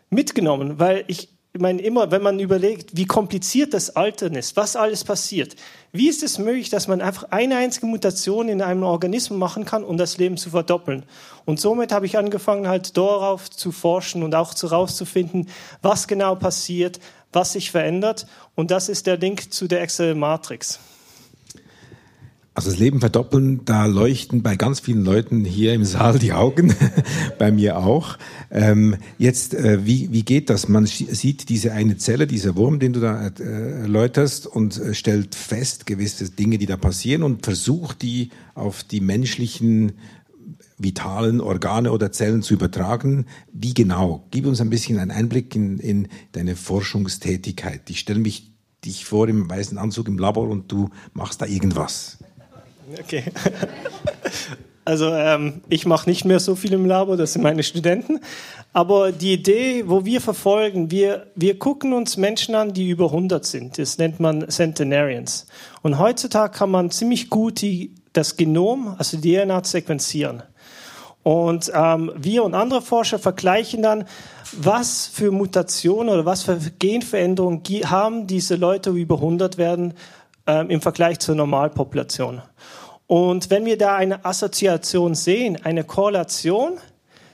mitgenommen, 0.09 0.79
weil 0.79 1.03
ich, 1.07 1.29
ich 1.55 1.61
meine, 1.61 1.83
immer, 1.83 2.09
wenn 2.09 2.23
man 2.23 2.39
überlegt, 2.39 2.97
wie 2.97 3.05
kompliziert 3.05 3.75
das 3.75 3.95
Altern 3.95 4.33
ist, 4.33 4.57
was 4.57 4.75
alles 4.75 5.03
passiert, 5.03 5.55
wie 5.91 6.09
ist 6.09 6.23
es 6.23 6.39
möglich, 6.39 6.71
dass 6.71 6.87
man 6.87 6.99
einfach 6.99 7.25
eine 7.29 7.57
einzige 7.57 7.85
Mutation 7.85 8.49
in 8.49 8.63
einem 8.63 8.81
Organismus 8.81 9.37
machen 9.37 9.63
kann, 9.63 9.83
um 9.83 9.95
das 9.95 10.17
Leben 10.17 10.35
zu 10.35 10.49
verdoppeln? 10.49 11.03
Und 11.45 11.59
somit 11.59 11.91
habe 11.91 12.07
ich 12.07 12.17
angefangen, 12.17 12.67
halt 12.67 12.97
darauf 12.97 13.51
zu 13.51 13.71
forschen 13.71 14.23
und 14.23 14.33
auch 14.33 14.55
herauszufinden, 14.59 15.47
was 15.83 16.07
genau 16.07 16.33
passiert, 16.33 16.99
was 17.31 17.53
sich 17.53 17.69
verändert. 17.69 18.25
Und 18.55 18.71
das 18.71 18.89
ist 18.89 19.05
der 19.05 19.17
Link 19.17 19.53
zu 19.53 19.67
der 19.67 19.81
Excel-Matrix. 19.81 20.79
Also 22.55 22.69
das 22.69 22.79
Leben 22.79 22.99
verdoppeln, 22.99 23.65
da 23.65 23.87
leuchten 23.87 24.43
bei 24.43 24.55
ganz 24.55 24.79
vielen 24.79 25.03
Leuten 25.03 25.43
hier 25.43 25.73
im 25.73 25.85
Saal 25.85 26.19
die 26.19 26.33
Augen, 26.33 26.75
bei 27.39 27.51
mir 27.51 27.79
auch. 27.79 28.19
Ähm, 28.51 28.97
jetzt, 29.17 29.55
äh, 29.55 29.87
wie, 29.87 30.11
wie 30.11 30.21
geht 30.21 30.51
das? 30.51 30.69
Man 30.69 30.85
sieht 30.85 31.49
diese 31.49 31.71
eine 31.71 31.97
Zelle, 31.97 32.27
dieser 32.27 32.55
Wurm, 32.55 32.77
den 32.77 32.93
du 32.93 32.99
da 32.99 33.27
äh, 33.27 33.81
erläuterst 33.81 34.45
und 34.45 34.79
äh, 34.79 34.93
stellt 34.93 35.33
fest 35.33 35.87
gewisse 35.87 36.29
Dinge, 36.29 36.59
die 36.59 36.67
da 36.67 36.77
passieren 36.77 37.23
und 37.23 37.43
versucht 37.43 38.03
die 38.03 38.29
auf 38.53 38.83
die 38.83 39.01
menschlichen 39.01 39.93
vitalen 40.77 41.41
Organe 41.41 41.91
oder 41.91 42.11
Zellen 42.11 42.43
zu 42.43 42.53
übertragen. 42.53 43.25
Wie 43.51 43.73
genau? 43.73 44.27
Gib 44.29 44.45
uns 44.45 44.61
ein 44.61 44.69
bisschen 44.69 44.99
einen 44.99 45.11
Einblick 45.11 45.55
in, 45.55 45.79
in 45.79 46.07
deine 46.33 46.55
Forschungstätigkeit. 46.55 47.89
Ich 47.89 47.99
stelle 47.99 48.19
mich 48.19 48.51
dich 48.85 49.05
vor 49.05 49.27
im 49.27 49.49
weißen 49.49 49.77
Anzug 49.79 50.07
im 50.07 50.19
Labor 50.19 50.49
und 50.49 50.71
du 50.71 50.89
machst 51.13 51.41
da 51.41 51.45
irgendwas. 51.45 52.19
Okay. 52.99 53.23
Also 54.85 55.13
ähm, 55.13 55.61
ich 55.69 55.85
mache 55.85 56.09
nicht 56.09 56.25
mehr 56.25 56.39
so 56.39 56.55
viel 56.55 56.73
im 56.73 56.85
Labor, 56.85 57.15
das 57.15 57.33
sind 57.33 57.41
meine 57.41 57.63
Studenten. 57.63 58.19
Aber 58.73 59.11
die 59.11 59.33
Idee, 59.33 59.83
wo 59.87 60.03
wir 60.03 60.19
verfolgen, 60.19 60.91
wir, 60.91 61.27
wir 61.35 61.57
gucken 61.57 61.93
uns 61.93 62.17
Menschen 62.17 62.53
an, 62.55 62.73
die 62.73 62.89
über 62.89 63.05
100 63.05 63.45
sind. 63.45 63.77
Das 63.77 63.97
nennt 63.97 64.19
man 64.19 64.49
Centenarians. 64.49 65.47
Und 65.83 65.99
heutzutage 65.99 66.57
kann 66.57 66.69
man 66.69 66.91
ziemlich 66.91 67.29
gut 67.29 67.61
die, 67.61 67.93
das 68.11 68.35
Genom, 68.35 68.95
also 68.97 69.15
die 69.17 69.37
DNA, 69.37 69.63
sequenzieren. 69.63 70.43
Und 71.21 71.71
ähm, 71.73 72.11
wir 72.17 72.43
und 72.43 72.53
andere 72.53 72.81
Forscher 72.81 73.19
vergleichen 73.19 73.81
dann, 73.81 74.03
was 74.51 75.07
für 75.07 75.31
Mutationen 75.31 76.13
oder 76.13 76.25
was 76.25 76.43
für 76.43 76.59
Genveränderungen 76.79 77.63
haben 77.85 78.27
diese 78.27 78.55
Leute, 78.55 78.91
die 78.91 79.01
über 79.01 79.15
100 79.15 79.57
werden, 79.57 79.93
ähm, 80.47 80.69
im 80.69 80.81
Vergleich 80.81 81.19
zur 81.19 81.35
Normalpopulation. 81.35 82.41
Und 83.07 83.49
wenn 83.49 83.65
wir 83.65 83.77
da 83.77 83.95
eine 83.95 84.25
Assoziation 84.25 85.15
sehen, 85.15 85.59
eine 85.63 85.83
Korrelation, 85.83 86.79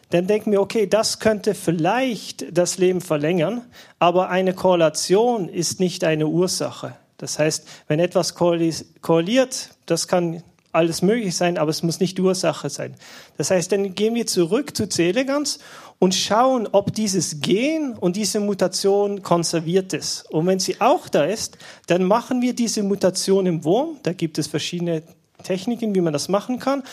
dann 0.10 0.28
denken 0.28 0.51
wir, 0.51 0.62
okay, 0.62 0.88
das 0.88 1.20
könnte 1.20 1.53
vielleicht 1.53 2.57
das 2.57 2.78
Leben 2.78 3.01
verlängern, 3.01 3.62
aber 3.99 4.30
eine 4.30 4.53
Korrelation 4.53 5.47
ist 5.47 5.80
nicht 5.80 6.03
eine 6.03 6.28
Ursache. 6.28 6.95
Das 7.18 7.38
heißt, 7.38 7.68
wenn 7.88 7.99
etwas 7.99 8.34
korreliert, 8.34 9.70
das 9.86 10.07
kann 10.07 10.41
alles 10.72 11.01
möglich 11.01 11.36
sein, 11.36 11.57
aber 11.57 11.72
es 11.72 11.84
muss 11.84 11.99
nicht 11.99 12.17
die 12.17 12.22
Ursache 12.22 12.70
sein. 12.70 12.95
Das 13.38 13.49
heißt, 13.49 13.72
dann 13.72 13.95
gehen 13.95 14.15
wir 14.15 14.28
zurück 14.28 14.76
zu 14.76 14.88
Celegans 14.88 15.59
und 15.97 16.13
schauen, 16.13 16.67
ob 16.72 16.93
dieses 16.93 17.41
Gen 17.41 17.93
und 17.99 18.15
diese 18.15 18.39
Mutation 18.39 19.24
konserviert 19.24 19.93
ist. 19.93 20.30
Und 20.32 20.45
wenn 20.47 20.59
sie 20.59 20.80
auch 20.80 21.09
da 21.09 21.24
ist, 21.24 21.57
dann 21.88 22.03
machen 22.03 22.41
wir 22.41 22.53
diese 22.53 22.84
Mutation 22.84 23.45
im 23.45 23.63
Wurm. 23.63 23.97
Da 24.03 24.13
gibt 24.13 24.38
es 24.38 24.47
verschiedene 24.47 25.03
Techniken, 25.43 25.95
wie 25.95 26.01
man 26.01 26.13
das 26.13 26.30
machen 26.30 26.59
kann. 26.59 26.84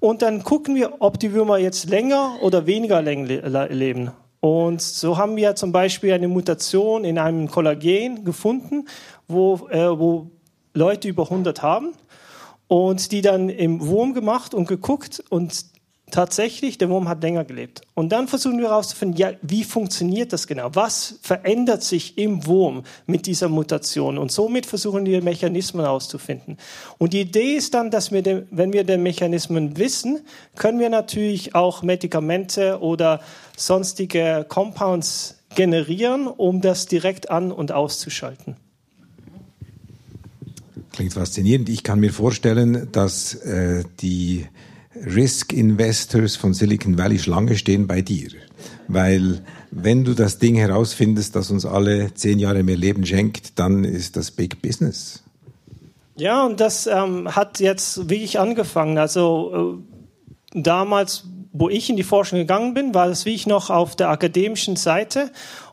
Und 0.00 0.22
dann 0.22 0.42
gucken 0.42 0.74
wir, 0.74 0.94
ob 1.00 1.20
die 1.20 1.32
Würmer 1.32 1.58
jetzt 1.58 1.88
länger 1.88 2.38
oder 2.42 2.66
weniger 2.66 3.00
länger 3.02 3.68
leben. 3.68 4.10
Und 4.40 4.82
so 4.82 5.16
haben 5.16 5.36
wir 5.36 5.54
zum 5.54 5.70
Beispiel 5.70 6.12
eine 6.12 6.26
Mutation 6.26 7.04
in 7.04 7.18
einem 7.18 7.48
Kollagen 7.48 8.24
gefunden, 8.24 8.86
wo, 9.28 9.68
äh, 9.70 9.96
wo 9.96 10.32
Leute 10.74 11.06
über 11.06 11.24
100 11.24 11.62
haben 11.62 11.92
und 12.72 13.12
die 13.12 13.20
dann 13.20 13.50
im 13.50 13.86
Wurm 13.86 14.14
gemacht 14.14 14.54
und 14.54 14.66
geguckt 14.66 15.22
und 15.28 15.66
tatsächlich, 16.10 16.78
der 16.78 16.88
Wurm 16.88 17.06
hat 17.06 17.22
länger 17.22 17.44
gelebt. 17.44 17.82
Und 17.92 18.12
dann 18.12 18.28
versuchen 18.28 18.56
wir 18.56 18.70
herauszufinden, 18.70 19.18
ja, 19.18 19.32
wie 19.42 19.62
funktioniert 19.62 20.32
das 20.32 20.46
genau? 20.46 20.70
Was 20.72 21.18
verändert 21.20 21.82
sich 21.82 22.16
im 22.16 22.46
Wurm 22.46 22.84
mit 23.04 23.26
dieser 23.26 23.50
Mutation? 23.50 24.16
Und 24.16 24.32
somit 24.32 24.64
versuchen 24.64 25.04
wir 25.04 25.22
Mechanismen 25.22 25.84
herauszufinden. 25.84 26.56
Und 26.96 27.12
die 27.12 27.20
Idee 27.20 27.56
ist 27.56 27.74
dann, 27.74 27.90
dass 27.90 28.10
wir, 28.10 28.22
den, 28.22 28.46
wenn 28.50 28.72
wir 28.72 28.84
den 28.84 29.02
Mechanismen 29.02 29.76
wissen, 29.76 30.22
können 30.56 30.78
wir 30.80 30.88
natürlich 30.88 31.54
auch 31.54 31.82
Medikamente 31.82 32.80
oder 32.80 33.20
sonstige 33.54 34.46
Compounds 34.48 35.42
generieren, 35.54 36.26
um 36.26 36.62
das 36.62 36.86
direkt 36.86 37.28
an- 37.28 37.52
und 37.52 37.70
auszuschalten. 37.70 38.56
Klingt 41.02 41.14
faszinierend. 41.14 41.68
Ich 41.68 41.82
kann 41.82 41.98
mir 41.98 42.12
vorstellen, 42.12 42.86
dass 42.92 43.34
äh, 43.34 43.82
die 43.98 44.46
Risk 44.94 45.52
Investors 45.52 46.36
von 46.36 46.54
Silicon 46.54 46.96
Valley 46.96 47.18
Schlange 47.18 47.56
stehen 47.56 47.88
bei 47.88 48.02
dir. 48.02 48.28
Weil 48.86 49.42
wenn 49.72 50.04
du 50.04 50.14
das 50.14 50.38
Ding 50.38 50.54
herausfindest, 50.54 51.34
das 51.34 51.50
uns 51.50 51.66
alle 51.66 52.14
zehn 52.14 52.38
Jahre 52.38 52.62
mehr 52.62 52.76
Leben 52.76 53.04
schenkt, 53.04 53.58
dann 53.58 53.82
ist 53.82 54.16
das 54.16 54.30
Big 54.30 54.62
Business. 54.62 55.24
Ja, 56.14 56.46
und 56.46 56.60
das 56.60 56.86
ähm, 56.86 57.34
hat 57.34 57.58
jetzt 57.58 58.08
wirklich 58.08 58.38
angefangen. 58.38 58.96
Also 58.96 59.82
äh, 60.54 60.60
damals, 60.60 61.24
wo 61.52 61.68
ich 61.68 61.90
in 61.90 61.96
die 61.96 62.04
Forschung 62.04 62.38
gegangen 62.38 62.74
bin, 62.74 62.94
war 62.94 63.08
das 63.08 63.26
wie 63.26 63.34
ich 63.34 63.48
noch 63.48 63.70
auf 63.70 63.96
der 63.96 64.08
akademischen 64.08 64.76
Seite 64.76 65.32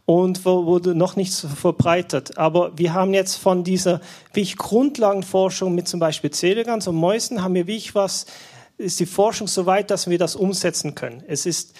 und 0.10 0.43
wurde 0.43 0.95
noch 0.95 1.16
nicht 1.16 1.34
so 1.34 1.47
verbreitet. 1.47 2.39
Aber 2.39 2.76
wir 2.76 2.95
haben 2.95 3.14
jetzt 3.14 3.36
von 3.36 3.64
dieser 3.64 4.01
wie 4.34 4.41
ich 4.41 4.57
Grundlagenforschung 4.57 5.76
mit 5.76 5.88
zum 5.88 5.99
Beispiel 5.99 6.32
Zelegans 6.32 6.88
und 6.88 6.95
Mäusen 6.95 7.43
haben 7.43 7.53
wir 7.53 7.68
wie 7.68 7.76
ich 7.76 7.93
was 7.93 8.26
ist 8.80 8.99
die 8.99 9.05
Forschung 9.05 9.45
so 9.45 9.68
weit, 9.68 9.91
dass 9.91 10.10
wir 10.10 10.18
das 10.18 10.36
umsetzen 10.36 10.95
können. 10.95 11.24
Es 11.28 11.45
ist 11.45 11.76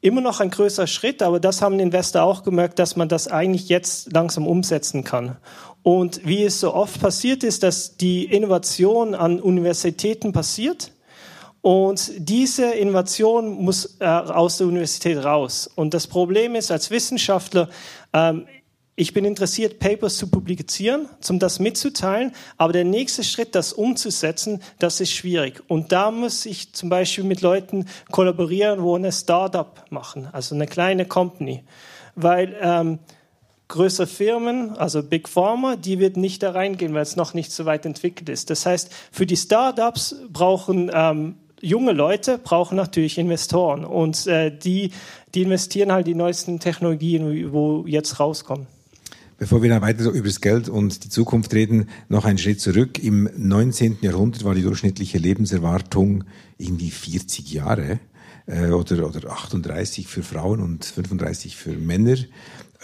immer 0.00 0.20
noch 0.20 0.40
ein 0.40 0.50
größerer 0.50 0.88
Schritt, 0.88 1.22
aber 1.22 1.38
das 1.38 1.62
haben 1.62 1.78
Investor 1.78 2.24
auch 2.24 2.42
gemerkt, 2.42 2.80
dass 2.80 2.96
man 2.96 3.08
das 3.08 3.28
eigentlich 3.28 3.68
jetzt 3.68 4.12
langsam 4.12 4.48
umsetzen 4.48 5.04
kann. 5.04 5.36
Und 5.84 6.26
wie 6.26 6.42
es 6.42 6.58
so 6.58 6.74
oft 6.74 7.00
passiert 7.00 7.44
ist, 7.44 7.62
dass 7.62 7.96
die 7.96 8.24
Innovation 8.24 9.14
an 9.14 9.40
Universitäten 9.40 10.32
passiert 10.32 10.90
und 11.68 12.12
diese 12.16 12.70
Innovation 12.70 13.62
muss 13.62 13.98
äh, 14.00 14.06
aus 14.06 14.56
der 14.56 14.68
Universität 14.68 15.22
raus. 15.22 15.68
Und 15.74 15.92
das 15.92 16.06
Problem 16.06 16.54
ist, 16.54 16.70
als 16.70 16.90
Wissenschaftler, 16.90 17.68
ähm, 18.14 18.46
ich 18.96 19.12
bin 19.12 19.26
interessiert, 19.26 19.78
Papers 19.78 20.16
zu 20.16 20.30
publizieren, 20.30 21.10
um 21.28 21.38
das 21.38 21.58
mitzuteilen, 21.58 22.32
aber 22.56 22.72
der 22.72 22.84
nächste 22.84 23.22
Schritt, 23.22 23.54
das 23.54 23.74
umzusetzen, 23.74 24.62
das 24.78 25.02
ist 25.02 25.12
schwierig. 25.12 25.62
Und 25.68 25.92
da 25.92 26.10
muss 26.10 26.46
ich 26.46 26.72
zum 26.72 26.88
Beispiel 26.88 27.24
mit 27.24 27.42
Leuten 27.42 27.84
kollaborieren, 28.10 28.82
wo 28.82 28.96
eine 28.96 29.12
Startup 29.12 29.84
machen, 29.90 30.26
also 30.32 30.54
eine 30.54 30.66
kleine 30.66 31.04
Company. 31.04 31.64
Weil 32.14 32.56
ähm, 32.62 32.98
größere 33.68 34.06
Firmen, 34.06 34.74
also 34.78 35.02
Big 35.02 35.28
Pharma, 35.28 35.76
die 35.76 35.98
wird 35.98 36.16
nicht 36.16 36.42
da 36.42 36.52
reingehen, 36.52 36.94
weil 36.94 37.02
es 37.02 37.16
noch 37.16 37.34
nicht 37.34 37.52
so 37.52 37.66
weit 37.66 37.84
entwickelt 37.84 38.30
ist. 38.30 38.48
Das 38.48 38.64
heißt, 38.64 38.90
für 39.12 39.26
die 39.26 39.36
Startups 39.36 40.16
brauchen 40.32 40.90
ähm, 40.94 41.34
junge 41.60 41.92
Leute 41.92 42.38
brauchen 42.38 42.76
natürlich 42.76 43.18
Investoren 43.18 43.84
und 43.84 44.26
äh, 44.26 44.56
die, 44.56 44.92
die 45.34 45.42
investieren 45.42 45.92
halt 45.92 46.06
die 46.06 46.14
neuesten 46.14 46.60
Technologien, 46.60 47.52
wo 47.52 47.84
jetzt 47.86 48.20
rauskommen. 48.20 48.66
Bevor 49.38 49.62
wir 49.62 49.70
dann 49.70 49.82
weiter 49.82 50.02
so 50.02 50.10
über 50.10 50.26
das 50.26 50.40
Geld 50.40 50.68
und 50.68 51.04
die 51.04 51.10
Zukunft 51.10 51.54
reden, 51.54 51.88
noch 52.08 52.24
einen 52.24 52.38
Schritt 52.38 52.60
zurück. 52.60 52.98
Im 52.98 53.30
19. 53.36 53.98
Jahrhundert 54.00 54.42
war 54.42 54.54
die 54.54 54.62
durchschnittliche 54.62 55.18
Lebenserwartung 55.18 56.24
irgendwie 56.58 56.90
40 56.90 57.52
Jahre 57.52 58.00
äh, 58.46 58.70
oder, 58.70 59.06
oder 59.06 59.30
38 59.30 60.08
für 60.08 60.24
Frauen 60.24 60.60
und 60.60 60.84
35 60.84 61.54
für 61.54 61.70
Männer. 61.70 62.16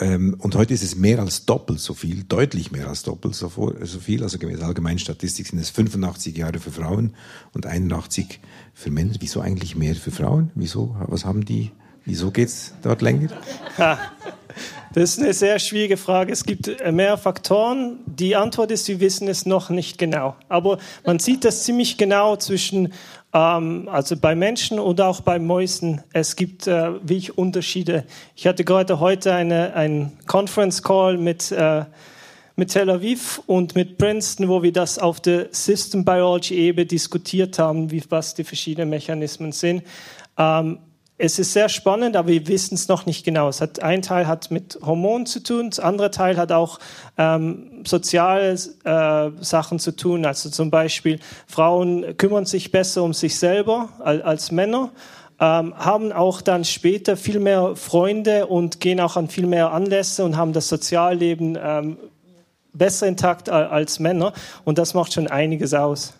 Ähm, 0.01 0.35
und 0.39 0.57
heute 0.57 0.75
ist 0.75 0.83
es 0.83 0.97
mehr 0.97 1.21
als 1.21 1.47
doppelt 1.47 1.79
so 1.79 1.95
viel, 1.95 2.25
deutlich 2.25 2.73
mehr 2.73 2.89
als 2.89 3.03
doppelt 3.05 3.35
so, 3.35 3.49
viel. 3.49 4.23
Also 4.23 4.39
gemäß 4.39 4.61
allgemeinen 4.61 4.99
Statistik 4.99 5.47
sind 5.47 5.59
es 5.59 5.71
85 5.71 6.37
Jahre 6.37 6.59
für 6.59 6.73
Frauen 6.73 7.15
und 7.53 7.67
81 7.67 8.41
für 8.73 8.91
Männer. 8.91 9.15
Wieso 9.21 9.41
eigentlich 9.41 9.77
mehr 9.77 9.95
für 9.95 10.11
Frauen? 10.11 10.51
Wieso? 10.55 10.97
Was 11.07 11.25
haben 11.25 11.45
die? 11.45 11.71
Wieso 12.05 12.31
geht's 12.31 12.75
dort 12.83 13.03
länger? 13.03 13.29
Das 14.95 15.11
ist 15.11 15.19
eine 15.19 15.33
sehr 15.33 15.59
schwierige 15.59 15.97
Frage. 15.97 16.33
Es 16.33 16.45
gibt 16.45 16.69
äh, 16.69 16.93
mehr 16.93 17.19
Faktoren. 17.19 17.99
Die 18.07 18.37
Antwort 18.37 18.71
ist, 18.71 18.87
wir 18.87 19.01
wissen 19.01 19.27
es 19.27 19.45
noch 19.45 19.69
nicht 19.69 19.99
genau. 19.99 20.37
Aber 20.49 20.79
man 21.05 21.19
sieht 21.19 21.45
das 21.45 21.65
ziemlich 21.65 21.99
genau 21.99 22.37
zwischen, 22.37 22.93
also 23.35 24.16
bei 24.16 24.37
Menschen 24.37 24.78
und 24.78 25.01
auch 25.01 25.20
bei 25.20 25.41
Mäusen. 25.41 26.03
Es 26.12 26.37
gibt 26.37 26.68
äh, 26.68 26.93
wirklich 26.93 27.37
Unterschiede. 27.37 28.05
Ich 28.37 28.47
hatte 28.47 28.62
gerade 28.62 29.01
heute 29.01 29.35
eine, 29.35 29.74
einen 29.74 30.12
Conference 30.26 30.85
Call 30.85 31.18
mit, 31.18 31.51
äh, 31.51 31.85
mit 32.55 32.70
Tel 32.70 32.89
Aviv 32.91 33.43
und 33.47 33.74
mit 33.74 33.99
Princeton, 33.99 34.49
wo 34.49 34.62
wir 34.62 34.72
das 34.72 35.01
auf 35.01 35.20
der 35.20 35.49
System 35.51 36.05
Biology 36.05 36.55
Ebene 36.55 36.87
diskutiert 36.87 37.59
haben, 37.59 37.91
wie, 37.91 38.05
was 38.09 38.35
die 38.35 38.45
verschiedenen 38.45 38.91
Mechanismen 38.91 39.51
sind. 39.51 39.82
Ähm, 40.39 40.78
es 41.17 41.39
ist 41.39 41.53
sehr 41.53 41.69
spannend, 41.69 42.17
aber 42.17 42.29
wir 42.29 42.49
wissen 42.49 42.75
es 42.75 42.89
noch 42.89 43.07
nicht 43.07 43.25
genau. 43.25 43.49
Es 43.49 43.61
hat, 43.61 43.81
ein 43.83 44.03
Teil 44.03 44.27
hat 44.27 44.51
mit 44.51 44.79
Hormonen 44.83 45.27
zu 45.27 45.41
tun, 45.41 45.71
das 45.71 45.79
andere 45.79 46.11
Teil 46.11 46.37
hat 46.37 46.51
auch 46.51 46.81
ähm, 47.17 47.85
soziale 47.87 48.55
äh, 48.85 49.31
Sachen 49.41 49.79
zu 49.79 49.95
tun. 49.95 50.27
Also 50.27 50.51
zum 50.51 50.71
Beispiel 50.71 51.21
Frauen 51.47 52.17
kümmern 52.17 52.47
sich 52.47 52.73
besser 52.73 53.05
um 53.05 53.15
sich 53.15 53.39
selber 53.39 53.91
als, 54.01 54.23
als 54.23 54.53
Männer, 54.53 54.91
ähm, 55.39 55.75
haben 55.77 56.12
auch 56.12 56.41
dann 56.41 56.65
später 56.65 57.17
viel 57.17 57.39
mehr 57.39 57.77
Freunde 57.77 58.47
und 58.47 58.81
gehen 58.81 59.01
auch 59.01 59.17
an 59.17 59.29
viel 59.29 59.47
mehr 59.47 59.71
Anlässe 59.71 60.25
und 60.25 60.37
haben 60.37 60.53
das 60.53 60.69
Sozialleben 60.69 61.57
ähm, 61.62 61.97
besser 62.73 63.07
intakt 63.07 63.49
als 63.49 64.01
Männer. 64.01 64.33
Und 64.65 64.79
das 64.79 64.95
macht 64.95 65.12
schon 65.12 65.29
einiges 65.29 65.75
aus. 65.75 66.15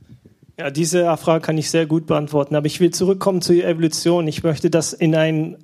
Ja, 0.59 0.69
diese 0.69 1.15
Frage 1.17 1.41
kann 1.41 1.57
ich 1.57 1.69
sehr 1.69 1.85
gut 1.85 2.05
beantworten. 2.05 2.55
Aber 2.55 2.67
ich 2.67 2.79
will 2.79 2.91
zurückkommen 2.91 3.41
zur 3.41 3.55
Evolution. 3.55 4.27
Ich 4.27 4.43
möchte 4.43 4.69
das 4.69 4.93
in 4.93 5.15
ein, 5.15 5.57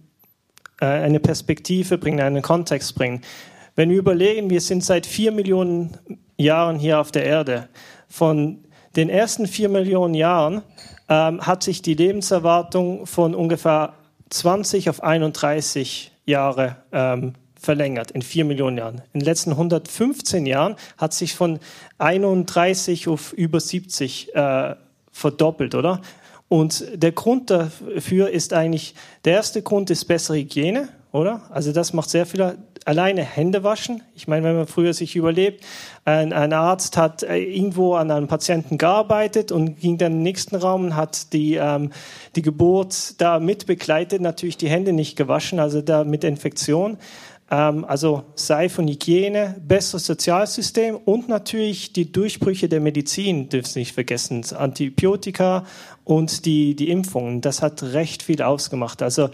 äh, 0.80 0.86
eine 0.86 1.20
Perspektive 1.20 1.98
bringen, 1.98 2.22
einen 2.22 2.42
Kontext 2.42 2.96
bringen. 2.96 3.22
Wenn 3.76 3.90
wir 3.90 3.98
überlegen, 3.98 4.50
wir 4.50 4.62
sind 4.62 4.84
seit 4.84 5.06
vier 5.06 5.34
Millionen 5.34 5.98
Jahren 6.38 6.80
hier 6.80 7.00
auf 7.00 7.12
der 7.12 7.26
Erde. 7.26 7.68
Von 8.08 8.65
den 8.96 9.10
ersten 9.10 9.48
vier 9.48 9.70
Millionen 9.70 10.14
Jahren 10.14 10.62
ähm, 11.10 11.46
hat 11.46 11.64
sich 11.64 11.82
die 11.82 11.94
Lebenserwartung 11.94 13.06
von 13.06 13.36
ungefähr 13.36 13.94
20 14.30 14.90
auf 14.90 15.04
31 15.04 16.12
Jahre 16.26 16.78
ähm, 16.92 17.34
verlängert, 17.60 18.12
in 18.12 18.22
vier 18.22 18.46
Millionen 18.46 18.78
Jahren. 18.78 19.02
In 19.14 19.20
den 19.20 19.26
letzten 19.26 19.52
115 19.52 20.46
Jahren 20.46 20.76
hat 20.98 21.14
sich 21.14 21.36
von 21.36 21.60
31 21.98 23.08
auf 23.08 23.34
über 23.34 23.60
70 23.60 24.36
äh, 24.36 24.76
verdoppelt, 25.12 25.76
oder? 25.76 26.02
Und 26.48 26.86
der 26.94 27.12
Grund 27.12 27.50
dafür 27.50 28.30
ist 28.30 28.54
eigentlich, 28.54 28.94
der 29.26 29.34
erste 29.34 29.62
Grund 29.62 29.90
ist 29.90 30.06
bessere 30.06 30.38
Hygiene, 30.38 30.90
oder? 31.16 31.42
Also 31.50 31.72
das 31.72 31.94
macht 31.94 32.10
sehr 32.10 32.26
viel 32.26 32.58
alleine 32.84 33.24
Hände 33.24 33.64
waschen. 33.64 34.04
Ich 34.16 34.28
meine, 34.28 34.46
wenn 34.46 34.56
man 34.56 34.68
früher 34.68 34.94
sich 34.94 35.16
überlebt, 35.16 35.66
ein, 36.04 36.34
ein 36.34 36.54
Arzt 36.54 36.98
hat 36.98 37.24
äh, 37.24 37.38
irgendwo 37.38 37.96
an 37.96 38.12
einem 38.12 38.28
Patienten 38.28 38.78
gearbeitet 38.78 39.52
und 39.52 39.80
ging 39.80 39.98
dann 39.98 40.12
in 40.12 40.18
den 40.20 40.24
nächsten 40.24 40.56
Raum 40.56 40.86
und 40.86 40.96
hat 40.96 41.34
die, 41.34 41.56
ähm, 41.56 41.92
die 42.36 42.42
Geburt 42.42 43.20
da 43.20 43.40
mit 43.40 43.66
begleitet, 43.66 44.22
natürlich 44.22 44.58
die 44.58 44.70
Hände 44.70 44.94
nicht 44.94 45.16
gewaschen, 45.16 45.60
also 45.60 45.82
da 45.82 46.04
mit 46.04 46.24
Infektion. 46.24 46.98
Ähm, 47.50 47.86
also 47.86 48.24
sei 48.36 48.70
von 48.70 48.88
Hygiene, 48.88 49.56
besseres 49.66 50.06
Sozialsystem 50.06 50.96
und 50.96 51.30
natürlich 51.30 51.94
die 51.94 52.12
Durchbrüche 52.12 52.68
der 52.68 52.82
Medizin 52.82 53.50
dürfen 53.50 53.80
nicht 53.80 53.94
vergessen. 53.94 54.44
Antibiotika 54.56 55.66
und 56.04 56.46
die, 56.46 56.76
die 56.76 56.90
Impfungen, 56.90 57.42
das 57.42 57.62
hat 57.62 57.82
recht 57.84 58.22
viel 58.22 58.42
ausgemacht. 58.42 59.02
Also 59.02 59.30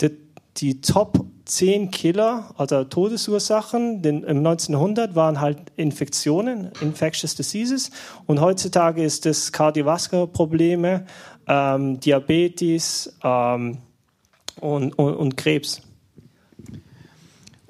die, 0.00 0.10
die 0.58 0.80
Top 0.80 1.24
10 1.44 1.90
Killer 1.90 2.54
oder 2.58 2.88
Todesursachen 2.88 4.02
den, 4.02 4.22
im 4.22 4.38
1900 4.38 5.14
waren 5.14 5.40
halt 5.40 5.58
Infektionen, 5.76 6.70
Infectious 6.80 7.34
Diseases 7.34 7.90
und 8.26 8.40
heutzutage 8.40 9.02
ist 9.02 9.26
es 9.26 9.50
kardiovaskuläre 9.52 10.28
Probleme, 10.28 11.04
ähm, 11.48 11.98
Diabetes 12.00 13.16
ähm, 13.24 13.78
und, 14.60 14.98
und, 14.98 15.14
und 15.14 15.36
Krebs. 15.36 15.82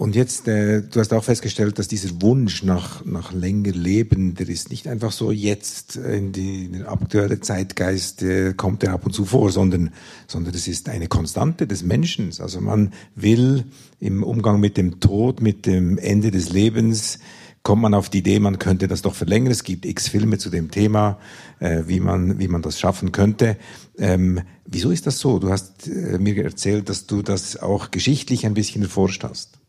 Und 0.03 0.17
jetzt, 0.17 0.49
äh, 0.49 0.83
du 0.83 0.99
hast 0.99 1.13
auch 1.13 1.23
festgestellt, 1.23 1.79
dass 1.79 1.87
dieser 1.87 2.21
Wunsch 2.23 2.65
nach, 2.65 3.05
nach 3.05 3.33
länger 3.33 3.71
Leben, 3.71 4.35
der 4.35 4.49
ist 4.49 4.69
nicht 4.69 4.89
einfach 4.89 5.13
so 5.13 5.31
jetzt 5.31 5.95
in, 5.95 6.33
die, 6.33 6.65
in 6.65 6.73
den 6.73 6.87
aktuellen 6.87 7.41
Zeitgeist, 7.41 8.21
äh, 8.21 8.53
kommt 8.53 8.83
er 8.83 8.95
ab 8.95 9.07
und 9.07 9.13
zu 9.13 9.25
vor, 9.25 9.53
sondern, 9.53 9.93
sondern 10.27 10.57
es 10.57 10.67
ist 10.67 10.89
eine 10.89 11.07
Konstante 11.07 11.69
des 11.69 11.85
Menschen. 11.85 12.33
Also 12.41 12.61
man 12.61 12.93
will 13.15 13.63
im 14.01 14.25
Umgang 14.25 14.59
mit 14.59 14.77
dem 14.77 14.99
Tod, 14.99 15.41
mit 15.41 15.67
dem 15.67 15.99
Ende 15.99 16.33
des 16.33 16.51
Lebens, 16.51 17.21
kommt 17.63 17.83
man 17.83 17.95
auf 17.95 18.09
die 18.09 18.19
Idee, 18.19 18.41
man 18.41 18.59
könnte 18.59 18.89
das 18.89 19.03
doch 19.03 19.15
verlängern. 19.15 19.53
Es 19.53 19.63
gibt 19.63 19.87
x 19.87 20.09
Filme 20.09 20.37
zu 20.37 20.51
dem 20.51 20.73
Thema, 20.73 21.21
äh, 21.61 21.85
wie, 21.87 22.01
man, 22.01 22.41
wie 22.41 22.49
man 22.49 22.63
das 22.63 22.81
schaffen 22.81 23.13
könnte. 23.13 23.57
Ähm, 23.99 24.41
wieso 24.67 24.91
ist 24.91 25.07
das 25.07 25.21
so? 25.21 25.39
Du 25.39 25.51
hast 25.51 25.87
äh, 25.87 26.19
mir 26.19 26.43
erzählt, 26.43 26.89
dass 26.89 27.07
du 27.07 27.23
das 27.23 27.57
auch 27.57 27.93
geschichtlich 27.93 28.47
ein 28.47 28.55
bisschen 28.55 28.83
erforscht 28.83 29.23
hast. 29.23 29.62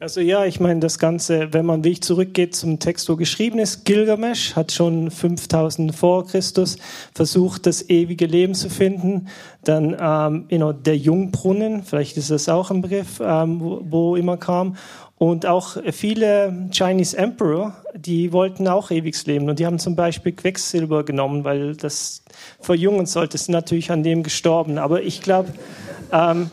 Also 0.00 0.20
ja, 0.20 0.44
ich 0.44 0.60
meine, 0.60 0.78
das 0.78 1.00
Ganze, 1.00 1.52
wenn 1.52 1.66
man 1.66 1.82
Weg 1.82 2.04
zurückgeht 2.04 2.54
zum 2.54 2.78
Text, 2.78 3.08
wo 3.08 3.16
geschrieben 3.16 3.58
ist, 3.58 3.84
Gilgamesh 3.84 4.54
hat 4.54 4.70
schon 4.70 5.10
5000 5.10 5.92
vor 5.92 6.24
Christus 6.24 6.76
versucht, 7.12 7.66
das 7.66 7.90
ewige 7.90 8.26
Leben 8.26 8.54
zu 8.54 8.70
finden. 8.70 9.26
Dann 9.64 9.96
ähm, 10.00 10.44
you 10.50 10.58
know, 10.58 10.72
der 10.72 10.96
Jungbrunnen, 10.96 11.82
vielleicht 11.82 12.16
ist 12.16 12.30
das 12.30 12.48
auch 12.48 12.70
ein 12.70 12.80
Begriff, 12.80 13.20
ähm, 13.20 13.60
wo, 13.60 13.80
wo 13.82 14.16
immer 14.16 14.36
kam. 14.36 14.76
Und 15.16 15.46
auch 15.46 15.76
viele 15.90 16.68
Chinese 16.70 17.18
Emperor, 17.18 17.74
die 17.96 18.32
wollten 18.32 18.68
auch 18.68 18.92
ewiges 18.92 19.26
Leben. 19.26 19.50
Und 19.50 19.58
die 19.58 19.66
haben 19.66 19.80
zum 19.80 19.96
Beispiel 19.96 20.30
Quecksilber 20.30 21.04
genommen, 21.04 21.42
weil 21.42 21.74
das 21.74 22.22
verjüngen 22.60 23.06
sollte. 23.06 23.36
Sind 23.36 23.52
natürlich 23.52 23.90
an 23.90 24.04
dem 24.04 24.22
gestorben. 24.22 24.78
Aber 24.78 25.02
ich 25.02 25.22
glaube, 25.22 25.48
ähm, 26.12 26.52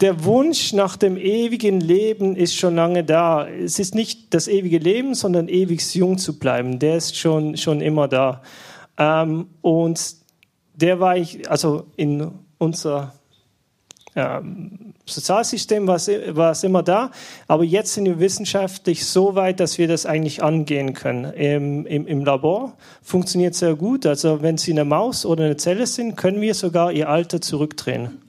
der 0.00 0.24
Wunsch 0.24 0.72
nach 0.72 0.96
dem 0.96 1.16
ewigen 1.16 1.80
Leben 1.80 2.36
ist 2.36 2.54
schon 2.54 2.76
lange 2.76 3.04
da. 3.04 3.48
Es 3.48 3.78
ist 3.78 3.94
nicht 3.94 4.34
das 4.34 4.48
ewige 4.48 4.78
Leben, 4.78 5.14
sondern 5.14 5.48
ewig 5.48 5.94
jung 5.94 6.18
zu 6.18 6.38
bleiben. 6.38 6.78
Der 6.78 6.96
ist 6.96 7.16
schon, 7.16 7.56
schon 7.56 7.80
immer 7.80 8.08
da. 8.08 8.42
Ähm, 8.98 9.48
und 9.62 10.16
der 10.74 11.00
war 11.00 11.16
ich, 11.16 11.50
also 11.50 11.86
in 11.96 12.30
unser 12.58 13.14
ähm, 14.14 14.94
Sozialsystem 15.06 15.86
war 15.86 15.96
es, 15.96 16.08
es 16.08 16.64
immer 16.64 16.82
da, 16.82 17.10
aber 17.46 17.64
jetzt 17.64 17.94
sind 17.94 18.06
wir 18.06 18.18
wissenschaftlich 18.18 19.06
so 19.06 19.34
weit, 19.34 19.60
dass 19.60 19.78
wir 19.78 19.86
das 19.86 20.04
eigentlich 20.04 20.42
angehen 20.42 20.94
können. 20.94 21.32
Im, 21.32 21.86
im, 21.86 22.06
im 22.06 22.24
Labor 22.24 22.76
funktioniert 23.02 23.54
sehr 23.54 23.76
gut. 23.76 24.04
Also 24.04 24.42
wenn 24.42 24.58
Sie 24.58 24.72
eine 24.72 24.84
Maus 24.84 25.24
oder 25.24 25.44
eine 25.44 25.56
Zelle 25.56 25.86
sind, 25.86 26.16
können 26.16 26.40
wir 26.40 26.54
sogar 26.54 26.92
Ihr 26.92 27.08
Alter 27.08 27.40
zurückdrehen. 27.40 28.25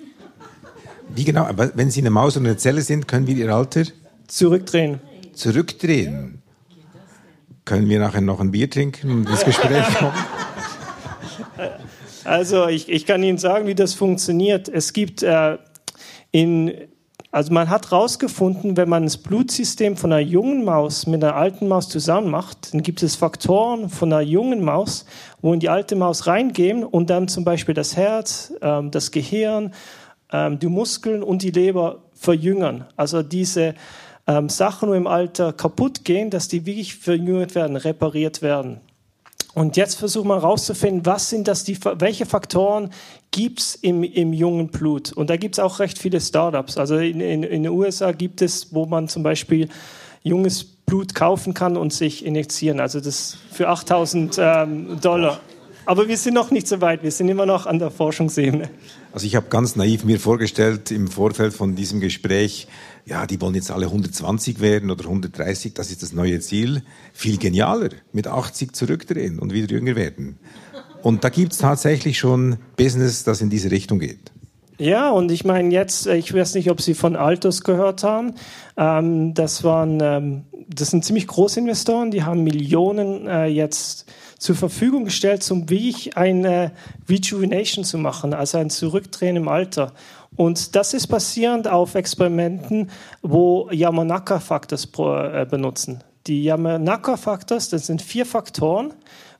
Wie 1.18 1.24
genau? 1.24 1.45
Aber 1.45 1.72
wenn 1.74 1.89
Sie 1.89 2.01
eine 2.01 2.11
Maus 2.11 2.38
und 2.38 2.45
eine 2.45 2.57
Zelle 2.57 2.82
sind, 2.82 3.07
können 3.07 3.26
wir 3.26 3.36
Ihr 3.36 3.51
Alter 3.51 3.86
zurückdrehen. 4.28 4.99
Zurückdrehen. 5.34 6.43
Können 7.65 7.89
wir 7.89 7.97
nachher 7.97 8.22
noch 8.22 8.39
ein 8.39 8.51
Bier 8.51 8.70
trinken 8.70 9.09
und 9.09 9.30
ins 9.30 9.43
Gespräch 9.43 9.86
kommen? 9.95 10.13
Also 12.24 12.68
ich, 12.68 12.89
ich 12.89 13.05
kann 13.05 13.24
Ihnen 13.24 13.38
sagen, 13.38 13.68
wie 13.68 13.74
das 13.74 13.93
funktioniert. 13.93 14.68
Es 14.68 14.91
gibt 14.91 15.24
äh, 15.24 15.57
in 16.32 16.74
also 17.32 17.53
man 17.53 17.70
hat 17.70 17.91
herausgefunden, 17.91 18.78
wenn 18.78 18.89
man 18.89 19.03
das 19.03 19.18
Blutsystem 19.18 19.95
von 19.95 20.11
einer 20.11 20.22
jungen 20.22 20.65
Maus 20.65 21.07
mit 21.07 21.24
einer 21.24 21.36
alten 21.36 21.68
Maus 21.68 21.88
zusammen 21.88 22.32
macht, 22.32 22.74
dann 22.74 22.84
gibt 22.84 23.03
es 23.03 23.15
Faktoren 23.15 23.89
von 23.89 24.11
einer 24.11 24.22
jungen 24.22 24.63
Maus, 24.63 25.05
wo 25.41 25.53
in 25.53 25.59
die 25.59 25.70
alte 25.70 25.95
Maus 25.95 26.28
reingehen 26.28 26.84
und 26.84 27.09
dann 27.09 27.28
zum 27.28 27.43
Beispiel 27.43 27.76
das 27.76 27.95
Herz, 27.95 28.53
ähm, 28.61 28.91
das 28.91 29.11
Gehirn 29.11 29.74
ähm, 30.32 30.59
die 30.59 30.67
Muskeln 30.67 31.23
und 31.23 31.41
die 31.41 31.51
Leber 31.51 32.03
verjüngern. 32.13 32.86
Also 32.95 33.23
diese 33.23 33.75
ähm, 34.28 34.49
Sachen, 34.49 34.91
die 34.91 34.97
im 34.97 35.07
Alter 35.07 35.53
kaputt 35.53 36.03
gehen, 36.03 36.30
dass 36.30 36.47
die 36.47 36.65
wirklich 36.65 36.95
verjüngert 36.95 37.55
werden, 37.55 37.75
repariert 37.75 38.41
werden. 38.41 38.82
Und 39.53 39.75
jetzt 39.75 39.95
versuchen 39.95 40.28
wir 40.28 40.36
herauszufinden, 40.36 41.05
was 41.05 41.30
sind 41.32 41.47
das 41.47 41.63
die, 41.63 41.80
welche 41.97 42.28
Faktoren 42.28 42.91
gibt 43.32 43.59
es 43.59 43.75
im, 43.75 44.03
im 44.03 44.32
jungen 44.32 44.67
Blut? 44.67 45.11
Und 45.13 45.32
da 45.32 45.38
gibt 45.38 45.55
es 45.55 45.59
auch 45.59 45.80
recht 45.80 45.97
viele 45.97 46.21
Startups. 46.21 46.78
Also 46.78 46.97
in, 46.97 47.21
in, 47.21 47.41
in 47.41 47.63
den 47.63 47.71
USA 47.71 48.11
gibt 48.11 48.43
es, 48.43 48.71
wo 48.71 48.86
man 48.86 49.07
zum 49.07 49.23
Beispiel 49.23 49.69
junges 50.21 50.63
Blut 50.63 51.15
kaufen 51.15 51.55
kann 51.55 51.75
und 51.75 51.91
sich 51.91 52.23
injizieren. 52.23 52.80
Also 52.80 52.99
das 52.99 53.38
für 53.51 53.67
8000 53.67 54.38
ähm, 54.39 55.01
Dollar. 55.01 55.39
Aber 55.88 56.07
wir 56.07 56.17
sind 56.17 56.34
noch 56.34 56.51
nicht 56.51 56.67
so 56.67 56.80
weit. 56.82 57.01
Wir 57.01 57.11
sind 57.11 57.28
immer 57.30 57.45
noch 57.45 57.65
an 57.65 57.80
der 57.80 57.89
Forschungsebene. 57.89 58.69
Also 59.18 59.26
ich 59.26 59.36
habe 59.36 59.47
ganz 59.49 59.76
naiv 59.76 60.03
mir 60.03 60.20
vorgestellt 60.20 60.91
im 60.91 61.07
Vorfeld 61.07 61.51
von 61.51 61.76
diesem 61.76 61.99
Gespräch, 61.99 62.68
ja, 63.03 63.26
die 63.26 63.41
wollen 63.41 63.55
jetzt 63.55 63.72
alle 63.72 63.88
120 63.88 64.59
werden 64.59 64.91
oder 64.91 65.05
130, 65.05 65.74
das 65.74 65.89
ist 65.89 66.03
das 66.03 66.13
neue 66.13 66.39
Ziel. 66.39 66.84
Viel 67.13 67.39
genialer, 67.39 67.89
mit 68.11 68.28
80 68.28 68.76
zurückdrehen 68.76 69.39
und 69.39 69.53
wieder 69.53 69.74
jünger 69.74 69.95
werden. 69.95 70.38
Und 71.01 71.24
da 71.24 71.30
gibt 71.30 71.53
es 71.53 71.57
tatsächlich 71.57 72.20
schon 72.20 72.57
Business, 72.76 73.24
das 73.24 73.41
in 73.41 73.49
diese 73.49 73.72
Richtung 73.72 73.97
geht. 73.97 74.32
Ja, 74.78 75.09
und 75.09 75.32
ich 75.32 75.43
meine 75.43 75.74
jetzt, 75.74 76.05
äh, 76.05 76.18
ich 76.18 76.32
weiß 76.32 76.53
nicht, 76.53 76.70
ob 76.70 76.80
Sie 76.80 76.93
von 76.93 77.15
Altos 77.15 77.63
gehört 77.63 78.03
haben. 78.03 78.36
Ähm, 78.78 79.34
das 79.34 79.63
waren, 79.63 79.99
ähm, 79.99 80.43
das 80.70 80.91
sind 80.91 81.03
ziemlich 81.03 81.26
große 81.26 81.59
Investoren, 81.59 82.11
die 82.11 82.22
haben 82.22 82.43
Millionen 82.43 83.26
äh, 83.26 83.47
jetzt 83.47 84.05
zur 84.38 84.55
Verfügung 84.55 85.05
gestellt, 85.05 85.49
um 85.51 85.69
wie 85.69 85.95
eine 86.15 86.71
Rejuvenation 87.09 87.83
zu 87.83 87.97
machen, 87.97 88.33
also 88.33 88.57
ein 88.57 88.69
Zurückdrehen 88.69 89.35
im 89.35 89.47
Alter. 89.47 89.93
Und 90.35 90.75
das 90.75 90.93
ist 90.93 91.07
basierend 91.07 91.67
auf 91.67 91.95
Experimenten, 91.95 92.91
wo 93.21 93.69
Yamanaka-Factors 93.71 94.89
äh, 94.97 95.45
benutzen. 95.49 96.03
Die 96.27 96.43
Yamanaka-Factors, 96.43 97.69
das 97.69 97.88
sind 97.88 98.01
vier 98.01 98.25
Faktoren. 98.25 98.93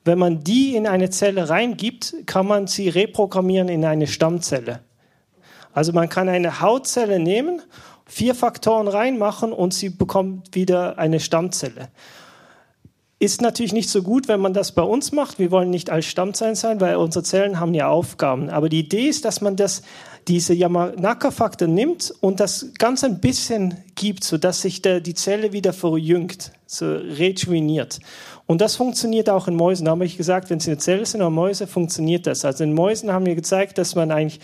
Wenn 0.04 0.18
man 0.18 0.42
die 0.42 0.74
in 0.74 0.86
eine 0.86 1.10
Zelle 1.10 1.48
reingibt, 1.48 2.14
kann 2.26 2.46
man 2.46 2.66
sie 2.66 2.88
reprogrammieren 2.88 3.68
in 3.68 3.84
eine 3.84 4.06
Stammzelle. 4.06 4.80
Also 5.72 5.92
man 5.92 6.08
kann 6.08 6.28
eine 6.28 6.60
Hautzelle 6.60 7.20
nehmen, 7.20 7.62
vier 8.06 8.34
Faktoren 8.34 8.88
reinmachen 8.88 9.52
und 9.52 9.74
sie 9.74 9.90
bekommt 9.90 10.54
wieder 10.54 10.98
eine 10.98 11.20
Stammzelle. 11.20 11.88
Ist 13.20 13.42
natürlich 13.42 13.72
nicht 13.72 13.90
so 13.90 14.02
gut, 14.02 14.28
wenn 14.28 14.38
man 14.38 14.54
das 14.54 14.70
bei 14.70 14.82
uns 14.82 15.10
macht. 15.10 15.40
Wir 15.40 15.50
wollen 15.50 15.70
nicht 15.70 15.90
als 15.90 16.06
Stammzellen 16.06 16.54
sein, 16.54 16.80
weil 16.80 16.94
unsere 16.94 17.24
Zellen 17.24 17.58
haben 17.58 17.74
ja 17.74 17.88
Aufgaben. 17.88 18.48
Aber 18.48 18.68
die 18.68 18.78
Idee 18.78 19.08
ist, 19.08 19.24
dass 19.24 19.40
man 19.40 19.56
das, 19.56 19.82
diese 20.28 20.54
Yamanaka-Faktor 20.54 21.66
nimmt 21.66 22.14
und 22.20 22.38
das 22.38 22.66
ganz 22.78 23.02
ein 23.02 23.18
bisschen 23.18 23.74
gibt, 23.96 24.22
sodass 24.22 24.62
sich 24.62 24.82
der, 24.82 25.00
die 25.00 25.14
Zelle 25.14 25.52
wieder 25.52 25.72
verjüngt, 25.72 26.52
so 26.66 26.86
rejuveniert. 26.86 27.98
Und 28.46 28.60
das 28.60 28.76
funktioniert 28.76 29.28
auch 29.28 29.48
in 29.48 29.56
Mäusen. 29.56 29.86
Da 29.86 29.90
habe 29.90 30.04
ich 30.04 30.16
gesagt, 30.16 30.48
wenn 30.48 30.60
Sie 30.60 30.70
eine 30.70 30.78
Zelle 30.78 31.04
sind 31.04 31.20
oder 31.20 31.30
Mäuse, 31.30 31.66
funktioniert 31.66 32.26
das. 32.28 32.44
Also 32.44 32.62
in 32.62 32.72
Mäusen 32.72 33.10
haben 33.10 33.26
wir 33.26 33.34
gezeigt, 33.34 33.78
dass 33.78 33.96
man 33.96 34.12
eigentlich 34.12 34.38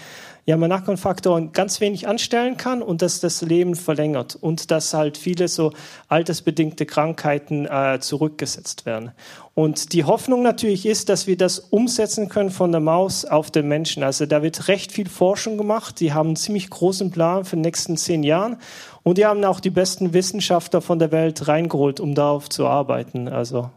Yamanaka-Faktoren 0.46 1.52
ganz 1.52 1.80
wenig 1.80 2.06
anstellen 2.06 2.56
kann 2.56 2.82
und 2.82 3.00
dass 3.00 3.20
das 3.20 3.40
Leben 3.42 3.74
verlängert 3.74 4.36
und 4.38 4.70
dass 4.70 4.92
halt 4.92 5.16
viele 5.16 5.48
so 5.48 5.72
altersbedingte 6.08 6.84
Krankheiten 6.84 7.66
äh, 7.66 7.98
zurückgesetzt 8.00 8.84
werden. 8.84 9.12
Und 9.54 9.92
die 9.92 10.04
Hoffnung 10.04 10.42
natürlich 10.42 10.84
ist, 10.84 11.08
dass 11.08 11.26
wir 11.26 11.36
das 11.36 11.60
umsetzen 11.60 12.28
können 12.28 12.50
von 12.50 12.72
der 12.72 12.80
Maus 12.80 13.24
auf 13.24 13.50
den 13.50 13.68
Menschen. 13.68 14.02
Also 14.02 14.26
da 14.26 14.42
wird 14.42 14.68
recht 14.68 14.92
viel 14.92 15.08
Forschung 15.08 15.56
gemacht. 15.56 16.00
Die 16.00 16.12
haben 16.12 16.30
einen 16.30 16.36
ziemlich 16.36 16.68
großen 16.68 17.10
Plan 17.10 17.44
für 17.44 17.56
die 17.56 17.62
nächsten 17.62 17.96
zehn 17.96 18.24
Jahren. 18.24 18.56
Und 19.02 19.16
die 19.16 19.26
haben 19.26 19.44
auch 19.44 19.60
die 19.60 19.70
besten 19.70 20.12
Wissenschaftler 20.12 20.80
von 20.80 20.98
der 20.98 21.12
Welt 21.12 21.46
reingeholt, 21.46 22.00
um 22.00 22.14
darauf 22.14 22.48
zu 22.48 22.66
arbeiten. 22.66 23.28
Also 23.28 23.70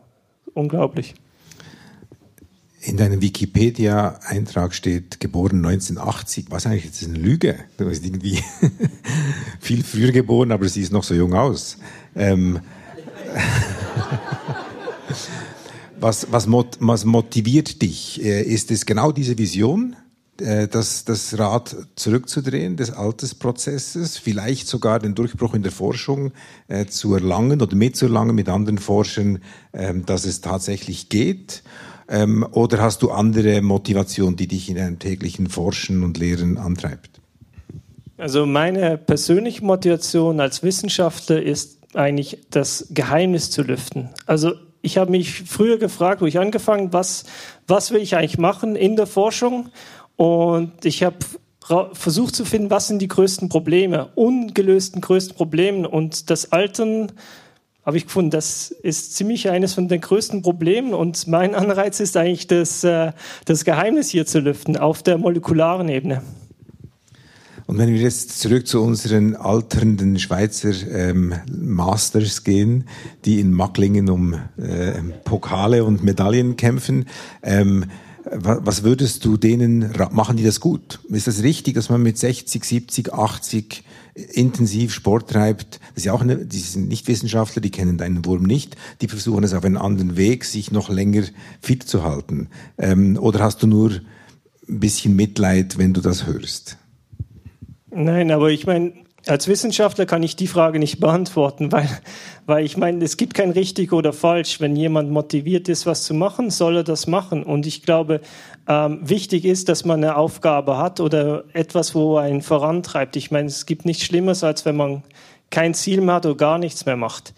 unglaublich. 0.54 1.14
In 2.80 2.96
deinem 2.96 3.22
Wikipedia-Eintrag 3.22 4.74
steht 4.74 5.20
geboren 5.20 5.66
1980. 5.66 6.46
Was 6.50 6.66
eigentlich? 6.66 6.92
Das 6.92 7.02
ist 7.02 7.10
eine 7.10 7.18
Lüge. 7.18 7.58
Du 7.78 7.86
bist 7.86 8.06
irgendwie 8.06 8.42
viel 9.60 9.84
früher 9.84 10.12
geboren, 10.12 10.52
aber 10.52 10.70
sie 10.70 10.82
ist 10.82 10.92
noch 10.92 11.04
so 11.04 11.14
jung 11.14 11.34
aus. 11.34 11.78
Ähm, 12.16 12.60
was, 16.00 16.28
was, 16.32 16.48
was 16.48 17.06
motiviert 17.06 17.82
dich? 17.82 18.24
Äh, 18.24 18.44
ist 18.44 18.70
es 18.72 18.86
genau 18.86 19.12
diese 19.12 19.38
Vision? 19.38 19.96
äh, 20.42 20.68
das, 20.68 21.06
das 21.06 21.38
Rad 21.38 21.76
zurückzudrehen 21.96 22.78
des 22.78 22.92
Altersprozesses, 22.92 24.18
vielleicht 24.18 24.68
sogar 24.68 25.00
den 25.00 25.16
Durchbruch 25.16 25.54
in 25.54 25.64
der 25.64 25.72
Forschung 25.72 26.32
äh, 26.68 26.86
zu 26.86 27.14
erlangen 27.14 27.62
oder 27.62 27.76
mitzuerlangen 27.76 28.36
mit 28.36 28.50
anderen 28.50 28.78
Forschern, 28.78 29.40
ähm, 29.74 30.06
dass 30.06 30.26
es 30.26 30.42
tatsächlich 30.42 31.10
geht? 31.10 31.64
Ähm, 32.10 32.46
oder 32.52 32.82
hast 32.82 33.02
du 33.02 33.12
andere 33.12 33.62
Motivation, 33.62 34.36
die 34.36 34.48
dich 34.48 34.70
in 34.70 34.76
deinem 34.76 35.00
täglichen 35.00 35.50
Forschen 35.50 36.04
und 36.04 36.18
Lehren 36.18 36.58
antreibt? 36.58 37.22
Also 38.18 38.46
meine 38.46 38.98
persönliche 38.98 39.64
Motivation 39.64 40.40
als 40.40 40.64
Wissenschaftler 40.64 41.42
ist 41.42 41.78
eigentlich 41.94 42.40
das 42.50 42.88
Geheimnis 42.92 43.52
zu 43.52 43.62
lüften. 43.62 44.10
Also 44.26 44.54
ich 44.82 44.98
habe 44.98 45.12
mich 45.12 45.44
früher 45.44 45.78
gefragt, 45.78 46.22
wo 46.22 46.26
ich 46.26 46.40
angefangen, 46.40 46.94
was 46.94 47.26
was 47.68 47.92
will 47.92 48.02
ich 48.02 48.16
eigentlich 48.16 48.38
machen 48.38 48.76
in 48.76 48.96
der 48.96 49.08
Forschung 49.08 49.70
und 50.16 50.86
ich 50.86 51.04
habe 51.04 51.18
versucht 51.94 52.36
zu 52.36 52.46
finden, 52.46 52.70
was 52.70 52.88
sind 52.88 53.02
die 53.02 53.10
größten 53.10 53.50
Probleme, 53.50 54.10
ungelösten 54.16 55.02
größten 55.02 55.36
Probleme 55.36 55.88
und 55.88 56.30
das 56.30 56.52
Altern 56.52 57.12
habe 57.88 57.96
ich 57.96 58.04
gefunden, 58.04 58.32
das 58.32 58.70
ist 58.70 59.16
ziemlich 59.16 59.50
eines 59.50 59.74
von 59.74 59.88
den 59.88 60.02
größten 60.02 60.42
Problemen 60.42 60.94
und 60.94 61.26
mein 61.28 61.56
Anreiz 61.56 62.02
ist 62.02 62.18
eigentlich 62.18 62.46
das, 62.46 62.84
äh, 62.84 63.14
das 63.46 63.64
Geheimnis 63.64 64.10
hier 64.10 64.26
zu 64.26 64.42
lüften 64.42 64.76
auf 64.76 65.04
der 65.04 65.18
molekularen 65.18 65.88
Ebene. 65.88 66.22
Und 67.66 67.78
wenn 67.78 67.88
wir 67.88 68.02
jetzt 68.02 68.42
zurück 68.42 68.68
zu 68.68 68.82
unseren 68.82 69.38
alternden 69.38 70.20
Schweizer 70.20 70.74
ähm, 70.92 71.34
Masters 71.50 72.44
gehen, 72.44 72.90
die 73.24 73.40
in 73.40 73.54
Macklingen 73.54 74.10
um 74.10 74.34
äh, 74.34 75.02
Pokale 75.24 75.86
und 75.86 76.04
Medaillen 76.04 76.58
kämpfen, 76.58 77.06
ähm, 77.42 77.86
was 78.30 78.84
würdest 78.84 79.24
du 79.24 79.38
denen 79.38 79.94
machen, 80.12 80.36
die 80.36 80.44
das 80.44 80.60
gut? 80.60 81.00
Ist 81.08 81.28
das 81.28 81.42
richtig, 81.42 81.76
dass 81.76 81.90
man 81.90 82.04
mit 82.04 82.18
60, 82.18 82.66
70, 82.66 83.14
80 83.14 83.86
intensiv 84.34 84.94
Sport 84.94 85.30
treibt? 85.30 85.80
Das 85.90 85.98
ist 85.98 86.06
ja 86.06 86.14
auch 86.14 86.22
eine, 86.22 86.46
die 86.46 86.60
sind 86.60 86.88
nicht 86.88 87.08
Wissenschaftler, 87.08 87.62
die 87.62 87.72
kennen 87.72 87.98
deinen 87.98 88.26
Wurm 88.26 88.44
nicht. 88.44 88.76
Die 89.02 89.08
versuchen 89.08 89.44
es 89.44 89.54
auf 89.54 89.64
einen 89.64 89.78
anderen 89.78 90.18
Weg, 90.18 90.46
sich 90.46 90.72
noch 90.72 90.90
länger 90.90 91.24
fit 91.62 91.84
zu 91.84 92.04
halten. 92.04 92.50
Ähm, 92.78 93.18
oder 93.20 93.40
hast 93.40 93.62
du 93.62 93.68
nur 93.68 93.92
ein 94.68 94.80
bisschen 94.80 95.16
Mitleid, 95.16 95.78
wenn 95.78 95.94
du 95.94 96.02
das 96.02 96.26
hörst? 96.26 96.78
Nein, 97.90 98.32
aber 98.32 98.50
ich 98.50 98.66
meine, 98.66 98.94
als 99.30 99.48
Wissenschaftler 99.48 100.06
kann 100.06 100.24
ich 100.24 100.36
die 100.36 100.48
Frage 100.48 100.80
nicht 100.80 101.00
beantworten, 101.00 101.72
weil, 101.72 101.90
weil 102.46 102.66
ich 102.66 102.78
meine, 102.78 103.04
es 103.04 103.18
gibt 103.18 103.34
kein 103.34 103.52
richtig 103.52 103.94
oder 103.94 104.14
falsch. 104.14 104.60
Wenn 104.60 104.76
jemand 104.76 105.12
motiviert 105.12 105.70
ist, 105.70 105.86
was 105.86 106.04
zu 106.04 106.14
machen, 106.14 106.50
soll 106.50 106.78
er 106.78 106.84
das 106.84 107.08
machen. 107.08 107.44
Und 107.44 107.66
ich 107.66 107.84
glaube, 107.84 108.22
ähm, 108.68 109.00
wichtig 109.02 109.46
ist, 109.46 109.70
dass 109.70 109.86
man 109.86 110.04
eine 110.04 110.16
Aufgabe 110.16 110.78
hat 110.78 111.00
oder 111.00 111.44
etwas, 111.54 111.96
wo 111.96 112.18
einen 112.18 112.42
vorantreibt. 112.42 113.16
Ich 113.16 113.32
meine, 113.32 113.48
es 113.48 113.66
gibt 113.66 113.86
nichts 113.86 114.04
Schlimmeres, 114.04 114.44
als 114.44 114.66
wenn 114.66 114.76
man 114.76 115.04
kein 115.50 115.74
Ziel 115.74 116.02
mehr 116.02 116.16
hat 116.16 116.26
oder 116.26 116.36
gar 116.36 116.58
nichts 116.58 116.86
mehr 116.86 116.98
macht. 116.98 117.34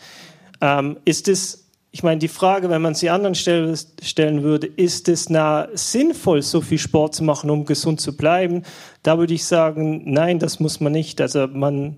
Ähm, 0.61 0.97
ist 1.05 1.27
es 1.27 1.68
ich 1.91 2.03
meine, 2.03 2.19
die 2.19 2.27
Frage, 2.27 2.69
wenn 2.69 2.83
man 2.83 2.93
sie 2.93 3.09
anderen 3.09 3.33
stellen 3.33 4.43
würde, 4.43 4.67
ist 4.67 5.09
es 5.09 5.29
na, 5.29 5.67
sinnvoll, 5.73 6.43
so 6.43 6.61
viel 6.61 6.77
Sport 6.77 7.15
zu 7.15 7.23
machen, 7.23 7.49
um 7.49 7.65
gesund 7.65 7.99
zu 7.99 8.15
bleiben? 8.15 8.63
Da 9.01 9.17
würde 9.17 9.33
ich 9.33 9.45
sagen, 9.45 10.03
nein, 10.05 10.37
das 10.37 10.59
muss 10.59 10.79
man 10.79 10.91
nicht. 10.91 11.19
Also 11.19 11.47
man, 11.47 11.97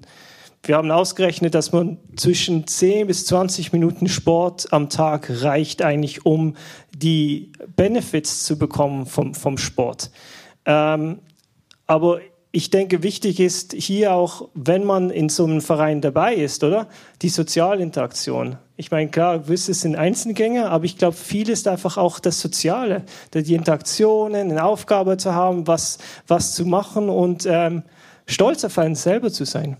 wir 0.63 0.77
haben 0.77 0.91
ausgerechnet, 0.91 1.55
dass 1.55 1.73
man 1.73 1.97
zwischen 2.15 2.67
10 2.67 3.07
bis 3.07 3.25
20 3.25 3.73
Minuten 3.73 4.07
Sport 4.07 4.71
am 4.71 4.87
Tag 4.87 5.29
reicht 5.29 5.81
eigentlich, 5.81 6.25
um 6.25 6.55
die 6.95 7.51
Benefits 7.75 8.45
zu 8.45 8.57
bekommen 8.57 9.05
vom, 9.05 9.33
vom 9.33 9.57
Sport. 9.57 10.09
Ähm, 10.65 11.19
aber 11.85 12.21
ich 12.53 12.69
denke, 12.69 13.01
wichtig 13.01 13.39
ist 13.39 13.73
hier 13.73 14.13
auch, 14.13 14.49
wenn 14.53 14.83
man 14.83 15.09
in 15.09 15.29
so 15.29 15.45
einem 15.45 15.61
Verein 15.61 16.01
dabei 16.01 16.35
ist, 16.35 16.63
oder? 16.65 16.87
Die 17.21 17.29
Sozialinteraktion. 17.29 18.57
Ich 18.75 18.91
meine, 18.91 19.09
klar, 19.09 19.39
gewisse 19.39 19.73
sind 19.73 19.95
Einzelgänge, 19.95 20.69
aber 20.69 20.83
ich 20.83 20.97
glaube, 20.97 21.15
viel 21.15 21.49
ist 21.49 21.67
einfach 21.67 21.97
auch 21.97 22.19
das 22.19 22.41
Soziale, 22.41 23.03
die 23.33 23.53
Interaktionen, 23.53 24.51
eine 24.51 24.65
Aufgabe 24.65 25.15
zu 25.15 25.33
haben, 25.33 25.65
was, 25.67 25.99
was 26.27 26.53
zu 26.53 26.65
machen 26.65 27.09
und 27.09 27.45
ähm, 27.45 27.83
stolz 28.25 28.65
auf 28.65 28.77
einen 28.77 28.95
selber 28.95 29.31
zu 29.31 29.45
sein. 29.45 29.77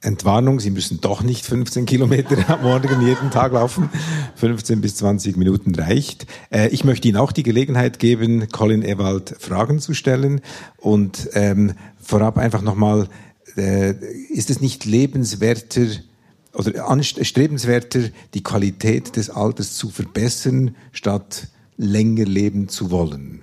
Entwarnung, 0.00 0.60
Sie 0.60 0.70
müssen 0.70 1.00
doch 1.00 1.22
nicht 1.22 1.44
15 1.44 1.84
Kilometer 1.84 2.48
am 2.48 2.62
Morgen 2.62 3.04
jeden 3.04 3.30
Tag 3.30 3.52
laufen. 3.52 3.90
15 4.36 4.80
bis 4.80 4.96
20 4.96 5.36
Minuten 5.36 5.74
reicht. 5.74 6.26
Äh, 6.50 6.68
ich 6.68 6.84
möchte 6.84 7.08
Ihnen 7.08 7.16
auch 7.16 7.32
die 7.32 7.42
Gelegenheit 7.42 7.98
geben, 7.98 8.48
Colin 8.48 8.82
Ewald 8.82 9.34
Fragen 9.40 9.80
zu 9.80 9.94
stellen. 9.94 10.40
Und 10.76 11.30
ähm, 11.32 11.72
vorab 12.00 12.38
einfach 12.38 12.62
nochmal, 12.62 13.08
äh, 13.56 13.94
ist 14.30 14.50
es 14.50 14.60
nicht 14.60 14.84
lebenswerter 14.84 15.86
oder 16.54 16.88
anstrebenswerter, 16.88 18.10
die 18.34 18.42
Qualität 18.42 19.16
des 19.16 19.30
Alters 19.30 19.74
zu 19.74 19.90
verbessern, 19.90 20.76
statt 20.92 21.48
länger 21.76 22.24
leben 22.24 22.68
zu 22.68 22.90
wollen? 22.90 23.42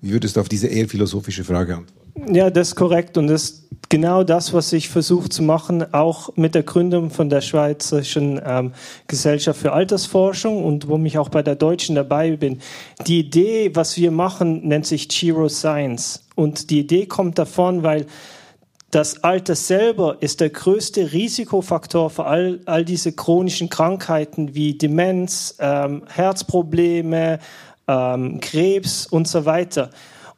Wie 0.00 0.12
würdest 0.12 0.36
du 0.36 0.40
auf 0.40 0.48
diese 0.48 0.68
eher 0.68 0.88
philosophische 0.88 1.44
Frage 1.44 1.76
antworten? 1.76 2.05
Ja, 2.24 2.50
das 2.50 2.68
ist 2.68 2.74
korrekt 2.76 3.18
und 3.18 3.26
das 3.26 3.42
ist 3.42 3.68
genau 3.88 4.24
das, 4.24 4.52
was 4.52 4.72
ich 4.72 4.88
versuche 4.88 5.28
zu 5.28 5.42
machen, 5.42 5.92
auch 5.92 6.34
mit 6.36 6.54
der 6.54 6.62
Gründung 6.62 7.10
von 7.10 7.28
der 7.28 7.40
Schweizerischen 7.40 8.40
ähm, 8.44 8.72
Gesellschaft 9.06 9.60
für 9.60 9.72
Altersforschung 9.72 10.64
und 10.64 10.88
wo 10.88 10.96
ich 11.04 11.18
auch 11.18 11.28
bei 11.28 11.42
der 11.42 11.56
Deutschen 11.56 11.94
dabei 11.94 12.36
bin. 12.36 12.60
Die 13.06 13.20
Idee, 13.20 13.70
was 13.74 13.96
wir 13.96 14.10
machen, 14.10 14.66
nennt 14.66 14.86
sich 14.86 15.08
Chiro 15.08 15.48
Science 15.48 16.26
und 16.34 16.70
die 16.70 16.80
Idee 16.80 17.06
kommt 17.06 17.38
davon, 17.38 17.82
weil 17.82 18.06
das 18.90 19.22
Alter 19.22 19.54
selber 19.54 20.16
ist 20.20 20.40
der 20.40 20.50
größte 20.50 21.12
Risikofaktor 21.12 22.08
für 22.08 22.24
all, 22.24 22.60
all 22.64 22.84
diese 22.84 23.12
chronischen 23.12 23.68
Krankheiten 23.68 24.54
wie 24.54 24.78
Demenz, 24.78 25.56
ähm, 25.58 26.04
Herzprobleme, 26.08 27.40
ähm, 27.88 28.40
Krebs 28.40 29.06
und 29.06 29.28
so 29.28 29.44
weiter. 29.44 29.90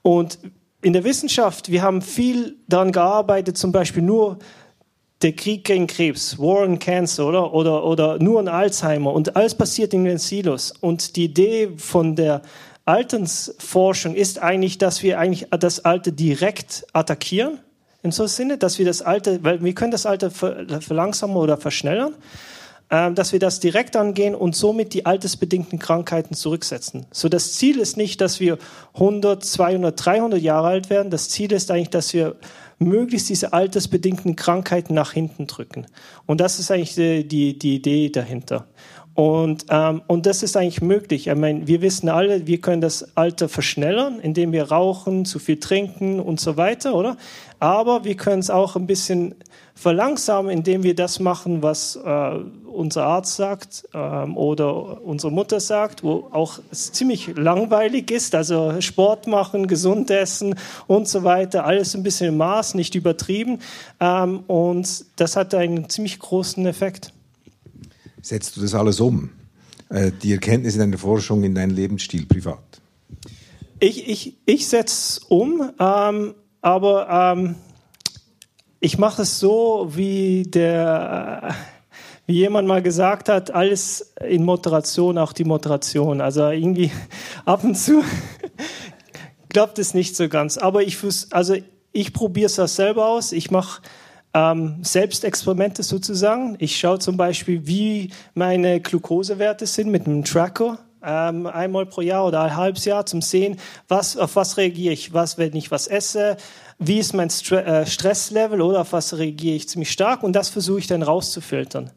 Und 0.03 0.39
in 0.83 0.93
der 0.93 1.05
Wissenschaft, 1.05 1.70
wir 1.70 1.83
haben 1.83 2.03
viel 2.03 2.57
daran 2.68 2.93
gearbeitet, 2.93 3.59
zum 3.59 3.72
Beispiel 3.72 4.03
nur 4.03 4.39
der 5.22 5.33
Krieg 5.33 5.64
gegen 5.64 5.89
Krebs, 5.89 6.39
War 6.39 6.62
on 6.62 6.79
Cancer, 6.79 7.26
oder? 7.26 7.53
Oder, 7.53 7.85
oder 7.85 8.18
nur 8.20 8.39
an 8.39 8.47
Alzheimer. 8.47 9.12
Und 9.12 9.35
alles 9.35 9.57
passiert 9.57 9.93
in 9.93 10.05
den 10.05 10.18
Silos. 10.18 10.72
Und 10.81 11.16
die 11.16 11.24
Idee 11.24 11.70
von 11.76 12.14
der 12.14 12.43
Alternsforschung 12.85 14.14
ist 14.14 14.39
eigentlich, 14.39 14.78
dass 14.78 15.03
wir 15.03 15.19
eigentlich 15.19 15.48
das 15.51 15.85
Alter 15.85 16.12
direkt 16.12 16.86
attackieren. 16.93 17.59
In 18.05 18.12
so 18.12 18.23
einem 18.23 18.28
Sinne, 18.28 18.59
dass 18.59 18.78
wir 18.78 18.86
das 18.86 19.03
Alter, 19.03 19.43
weil 19.43 19.62
wir 19.62 19.74
können 19.74 19.90
das 19.90 20.07
Alter 20.07 20.31
verlangsamen 20.31 21.36
oder 21.36 21.57
verschnellern. 21.57 22.15
Ähm, 22.90 23.15
dass 23.15 23.32
wir 23.32 23.39
das 23.39 23.60
direkt 23.60 23.97
angehen 23.97 24.35
und 24.35 24.56
somit 24.56 24.94
die 24.94 25.05
altersbedingten 25.05 25.78
Krankheiten 25.78 26.35
zurücksetzen. 26.35 27.05
So 27.12 27.28
das 27.28 27.52
Ziel 27.52 27.81
ist 27.81 27.98
nicht, 27.98 28.23
dass 28.23 28.40
wir 28.40 28.56
100, 28.94 29.44
200, 29.44 30.06
300 30.06 30.40
Jahre 30.40 30.69
alt 30.69 30.89
werden. 30.89 31.10
Das 31.10 31.28
Ziel 31.28 31.52
ist 31.52 31.70
eigentlich, 31.70 31.90
dass 31.90 32.15
wir 32.15 32.36
möglichst 32.78 33.28
diese 33.28 33.52
altersbedingten 33.52 34.36
Krankheiten 34.36 34.94
nach 34.94 35.12
hinten 35.12 35.47
drücken. 35.47 35.86
Und 36.24 36.40
das 36.40 36.59
ist 36.59 36.70
eigentlich 36.70 36.94
die, 36.94 37.28
die, 37.28 37.59
die 37.59 37.74
Idee 37.74 38.09
dahinter. 38.09 38.66
Und, 39.19 39.66
ähm, 39.70 40.03
und 40.07 40.27
das 40.27 40.45
ist 40.45 40.57
eigentlich 40.57 40.81
möglich. 40.81 41.27
Ich 41.27 41.35
meine, 41.35 41.66
wir 41.66 41.82
wissen 41.82 42.09
alle, 42.09 42.47
wir 42.47 42.61
können 42.61 42.81
das 42.81 43.16
Alter 43.16 43.49
verschnellern, 43.49 44.20
indem 44.20 44.53
wir 44.53 44.70
rauchen, 44.70 45.24
zu 45.24 45.40
viel 45.40 45.59
trinken 45.59 46.20
und 46.20 46.39
so 46.39 46.57
weiter, 46.57 46.95
oder? 46.95 47.16
Aber 47.59 48.05
wir 48.05 48.15
können 48.15 48.39
es 48.39 48.49
auch 48.49 48.77
ein 48.77 48.86
bisschen 48.86 49.35
verlangsamen, 49.74 50.53
indem 50.53 50.85
wir 50.85 50.95
das 50.95 51.19
machen, 51.19 51.65
was 51.65 51.97
äh, 51.97 52.31
unser 52.73 53.07
Arzt 53.07 53.35
sagt 53.35 53.89
ähm, 53.93 54.36
oder 54.36 55.03
unsere 55.03 55.32
Mutter 55.32 55.59
sagt, 55.59 56.05
wo 56.05 56.28
auch 56.31 56.61
es 56.70 56.93
ziemlich 56.93 57.36
langweilig 57.36 58.12
ist. 58.12 58.36
Also 58.36 58.81
Sport 58.81 59.27
machen, 59.27 59.66
gesund 59.66 60.12
essen 60.12 60.55
und 60.86 61.09
so 61.09 61.24
weiter, 61.24 61.65
alles 61.65 61.97
ein 61.97 62.05
bisschen 62.05 62.28
im 62.28 62.36
Maß, 62.36 62.74
nicht 62.74 62.95
übertrieben. 62.95 63.59
Ähm, 63.99 64.45
und 64.47 65.07
das 65.16 65.35
hat 65.35 65.57
einen 65.57 65.89
ziemlich 65.89 66.20
großen 66.20 66.65
Effekt. 66.66 67.12
Setzt 68.23 68.57
du 68.57 68.61
das 68.61 68.74
alles 68.74 69.01
um? 69.01 69.31
Äh, 69.90 70.12
die 70.23 70.32
Erkenntnisse 70.32 70.77
in 70.77 70.90
deiner 70.90 70.99
Forschung 70.99 71.45
in 71.45 71.55
deinen 71.55 71.70
Lebensstil 71.70 72.27
privat? 72.27 72.81
Ich, 73.81 74.09
ich, 74.09 74.36
ich 74.45 74.69
setze 74.69 74.95
es 74.95 75.19
um, 75.28 75.70
ähm, 75.78 76.35
aber 76.61 77.35
ähm, 77.36 77.55
ich 78.81 78.99
mache 78.99 79.23
es 79.23 79.39
so, 79.39 79.90
wie 79.95 80.43
der, 80.43 81.55
wie 82.27 82.35
jemand 82.35 82.69
mal 82.69 82.82
gesagt 82.82 83.28
hat, 83.28 83.51
alles 83.53 84.15
in 84.27 84.45
Moderation, 84.45 85.16
auch 85.19 85.32
die 85.32 85.45
Moderation. 85.45 86.20
Also 86.20 86.49
irgendwie 86.49 86.90
ab 87.45 87.65
und 87.65 87.77
zu 87.77 88.03
klappt 89.49 89.78
es 89.78 89.95
nicht 89.95 90.16
so 90.16 90.28
ganz. 90.28 90.59
Aber 90.59 90.82
ich, 90.82 90.99
also 91.31 91.57
ich 91.93 92.12
probiere 92.12 92.47
es 92.47 92.74
selber 92.74 93.07
aus. 93.07 93.32
Ich 93.32 93.51
mache 93.51 93.82
ähm, 94.35 94.79
Selbstexperimente 94.83 95.83
sozusagen. 95.83 96.57
Ich 96.59 96.79
schaue 96.79 96.99
zum 96.99 97.17
Beispiel, 97.17 97.67
wie 97.67 98.11
meine 98.35 98.81
Glukosewerte 98.81 99.67
sind 99.67 99.91
mit 99.91 100.07
einem 100.07 100.25
Tracker 100.25 100.79
ähm, 101.03 101.47
einmal 101.47 101.87
pro 101.87 102.01
Jahr 102.01 102.27
oder 102.27 102.43
ein 102.43 102.57
halbes 102.57 102.85
Jahr, 102.85 103.07
zum 103.07 103.23
sehen, 103.23 103.59
was, 103.87 104.17
auf 104.17 104.37
was 104.37 104.57
reagiere 104.57 104.93
ich, 104.93 105.13
was, 105.13 105.39
wenn 105.39 105.55
ich 105.55 105.71
was 105.71 105.87
esse, 105.87 106.37
wie 106.79 106.99
ist 106.99 107.15
mein 107.15 107.31
Stre 107.31 107.65
äh, 107.65 107.87
Stresslevel 107.87 108.61
oder 108.61 108.81
auf 108.81 108.93
was 108.93 109.17
reagiere 109.17 109.57
ich 109.57 109.69
ziemlich 109.69 109.91
stark 109.91 110.23
und 110.23 110.35
das 110.35 110.49
versuche 110.49 110.81
ich 110.81 110.87
dann 110.87 111.03
rauszufiltern. 111.03 111.91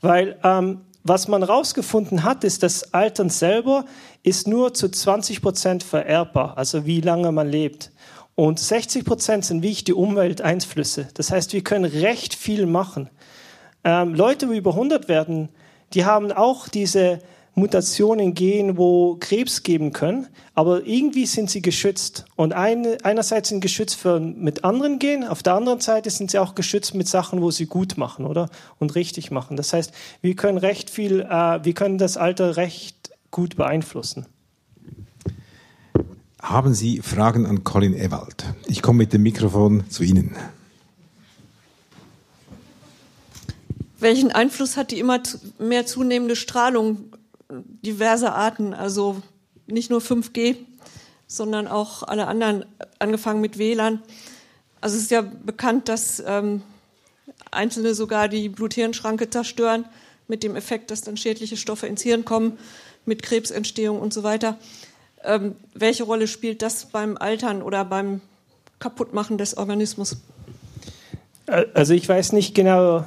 Weil 0.00 0.38
ähm, 0.42 0.82
was 1.04 1.28
man 1.28 1.42
rausgefunden 1.42 2.22
hat, 2.22 2.44
ist, 2.44 2.62
dass 2.62 2.94
Altern 2.94 3.28
selber 3.28 3.84
ist 4.22 4.46
nur 4.46 4.72
zu 4.72 4.88
20 4.88 5.42
Prozent 5.42 5.82
vererbbar, 5.82 6.56
also 6.56 6.86
wie 6.86 7.00
lange 7.00 7.32
man 7.32 7.48
lebt. 7.48 7.90
Und 8.34 8.58
60 8.58 9.04
Prozent 9.04 9.44
sind 9.44 9.62
wie 9.62 9.74
die 9.74 9.92
Umwelteinflüsse. 9.92 11.08
Das 11.14 11.30
heißt, 11.30 11.52
wir 11.52 11.62
können 11.62 11.84
recht 11.84 12.34
viel 12.34 12.66
machen. 12.66 13.10
Ähm, 13.84 14.14
Leute, 14.14 14.46
die 14.46 14.56
über 14.56 14.70
100 14.70 15.08
werden, 15.08 15.48
die 15.92 16.04
haben 16.04 16.32
auch 16.32 16.68
diese 16.68 17.20
Mutationen 17.54 18.32
gehen, 18.32 18.78
wo 18.78 19.16
Krebs 19.20 19.62
geben 19.62 19.92
können, 19.92 20.28
aber 20.54 20.86
irgendwie 20.86 21.26
sind 21.26 21.50
sie 21.50 21.60
geschützt. 21.60 22.24
Und 22.34 22.54
eine, 22.54 22.96
einerseits 23.02 23.50
sind 23.50 23.60
geschützt 23.60 23.96
für 23.96 24.20
mit 24.20 24.64
anderen 24.64 24.98
gehen, 24.98 25.24
auf 25.24 25.42
der 25.42 25.54
anderen 25.54 25.80
Seite 25.80 26.08
sind 26.08 26.30
sie 26.30 26.38
auch 26.38 26.54
geschützt 26.54 26.94
mit 26.94 27.08
Sachen, 27.08 27.42
wo 27.42 27.50
sie 27.50 27.66
gut 27.66 27.98
machen, 27.98 28.24
oder? 28.24 28.48
Und 28.78 28.94
richtig 28.94 29.30
machen. 29.30 29.58
Das 29.58 29.74
heißt, 29.74 29.92
wir 30.22 30.34
können 30.34 30.56
recht 30.56 30.88
viel, 30.88 31.20
äh, 31.20 31.62
wir 31.62 31.74
können 31.74 31.98
das 31.98 32.16
Alter 32.16 32.56
recht 32.56 33.10
gut 33.30 33.56
beeinflussen. 33.56 34.26
Haben 36.42 36.74
Sie 36.74 37.00
Fragen 37.00 37.46
an 37.46 37.62
Colin 37.62 37.94
Ewald? 37.94 38.44
Ich 38.66 38.82
komme 38.82 38.98
mit 38.98 39.12
dem 39.12 39.22
Mikrofon 39.22 39.88
zu 39.88 40.02
Ihnen. 40.02 40.36
Welchen 44.00 44.32
Einfluss 44.32 44.76
hat 44.76 44.90
die 44.90 44.98
immer 44.98 45.22
mehr 45.60 45.86
zunehmende 45.86 46.34
Strahlung 46.34 47.12
diverser 47.48 48.34
Arten, 48.34 48.74
also 48.74 49.22
nicht 49.68 49.88
nur 49.88 50.00
5G, 50.00 50.56
sondern 51.28 51.68
auch 51.68 52.02
alle 52.02 52.26
anderen, 52.26 52.64
angefangen 52.98 53.40
mit 53.40 53.56
WLAN? 53.56 54.02
Also 54.80 54.96
es 54.96 55.02
ist 55.02 55.10
ja 55.12 55.20
bekannt, 55.20 55.88
dass 55.88 56.20
ähm, 56.26 56.62
Einzelne 57.52 57.94
sogar 57.94 58.26
die 58.26 58.48
Blut-Hirn-Schranke 58.48 59.30
zerstören, 59.30 59.84
mit 60.26 60.42
dem 60.42 60.56
Effekt, 60.56 60.90
dass 60.90 61.02
dann 61.02 61.16
schädliche 61.16 61.56
Stoffe 61.56 61.86
ins 61.86 62.02
Hirn 62.02 62.24
kommen, 62.24 62.58
mit 63.06 63.22
Krebsentstehung 63.22 64.00
und 64.00 64.12
so 64.12 64.24
weiter. 64.24 64.58
Ähm, 65.24 65.54
welche 65.74 66.04
Rolle 66.04 66.26
spielt 66.26 66.62
das 66.62 66.86
beim 66.86 67.16
Altern 67.16 67.62
oder 67.62 67.84
beim 67.84 68.20
Kaputtmachen 68.78 69.38
des 69.38 69.56
Organismus? 69.56 70.16
Also 71.74 71.94
ich 71.94 72.08
weiß 72.08 72.32
nicht 72.32 72.54
genau, 72.54 73.04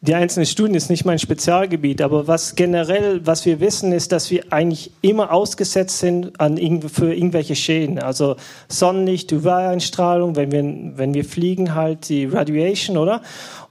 die 0.00 0.14
einzelnen 0.14 0.44
Studien 0.44 0.74
ist 0.74 0.90
nicht 0.90 1.06
mein 1.06 1.18
Spezialgebiet, 1.18 2.02
aber 2.02 2.28
was 2.28 2.56
generell, 2.56 3.26
was 3.26 3.46
wir 3.46 3.58
wissen, 3.60 3.90
ist, 3.90 4.12
dass 4.12 4.30
wir 4.30 4.52
eigentlich 4.52 4.90
immer 5.00 5.32
ausgesetzt 5.32 5.98
sind 5.98 6.38
an 6.38 6.58
für 6.88 7.14
irgendwelche 7.14 7.56
Schäden. 7.56 7.98
Also 7.98 8.36
Sonnenlicht, 8.68 9.32
UV-Einstrahlung, 9.32 10.36
wenn 10.36 10.52
wir, 10.52 10.98
wenn 10.98 11.14
wir 11.14 11.24
fliegen, 11.24 11.74
halt 11.74 12.10
die 12.10 12.26
Radiation, 12.26 12.98
oder? 12.98 13.22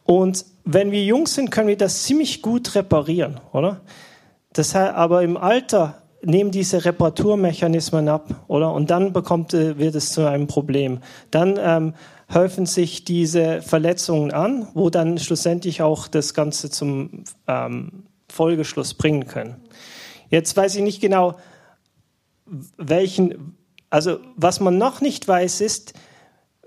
Und 0.05 0.45
wenn 0.65 0.91
wir 0.91 1.03
jung 1.05 1.27
sind, 1.27 1.51
können 1.51 1.67
wir 1.67 1.77
das 1.77 2.03
ziemlich 2.03 2.41
gut 2.41 2.73
reparieren, 2.73 3.39
oder? 3.51 3.81
Das 4.53 4.73
heißt, 4.73 4.95
aber 4.95 5.21
im 5.21 5.37
Alter 5.37 6.02
nehmen 6.23 6.51
diese 6.51 6.85
Reparaturmechanismen 6.85 8.07
ab, 8.07 8.45
oder? 8.47 8.73
Und 8.73 8.89
dann 8.89 9.13
bekommt, 9.13 9.53
äh, 9.53 9.77
wird 9.77 9.95
es 9.95 10.11
zu 10.11 10.27
einem 10.27 10.47
Problem. 10.47 10.99
Dann 11.31 11.59
ähm, 11.61 11.93
häufen 12.33 12.65
sich 12.65 13.03
diese 13.03 13.61
Verletzungen 13.61 14.31
an, 14.31 14.67
wo 14.73 14.89
dann 14.89 15.17
schlussendlich 15.17 15.81
auch 15.81 16.07
das 16.07 16.33
Ganze 16.33 16.69
zum 16.69 17.23
ähm, 17.47 18.03
Folgeschluss 18.29 18.93
bringen 18.93 19.27
können. 19.27 19.55
Jetzt 20.29 20.55
weiß 20.57 20.75
ich 20.75 20.81
nicht 20.81 21.01
genau, 21.01 21.35
welchen, 22.77 23.55
also 23.89 24.19
was 24.35 24.59
man 24.59 24.77
noch 24.77 25.01
nicht 25.01 25.27
weiß, 25.27 25.61
ist, 25.61 25.93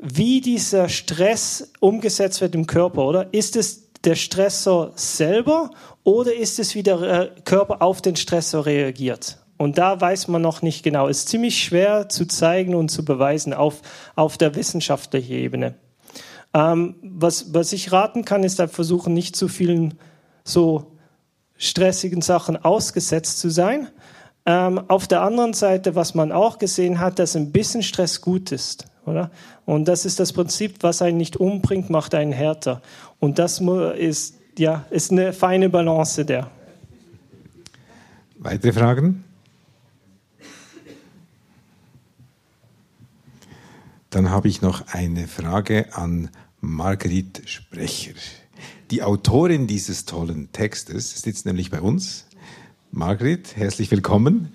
wie 0.01 0.41
dieser 0.41 0.89
Stress 0.89 1.73
umgesetzt 1.81 2.41
wird 2.41 2.55
im 2.55 2.67
Körper, 2.67 3.07
oder? 3.07 3.33
Ist 3.33 3.57
es 3.57 3.93
der 4.03 4.15
Stressor 4.15 4.93
selber 4.95 5.71
oder 6.05 6.35
ist 6.35 6.59
es 6.59 6.75
wie 6.75 6.83
der 6.83 7.01
äh, 7.01 7.31
Körper 7.45 7.83
auf 7.83 8.03
den 8.03 8.15
Stressor 8.15 8.67
reagiert? 8.67 9.39
Und 9.59 9.79
da 9.79 10.01
weiß 10.01 10.29
man 10.29 10.43
noch 10.43 10.63
nicht 10.63 10.83
genau. 10.83 11.09
Es 11.09 11.21
ist 11.21 11.29
ziemlich 11.29 11.63
schwer 11.63 12.09
zu 12.09 12.27
zeigen 12.27 12.75
und 12.75 12.91
zu 12.91 13.05
beweisen 13.05 13.55
auf, 13.55 13.81
auf 14.15 14.37
der 14.37 14.55
wissenschaftlichen 14.55 15.33
Ebene. 15.33 15.75
Ähm, 16.53 16.97
was, 17.03 17.55
was 17.55 17.73
ich 17.73 17.93
raten 17.93 18.25
kann, 18.25 18.45
ist 18.45 18.59
da 18.59 18.69
versuchen, 18.69 19.15
nicht 19.15 19.37
zu 19.37 19.49
vielen 19.49 19.95
so 20.45 20.93
stressigen 21.57 22.23
Sachen 22.23 22.57
ausgesetzt 22.57 23.39
zu 23.39 23.51
sein. 23.51 23.89
Ähm, 24.45 24.79
auf 24.89 25.09
der 25.09 25.23
anderen 25.23 25.55
Seite, 25.55 25.95
was 25.95 26.15
man 26.15 26.33
auch 26.33 26.59
gesehen 26.59 27.01
hat, 27.01 27.19
dass 27.19 27.35
ein 27.35 27.51
bisschen 27.51 27.83
Stress 27.83 28.21
gut 28.21 28.53
ist, 28.53 28.87
oder? 29.05 29.31
Und 29.65 29.89
das 29.89 30.05
ist 30.05 30.21
das 30.21 30.33
Prinzip, 30.33 30.83
was 30.83 31.03
einen 31.03 31.17
nicht 31.17 31.37
umbringt, 31.37 31.91
macht 31.91 32.15
einen 32.15 32.33
härter. 32.33 32.81
Und 33.19 33.39
das 33.39 33.61
ist, 33.99 34.37
ja, 34.57 34.85
ist 34.91 35.11
eine 35.11 35.33
feine 35.33 35.69
Balance 35.69 36.25
der. 36.25 36.51
Weitere 38.39 38.73
Fragen? 38.73 39.25
Dann 44.17 44.31
habe 44.31 44.49
ich 44.49 44.63
noch 44.63 44.95
eine 44.95 45.29
Frage 45.29 45.95
an 45.95 46.31
Margrit 46.63 47.43
Sprecher. 47.45 48.15
Die 48.91 49.03
Autorin 49.03 49.67
dieses 49.67 50.07
tollen 50.07 50.51
Textes 50.53 51.21
sitzt 51.21 51.45
nämlich 51.45 51.71
bei 51.71 51.83
uns. 51.83 52.25
Margrit, 52.91 53.59
herzlich 53.59 53.91
willkommen. 53.91 54.55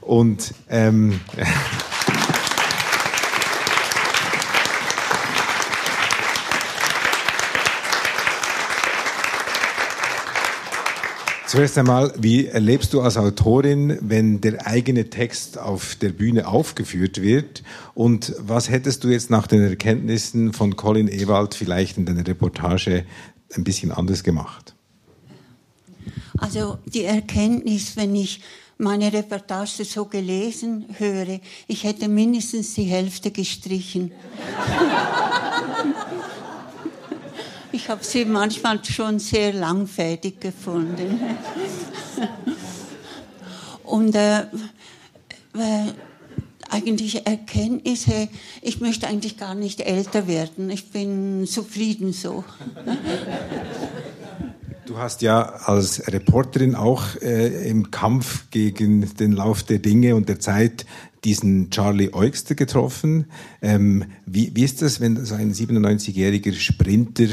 Und 0.00 0.54
ähm, 0.70 1.20
Zuerst 11.56 11.78
einmal, 11.78 12.12
wie 12.18 12.48
erlebst 12.48 12.92
du 12.92 13.00
als 13.00 13.16
Autorin, 13.16 13.96
wenn 14.02 14.42
der 14.42 14.66
eigene 14.66 15.08
Text 15.08 15.56
auf 15.56 15.94
der 15.94 16.10
Bühne 16.10 16.48
aufgeführt 16.48 17.22
wird? 17.22 17.62
Und 17.94 18.34
was 18.38 18.68
hättest 18.68 19.04
du 19.04 19.08
jetzt 19.08 19.30
nach 19.30 19.46
den 19.46 19.62
Erkenntnissen 19.62 20.52
von 20.52 20.76
Colin 20.76 21.08
Ewald 21.08 21.54
vielleicht 21.54 21.96
in 21.96 22.04
deiner 22.04 22.26
Reportage 22.26 23.06
ein 23.54 23.64
bisschen 23.64 23.90
anders 23.90 24.22
gemacht? 24.22 24.74
Also 26.36 26.76
die 26.84 27.04
Erkenntnis, 27.04 27.96
wenn 27.96 28.14
ich 28.14 28.42
meine 28.76 29.10
Reportage 29.10 29.86
so 29.86 30.04
gelesen 30.04 30.84
höre, 30.98 31.40
ich 31.68 31.84
hätte 31.84 32.08
mindestens 32.08 32.74
die 32.74 32.84
Hälfte 32.84 33.30
gestrichen. 33.30 34.12
Ich 37.76 37.90
habe 37.90 38.02
sie 38.02 38.24
manchmal 38.24 38.82
schon 38.82 39.18
sehr 39.18 39.52
langfädig 39.52 40.40
gefunden. 40.40 41.20
Und 43.84 44.14
äh, 44.14 44.44
eigentlich 46.70 47.26
Erkenntnisse, 47.26 48.30
ich 48.62 48.80
möchte 48.80 49.06
eigentlich 49.06 49.36
gar 49.36 49.54
nicht 49.54 49.82
älter 49.82 50.26
werden. 50.26 50.70
Ich 50.70 50.90
bin 50.90 51.46
zufrieden 51.46 52.14
so. 52.14 52.44
Du 54.86 54.98
hast 54.98 55.20
ja 55.20 55.42
als 55.42 56.06
Reporterin 56.06 56.76
auch 56.76 57.16
äh, 57.20 57.68
im 57.68 57.90
Kampf 57.90 58.44
gegen 58.52 59.16
den 59.16 59.32
Lauf 59.32 59.64
der 59.64 59.80
Dinge 59.80 60.14
und 60.14 60.28
der 60.28 60.38
Zeit 60.38 60.86
diesen 61.24 61.70
Charlie 61.70 62.12
Eugster 62.12 62.54
getroffen. 62.54 63.26
Ähm, 63.60 64.04
wie, 64.26 64.54
wie 64.54 64.62
ist 64.62 64.82
das, 64.82 65.00
wenn 65.00 65.24
so 65.24 65.34
ein 65.34 65.52
97-jähriger 65.52 66.54
Sprinter 66.54 67.26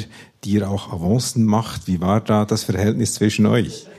dir 0.43 0.67
auch 0.67 0.91
Avancen 0.91 1.45
macht? 1.45 1.87
Wie 1.87 2.01
war 2.01 2.21
da 2.21 2.45
das 2.45 2.63
Verhältnis 2.63 3.13
zwischen 3.13 3.45
euch? 3.45 3.87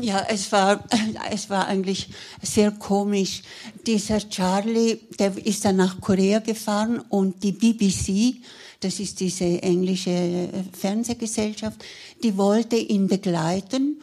Ja, 0.00 0.26
es 0.28 0.52
war, 0.52 0.84
es 1.32 1.48
war 1.48 1.66
eigentlich 1.66 2.10
sehr 2.42 2.72
komisch. 2.72 3.42
Dieser 3.86 4.18
Charlie, 4.28 4.98
der 5.18 5.34
ist 5.46 5.64
dann 5.64 5.76
nach 5.76 5.98
Korea 6.00 6.40
gefahren 6.40 7.00
und 7.08 7.42
die 7.42 7.52
BBC, 7.52 8.42
das 8.84 9.00
ist 9.00 9.20
diese 9.20 9.62
englische 9.62 10.48
Fernsehgesellschaft, 10.78 11.84
die 12.22 12.36
wollte 12.36 12.76
ihn 12.76 13.08
begleiten 13.08 14.00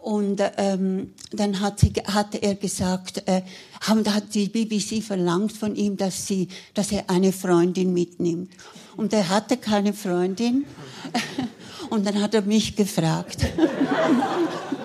und 0.00 0.40
ähm, 0.56 1.12
dann 1.30 1.60
hat, 1.60 1.80
sie, 1.80 1.92
hat 2.06 2.34
er 2.34 2.54
gesagt, 2.54 3.22
äh, 3.26 3.42
haben, 3.82 4.02
hat 4.12 4.34
die 4.34 4.48
BBC 4.48 5.02
verlangt 5.02 5.52
von 5.52 5.76
ihm, 5.76 5.96
dass, 5.96 6.26
sie, 6.26 6.48
dass 6.72 6.90
er 6.90 7.10
eine 7.10 7.32
Freundin 7.32 7.92
mitnimmt. 7.92 8.50
Und 8.96 9.12
er 9.12 9.28
hatte 9.28 9.58
keine 9.58 9.92
Freundin. 9.92 10.64
Und 11.90 12.06
dann 12.06 12.20
hat 12.22 12.34
er 12.34 12.42
mich 12.42 12.76
gefragt. 12.76 13.46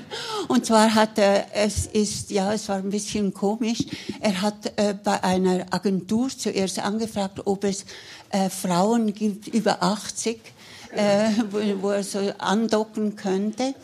Und 0.48 0.66
zwar 0.66 0.94
hat 0.94 1.18
er, 1.18 1.46
es 1.54 1.86
ist, 1.86 2.30
ja, 2.30 2.52
es 2.52 2.68
war 2.68 2.76
ein 2.76 2.90
bisschen 2.90 3.32
komisch. 3.32 3.80
Er 4.20 4.42
hat 4.42 4.72
äh, 4.76 4.94
bei 5.02 5.22
einer 5.22 5.66
Agentur 5.70 6.28
zuerst 6.28 6.78
angefragt, 6.78 7.40
ob 7.44 7.64
es 7.64 7.84
äh, 8.30 8.48
Frauen 8.48 9.12
gibt 9.12 9.48
über 9.48 9.82
80, 9.82 10.40
äh, 10.94 11.30
wo, 11.50 11.58
wo 11.82 11.90
er 11.90 12.02
so 12.02 12.18
andocken 12.38 13.16
könnte. 13.16 13.74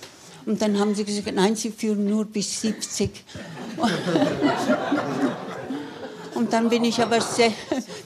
Und 0.46 0.62
dann 0.62 0.78
haben 0.78 0.94
sie 0.94 1.04
gesagt, 1.04 1.34
nein, 1.34 1.56
sie 1.56 1.70
führen 1.70 2.06
nur 2.06 2.24
bis 2.24 2.60
70. 2.62 3.10
Und 6.34 6.52
dann 6.52 6.68
bin 6.68 6.84
ich 6.84 7.02
aber 7.02 7.20
sehr, 7.20 7.52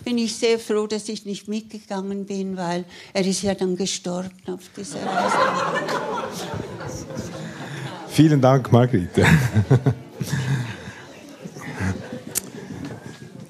bin 0.04 0.16
ich 0.16 0.34
sehr 0.34 0.58
froh, 0.58 0.86
dass 0.86 1.08
ich 1.10 1.26
nicht 1.26 1.48
mitgegangen 1.48 2.24
bin, 2.24 2.56
weil 2.56 2.86
er 3.12 3.26
ist 3.26 3.42
ja 3.42 3.54
dann 3.54 3.76
gestorben 3.76 4.32
auf 4.46 4.70
dieser 4.74 5.04
Reise. 5.04 5.36
Vielen 8.12 8.42
Dank, 8.42 8.70
Margrethe. 8.70 9.24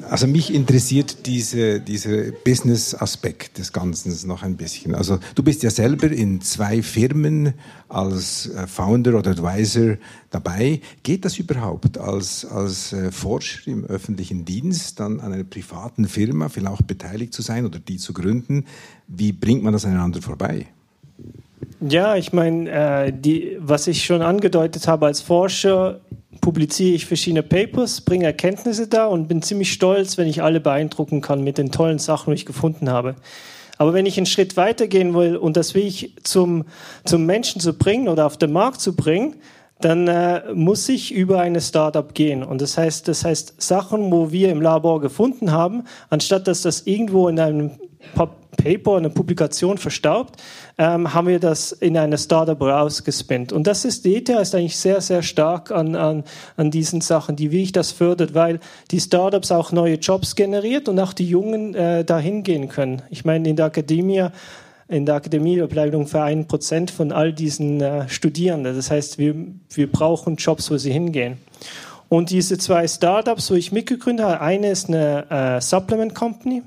Also 0.08 0.26
mich 0.26 0.54
interessiert 0.54 1.26
diese, 1.26 1.80
dieser 1.80 2.30
Business-Aspekt 2.44 3.58
des 3.58 3.72
Ganzen 3.72 4.14
noch 4.28 4.42
ein 4.42 4.56
bisschen. 4.56 4.94
Also 4.94 5.18
du 5.34 5.42
bist 5.42 5.64
ja 5.64 5.70
selber 5.70 6.12
in 6.12 6.42
zwei 6.42 6.82
Firmen 6.82 7.54
als 7.88 8.50
äh, 8.50 8.66
Founder 8.66 9.18
oder 9.18 9.32
Advisor 9.32 9.96
dabei. 10.30 10.80
Geht 11.02 11.24
das 11.24 11.38
überhaupt 11.38 11.98
als, 11.98 12.44
als 12.44 12.92
äh, 12.92 13.10
Forscher 13.10 13.66
im 13.68 13.84
öffentlichen 13.86 14.44
Dienst 14.44 15.00
dann 15.00 15.18
an 15.18 15.32
einer 15.32 15.44
privaten 15.44 16.06
Firma 16.06 16.50
vielleicht 16.50 16.74
auch 16.74 16.82
beteiligt 16.82 17.32
zu 17.32 17.42
sein 17.42 17.64
oder 17.64 17.78
die 17.78 17.96
zu 17.96 18.12
gründen? 18.12 18.66
Wie 19.08 19.32
bringt 19.32 19.64
man 19.64 19.72
das 19.72 19.86
einander 19.86 20.20
vorbei? 20.20 20.68
Ja, 21.88 22.14
ich 22.14 22.32
meine, 22.32 22.70
äh, 22.70 23.56
was 23.58 23.88
ich 23.88 24.04
schon 24.04 24.22
angedeutet 24.22 24.86
habe 24.86 25.06
als 25.06 25.20
Forscher, 25.20 26.00
publiziere 26.40 26.94
ich 26.94 27.06
verschiedene 27.06 27.42
Papers, 27.42 28.02
bringe 28.02 28.24
Erkenntnisse 28.26 28.86
da 28.86 29.06
und 29.06 29.26
bin 29.26 29.42
ziemlich 29.42 29.72
stolz, 29.72 30.16
wenn 30.16 30.28
ich 30.28 30.44
alle 30.44 30.60
beeindrucken 30.60 31.20
kann 31.20 31.42
mit 31.42 31.58
den 31.58 31.72
tollen 31.72 31.98
Sachen, 31.98 32.30
die 32.30 32.36
ich 32.36 32.46
gefunden 32.46 32.88
habe. 32.88 33.16
Aber 33.78 33.94
wenn 33.94 34.06
ich 34.06 34.16
einen 34.16 34.26
Schritt 34.26 34.56
weitergehen 34.56 35.12
will 35.14 35.36
und 35.36 35.56
das 35.56 35.74
will 35.74 35.84
ich 35.84 36.14
zum, 36.22 36.66
zum 37.04 37.26
Menschen 37.26 37.60
zu 37.60 37.72
bringen 37.72 38.08
oder 38.08 38.26
auf 38.26 38.36
den 38.36 38.52
Markt 38.52 38.80
zu 38.80 38.94
bringen, 38.94 39.36
dann 39.80 40.06
äh, 40.06 40.54
muss 40.54 40.88
ich 40.88 41.12
über 41.12 41.40
eine 41.40 41.60
Startup 41.60 42.14
gehen. 42.14 42.44
Und 42.44 42.60
das 42.60 42.78
heißt, 42.78 43.08
das 43.08 43.24
heißt 43.24 43.60
Sachen, 43.60 44.12
wo 44.12 44.30
wir 44.30 44.50
im 44.50 44.62
Labor 44.62 45.00
gefunden 45.00 45.50
haben, 45.50 45.82
anstatt 46.10 46.46
dass 46.46 46.62
das 46.62 46.86
irgendwo 46.86 47.26
in 47.26 47.40
einem 47.40 47.72
Paper, 48.56 48.96
eine 48.96 49.10
Publikation 49.10 49.78
verstaubt, 49.78 50.40
ähm, 50.78 51.14
haben 51.14 51.28
wir 51.28 51.40
das 51.40 51.72
in 51.72 51.96
eine 51.96 52.18
Startup 52.18 52.60
rausgespinnt. 52.60 53.52
Und 53.52 53.66
das 53.66 53.84
ist, 53.84 54.06
ETH 54.06 54.28
ist 54.28 54.54
eigentlich 54.54 54.76
sehr, 54.76 55.00
sehr 55.00 55.22
stark 55.22 55.70
an, 55.70 55.94
an, 55.94 56.24
an 56.56 56.70
diesen 56.70 57.00
Sachen, 57.00 57.36
die 57.36 57.50
wie 57.50 57.62
ich 57.62 57.72
das 57.72 57.92
fördert, 57.92 58.34
weil 58.34 58.60
die 58.90 59.00
Startups 59.00 59.50
auch 59.52 59.72
neue 59.72 59.94
Jobs 59.96 60.36
generiert 60.36 60.88
und 60.88 60.98
auch 61.00 61.12
die 61.12 61.28
Jungen 61.28 61.74
äh, 61.74 62.04
dahin 62.04 62.42
gehen 62.42 62.68
können. 62.68 63.02
Ich 63.10 63.24
meine, 63.24 63.48
in 63.48 63.56
der 63.56 63.66
Akademie 63.66 64.28
in 64.88 65.06
der 65.06 65.14
Akademie 65.14 65.58
bleibt 65.62 65.94
ungefähr 65.94 66.24
ein 66.24 66.46
Prozent 66.46 66.90
von 66.90 67.12
all 67.12 67.32
diesen 67.32 67.80
äh, 67.80 68.08
Studierenden. 68.10 68.76
Das 68.76 68.90
heißt, 68.90 69.16
wir, 69.16 69.34
wir 69.70 69.90
brauchen 69.90 70.36
Jobs, 70.36 70.70
wo 70.70 70.76
sie 70.76 70.92
hingehen. 70.92 71.38
Und 72.10 72.28
diese 72.28 72.58
zwei 72.58 72.86
Startups, 72.86 73.50
wo 73.50 73.54
ich 73.54 73.72
mitgegründet 73.72 74.26
habe, 74.26 74.40
eine 74.42 74.70
ist 74.70 74.88
eine 74.88 75.30
äh, 75.30 75.60
Supplement 75.62 76.14
Company, 76.14 76.62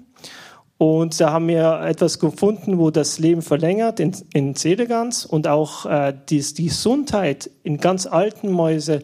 und 0.78 1.20
da 1.22 1.32
haben 1.32 1.48
wir 1.48 1.82
etwas 1.86 2.20
gefunden, 2.20 2.78
wo 2.78 2.92
das 2.92 3.18
Leben 3.18 3.42
verlängert 3.42 4.00
in, 4.00 4.12
in 4.34 4.56
Sedegans 4.56 5.26
und 5.26 5.48
auch 5.48 5.86
äh, 5.86 6.14
die, 6.30 6.42
die 6.42 6.66
Gesundheit 6.66 7.50
in 7.64 7.78
ganz 7.78 8.06
alten 8.06 8.52
Mäuse 8.52 9.02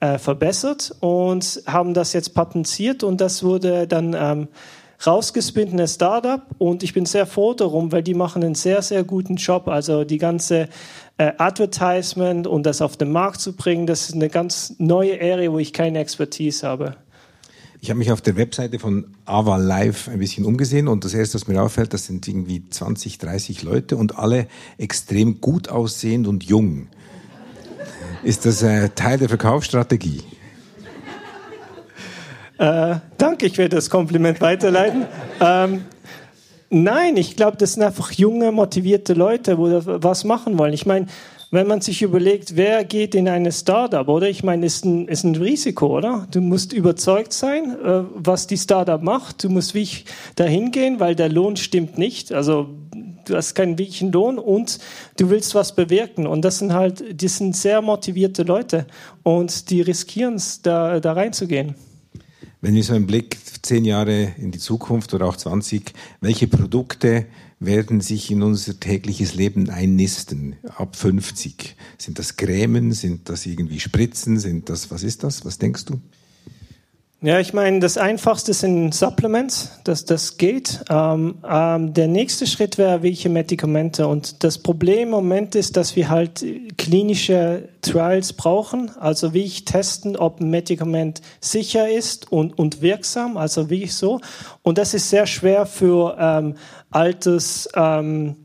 äh, 0.00 0.18
verbessert 0.18 0.94
und 1.00 1.62
haben 1.66 1.94
das 1.94 2.12
jetzt 2.12 2.34
patentiert 2.34 3.02
und 3.02 3.22
das 3.22 3.42
wurde 3.42 3.86
dann 3.86 4.14
ähm, 4.18 4.48
rausgespinnt 5.06 5.72
in 5.72 5.88
Startup 5.88 6.42
und 6.58 6.82
ich 6.82 6.92
bin 6.92 7.06
sehr 7.06 7.26
froh 7.26 7.54
darum, 7.54 7.90
weil 7.90 8.02
die 8.02 8.14
machen 8.14 8.44
einen 8.44 8.54
sehr, 8.54 8.82
sehr 8.82 9.02
guten 9.02 9.36
Job. 9.36 9.68
Also 9.68 10.04
die 10.04 10.18
ganze 10.18 10.68
äh, 11.16 11.32
Advertisement 11.38 12.46
und 12.46 12.64
das 12.66 12.82
auf 12.82 12.96
den 12.96 13.12
Markt 13.12 13.40
zu 13.40 13.54
bringen, 13.56 13.86
das 13.86 14.08
ist 14.08 14.14
eine 14.14 14.28
ganz 14.28 14.74
neue 14.78 15.14
Area, 15.20 15.50
wo 15.50 15.58
ich 15.58 15.72
keine 15.72 16.00
Expertise 16.00 16.66
habe. 16.66 16.96
Ich 17.84 17.90
habe 17.90 17.98
mich 17.98 18.10
auf 18.10 18.22
der 18.22 18.38
Webseite 18.38 18.78
von 18.78 19.08
Ava 19.26 19.58
Live 19.58 20.08
ein 20.08 20.18
bisschen 20.18 20.46
umgesehen 20.46 20.88
und 20.88 21.04
das 21.04 21.12
erste, 21.12 21.34
was 21.34 21.48
mir 21.48 21.62
auffällt, 21.62 21.92
das 21.92 22.06
sind 22.06 22.26
irgendwie 22.26 22.66
20, 22.66 23.18
30 23.18 23.62
Leute 23.62 23.98
und 23.98 24.18
alle 24.18 24.46
extrem 24.78 25.42
gut 25.42 25.68
aussehend 25.68 26.26
und 26.26 26.44
jung. 26.44 26.86
Ist 28.22 28.46
das 28.46 28.62
äh, 28.62 28.88
Teil 28.88 29.18
der 29.18 29.28
Verkaufsstrategie? 29.28 30.22
Äh, 32.56 32.94
danke, 33.18 33.44
ich 33.44 33.58
werde 33.58 33.76
das 33.76 33.90
Kompliment 33.90 34.40
weiterleiten. 34.40 35.04
ähm, 35.42 35.84
nein, 36.70 37.18
ich 37.18 37.36
glaube, 37.36 37.58
das 37.58 37.74
sind 37.74 37.82
einfach 37.82 38.12
junge, 38.12 38.50
motivierte 38.50 39.12
Leute, 39.12 39.58
wo 39.58 39.82
was 39.84 40.24
machen 40.24 40.56
wollen. 40.56 40.72
Ich 40.72 40.86
meine, 40.86 41.04
wenn 41.54 41.66
man 41.66 41.80
sich 41.80 42.02
überlegt, 42.02 42.56
wer 42.56 42.84
geht 42.84 43.14
in 43.14 43.28
eine 43.28 43.52
Startup, 43.52 44.06
oder? 44.08 44.28
Ich 44.28 44.42
meine, 44.42 44.66
ist 44.66 44.84
ein, 44.84 45.08
ist 45.08 45.24
ein 45.24 45.36
Risiko, 45.36 45.96
oder? 45.96 46.26
Du 46.30 46.40
musst 46.40 46.72
überzeugt 46.72 47.32
sein, 47.32 47.76
äh, 47.82 48.02
was 48.14 48.46
die 48.46 48.58
Startup 48.58 49.02
macht. 49.02 49.44
Du 49.44 49.48
musst 49.48 49.74
wie 49.74 49.82
ich 49.82 50.04
dahin 50.36 50.70
gehen, 50.70 51.00
weil 51.00 51.14
der 51.14 51.28
Lohn 51.28 51.56
stimmt 51.56 51.98
nicht. 51.98 52.32
Also 52.32 52.68
du 53.24 53.36
hast 53.36 53.54
keinen 53.54 53.78
wirklichen 53.78 54.12
Lohn 54.12 54.38
und 54.38 54.78
du 55.16 55.30
willst 55.30 55.54
was 55.54 55.74
bewirken. 55.74 56.26
Und 56.26 56.44
das 56.44 56.58
sind 56.58 56.72
halt, 56.72 57.20
die 57.20 57.28
sind 57.28 57.56
sehr 57.56 57.80
motivierte 57.82 58.42
Leute 58.42 58.86
und 59.22 59.70
die 59.70 59.80
riskieren 59.80 60.34
es, 60.34 60.62
da, 60.62 61.00
da 61.00 61.12
reinzugehen. 61.12 61.74
Wenn 62.60 62.74
wir 62.74 62.82
so 62.82 62.94
einen 62.94 63.06
Blick 63.06 63.36
zehn 63.62 63.84
Jahre 63.84 64.32
in 64.38 64.50
die 64.50 64.58
Zukunft 64.58 65.12
oder 65.14 65.26
auch 65.26 65.36
20, 65.36 65.92
welche 66.20 66.46
Produkte 66.46 67.26
werden 67.66 68.00
sich 68.00 68.30
in 68.30 68.42
unser 68.42 68.78
tägliches 68.78 69.34
Leben 69.34 69.70
einnisten, 69.70 70.56
ab 70.76 70.96
50. 70.96 71.76
Sind 71.98 72.18
das 72.18 72.36
Grämen, 72.36 72.92
sind 72.92 73.28
das 73.28 73.46
irgendwie 73.46 73.80
Spritzen, 73.80 74.38
sind 74.38 74.68
das, 74.68 74.90
was 74.90 75.02
ist 75.02 75.24
das, 75.24 75.44
was 75.44 75.58
denkst 75.58 75.84
du? 75.86 76.00
Ja, 77.24 77.40
ich 77.40 77.54
meine, 77.54 77.80
das 77.80 77.96
Einfachste 77.96 78.52
sind 78.52 78.94
Supplements, 78.94 79.80
dass 79.84 80.04
das 80.04 80.36
geht. 80.36 80.84
Ähm, 80.90 81.36
ähm, 81.48 81.94
der 81.94 82.06
nächste 82.06 82.46
Schritt 82.46 82.76
wäre, 82.76 83.02
welche 83.02 83.30
Medikamente. 83.30 84.06
Und 84.06 84.44
das 84.44 84.58
Problem 84.58 85.04
im 85.04 85.08
Moment 85.08 85.54
ist, 85.54 85.78
dass 85.78 85.96
wir 85.96 86.10
halt 86.10 86.44
klinische 86.76 87.70
Trials 87.80 88.34
brauchen. 88.34 88.90
Also 89.00 89.32
wie 89.32 89.44
ich 89.44 89.64
testen, 89.64 90.18
ob 90.18 90.40
ein 90.40 90.50
Medikament 90.50 91.22
sicher 91.40 91.88
ist 91.88 92.30
und, 92.30 92.58
und 92.58 92.82
wirksam. 92.82 93.38
Also 93.38 93.70
wie 93.70 93.84
ich 93.84 93.94
so. 93.94 94.20
Und 94.60 94.76
das 94.76 94.92
ist 94.92 95.08
sehr 95.08 95.24
schwer 95.24 95.64
für 95.64 96.18
ähm, 96.20 96.56
altes 96.90 97.70
ähm, 97.74 98.36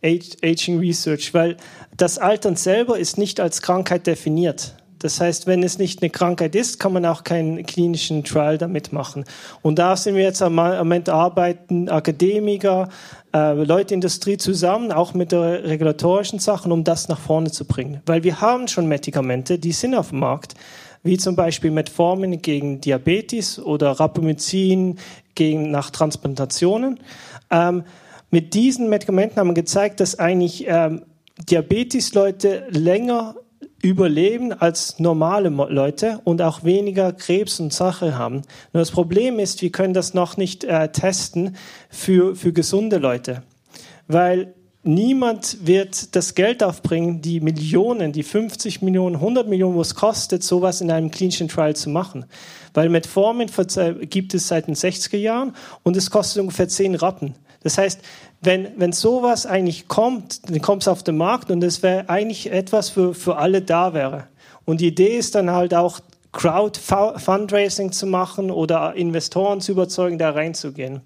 Aging 0.00 0.78
Research, 0.78 1.34
weil 1.34 1.56
das 1.96 2.18
Altern 2.18 2.54
selber 2.54 3.00
ist 3.00 3.18
nicht 3.18 3.40
als 3.40 3.62
Krankheit 3.62 4.06
definiert. 4.06 4.76
Das 4.98 5.20
heißt, 5.20 5.46
wenn 5.46 5.62
es 5.62 5.78
nicht 5.78 6.02
eine 6.02 6.10
Krankheit 6.10 6.54
ist, 6.54 6.80
kann 6.80 6.92
man 6.92 7.04
auch 7.04 7.24
keinen 7.24 7.64
klinischen 7.66 8.24
Trial 8.24 8.58
damit 8.58 8.92
machen. 8.92 9.24
Und 9.62 9.78
da 9.78 9.96
sind 9.96 10.14
wir 10.14 10.22
jetzt 10.22 10.42
am 10.42 10.54
Moment 10.54 11.08
arbeiten 11.08 11.88
Akademiker, 11.88 12.88
äh, 13.34 13.52
Leute 13.52 13.94
Industrie 13.94 14.36
zusammen, 14.38 14.92
auch 14.92 15.14
mit 15.14 15.32
der 15.32 15.64
regulatorischen 15.64 16.38
Sachen, 16.38 16.72
um 16.72 16.84
das 16.84 17.08
nach 17.08 17.18
vorne 17.18 17.50
zu 17.50 17.64
bringen. 17.66 18.00
Weil 18.06 18.24
wir 18.24 18.40
haben 18.40 18.68
schon 18.68 18.86
Medikamente, 18.86 19.58
die 19.58 19.72
sind 19.72 19.94
auf 19.94 20.10
dem 20.10 20.20
Markt, 20.20 20.54
wie 21.02 21.18
zum 21.18 21.36
Beispiel 21.36 21.70
Metformin 21.70 22.42
gegen 22.42 22.80
Diabetes 22.80 23.58
oder 23.58 23.92
Rapamycin 23.92 24.98
gegen 25.34 25.70
nach 25.70 25.90
Transplantationen. 25.90 27.00
Ähm, 27.50 27.84
mit 28.30 28.54
diesen 28.54 28.88
Medikamenten 28.88 29.38
haben 29.38 29.48
wir 29.48 29.54
gezeigt, 29.54 30.00
dass 30.00 30.18
eigentlich 30.18 30.64
ähm, 30.66 31.02
Diabetes-Leute 31.48 32.66
länger 32.70 33.36
überleben 33.86 34.52
als 34.52 34.98
normale 34.98 35.48
Leute 35.48 36.20
und 36.24 36.42
auch 36.42 36.64
weniger 36.64 37.12
Krebs 37.12 37.60
und 37.60 37.72
Sache 37.72 38.18
haben. 38.18 38.42
Nur 38.72 38.80
das 38.80 38.90
Problem 38.90 39.38
ist, 39.38 39.62
wir 39.62 39.70
können 39.70 39.94
das 39.94 40.12
noch 40.12 40.36
nicht 40.36 40.64
äh, 40.64 40.90
testen 40.90 41.56
für, 41.88 42.34
für 42.34 42.52
gesunde 42.52 42.98
Leute, 42.98 43.42
weil 44.08 44.54
niemand 44.82 45.66
wird 45.66 46.16
das 46.16 46.34
Geld 46.34 46.62
aufbringen, 46.62 47.20
die 47.20 47.40
Millionen, 47.40 48.12
die 48.12 48.22
50 48.22 48.82
Millionen, 48.82 49.16
100 49.16 49.48
Millionen, 49.48 49.76
was 49.76 49.94
kostet, 49.94 50.42
sowas 50.42 50.80
in 50.80 50.90
einem 50.90 51.10
klinischen 51.10 51.48
Trial 51.48 51.76
zu 51.76 51.90
machen. 51.90 52.24
Weil 52.74 52.88
Metformin 52.88 53.50
gibt 54.02 54.34
es 54.34 54.48
seit 54.48 54.66
den 54.66 54.74
60er 54.74 55.16
Jahren 55.16 55.54
und 55.82 55.96
es 55.96 56.10
kostet 56.10 56.40
ungefähr 56.40 56.68
10 56.68 56.96
Rappen. 56.96 57.34
Das 57.62 57.78
heißt, 57.78 58.00
wenn, 58.40 58.68
wenn 58.76 58.92
sowas 58.92 59.46
eigentlich 59.46 59.88
kommt, 59.88 60.48
dann 60.48 60.60
kommt 60.60 60.82
es 60.82 60.88
auf 60.88 61.02
den 61.02 61.16
Markt 61.16 61.50
und 61.50 61.62
es 61.64 61.82
wäre 61.82 62.08
eigentlich 62.08 62.52
etwas 62.52 62.90
für, 62.90 63.14
für 63.14 63.36
alle 63.36 63.62
da 63.62 63.94
wäre. 63.94 64.28
Und 64.64 64.80
die 64.80 64.88
Idee 64.88 65.16
ist 65.16 65.34
dann 65.34 65.50
halt 65.50 65.74
auch, 65.74 66.00
Crowd-Fundraising 66.36 67.92
zu 67.92 68.06
machen 68.06 68.50
oder 68.50 68.94
Investoren 68.94 69.62
zu 69.62 69.72
überzeugen, 69.72 70.18
da 70.18 70.30
reinzugehen. 70.30 71.00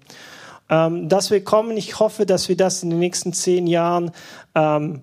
Ähm, 0.69 1.07
dass 1.07 1.31
wir 1.31 1.43
kommen, 1.43 1.77
ich 1.77 1.99
hoffe, 1.99 2.25
dass 2.25 2.49
wir 2.49 2.57
das 2.57 2.83
in 2.83 2.89
den 2.89 2.99
nächsten 2.99 3.31
zehn 3.31 3.65
Jahren 3.65 4.11
ähm, 4.55 5.01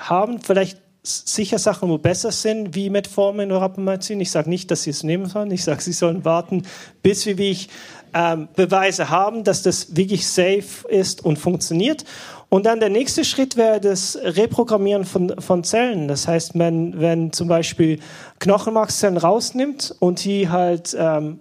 haben. 0.00 0.40
Vielleicht 0.40 0.78
sicher 1.04 1.58
Sachen, 1.60 1.88
wo 1.88 1.98
besser 1.98 2.32
sind, 2.32 2.74
wie 2.74 2.90
Metformin 2.90 3.52
oder 3.52 3.60
Rapamycin. 3.60 4.20
Ich 4.20 4.32
sage 4.32 4.50
nicht, 4.50 4.70
dass 4.72 4.82
sie 4.82 4.90
es 4.90 5.04
nehmen 5.04 5.26
sollen. 5.26 5.52
Ich 5.52 5.62
sage, 5.62 5.80
sie 5.80 5.92
sollen 5.92 6.24
warten, 6.24 6.64
bis 7.02 7.24
wir 7.26 7.38
wie 7.38 7.50
ich 7.50 7.68
ähm, 8.16 8.48
Beweise 8.56 9.10
haben, 9.10 9.44
dass 9.44 9.62
das 9.62 9.94
wirklich 9.94 10.26
safe 10.26 10.88
ist 10.88 11.22
und 11.22 11.38
funktioniert. 11.38 12.04
Und 12.48 12.64
dann 12.64 12.80
der 12.80 12.88
nächste 12.88 13.24
Schritt 13.24 13.56
wäre 13.56 13.78
das 13.78 14.18
Reprogrammieren 14.22 15.04
von, 15.04 15.38
von 15.38 15.64
Zellen. 15.64 16.08
Das 16.08 16.26
heißt, 16.26 16.58
wenn, 16.58 16.98
wenn 16.98 17.32
zum 17.32 17.48
Beispiel 17.48 17.98
Knochenmarkszellen 18.38 19.18
rausnimmt 19.18 19.94
und 19.98 20.24
die 20.24 20.48
halt 20.48 20.96
ähm, 20.98 21.40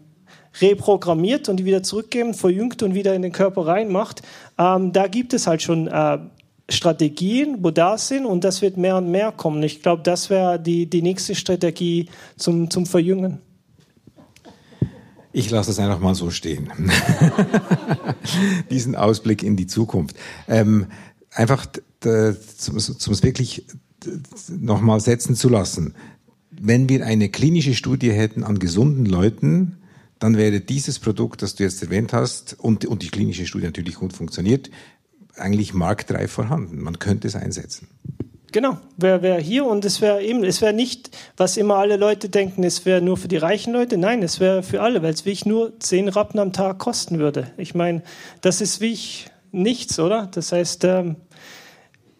reprogrammiert 0.60 1.48
und 1.48 1.58
die 1.58 1.66
wieder 1.66 1.84
zurückgeben, 1.84 2.34
verjüngt 2.34 2.84
und 2.84 2.94
wieder 2.94 3.16
in 3.16 3.22
den 3.22 3.32
Körper 3.32 3.68
reinmacht, 3.68 4.22
ähm, 4.58 4.92
da 4.92 5.08
gibt 5.08 5.34
es 5.34 5.48
halt 5.48 5.62
schon 5.62 5.88
äh, 5.88 6.18
Strategien, 6.68 7.64
wo 7.64 7.72
da 7.72 7.98
sind 7.98 8.26
und 8.26 8.44
das 8.44 8.62
wird 8.62 8.76
mehr 8.76 8.98
und 8.98 9.10
mehr 9.10 9.32
kommen. 9.32 9.64
Ich 9.64 9.82
glaube, 9.82 10.02
das 10.04 10.30
wäre 10.30 10.60
die, 10.60 10.90
die 10.90 11.04
nächste 11.04 11.36
Strategie 11.36 12.10
zum, 12.36 12.70
zum 12.70 12.86
Verjüngen. 12.86 13.45
Ich 15.36 15.50
lasse 15.50 15.72
es 15.72 15.80
einfach 15.80 16.00
mal 16.00 16.16
so 16.16 16.32
stehen. 16.32 16.72
Diesen 18.70 18.96
Ausblick 18.96 19.44
in 19.44 19.58
die 19.58 19.68
Zukunft. 19.68 20.16
Ähm, 20.48 20.86
einfach 21.30 21.66
zum 22.58 22.78
es 22.78 23.24
wirklich 23.24 23.66
nochmal 24.48 25.02
setzen 25.02 25.36
zu 25.36 25.50
lassen. 25.50 25.94
Wenn 26.52 26.88
wir 26.88 27.06
eine 27.06 27.28
klinische 27.28 27.74
Studie 27.74 28.14
hätten 28.14 28.46
an 28.46 28.60
gesunden 28.60 29.06
Leuten, 29.06 29.76
dann 30.20 30.38
wäre 30.38 30.62
dieses 30.62 31.00
Produkt, 31.00 31.42
das 31.42 31.56
du 31.56 31.64
jetzt 31.64 31.84
erwähnt 31.84 32.14
hast, 32.14 32.56
und, 32.58 32.86
und 32.86 33.04
die 33.04 33.10
klinische 33.10 33.46
Studie 33.46 33.66
natürlich 33.66 33.96
gut 33.96 34.14
funktioniert, 34.14 34.72
eigentlich 35.36 35.74
marktreif 35.74 36.32
vorhanden. 36.32 36.82
Man 36.82 36.98
könnte 36.98 37.28
es 37.28 37.36
einsetzen. 37.36 37.90
Genau, 38.56 38.78
wäre 38.96 39.22
wär 39.22 39.38
hier 39.38 39.66
und 39.66 39.84
es 39.84 40.00
wäre 40.00 40.24
eben, 40.24 40.46
es 40.46 40.62
wäre 40.62 40.72
nicht, 40.72 41.10
was 41.36 41.58
immer 41.58 41.76
alle 41.76 41.98
Leute 41.98 42.30
denken, 42.30 42.64
es 42.64 42.86
wäre 42.86 43.02
nur 43.02 43.18
für 43.18 43.28
die 43.28 43.36
reichen 43.36 43.74
Leute. 43.74 43.98
Nein, 43.98 44.24
es 44.24 44.40
wäre 44.40 44.64
für 44.64 44.82
alle, 44.82 45.04
weil 45.04 45.14
es 45.14 45.26
wirklich 45.26 45.46
nur 45.46 45.78
zehn 45.82 46.08
Rappen 46.08 46.40
am 46.40 46.54
Tag 46.54 46.80
kosten 46.80 47.20
würde. 47.20 47.52
Ich 47.58 47.76
meine, 47.76 48.02
das 48.40 48.62
ist 48.62 48.80
wie 48.80 48.94
ich 48.94 49.26
nichts, 49.52 50.00
oder? 50.00 50.30
Das 50.34 50.54
heißt, 50.54 50.86
ähm, 50.86 51.18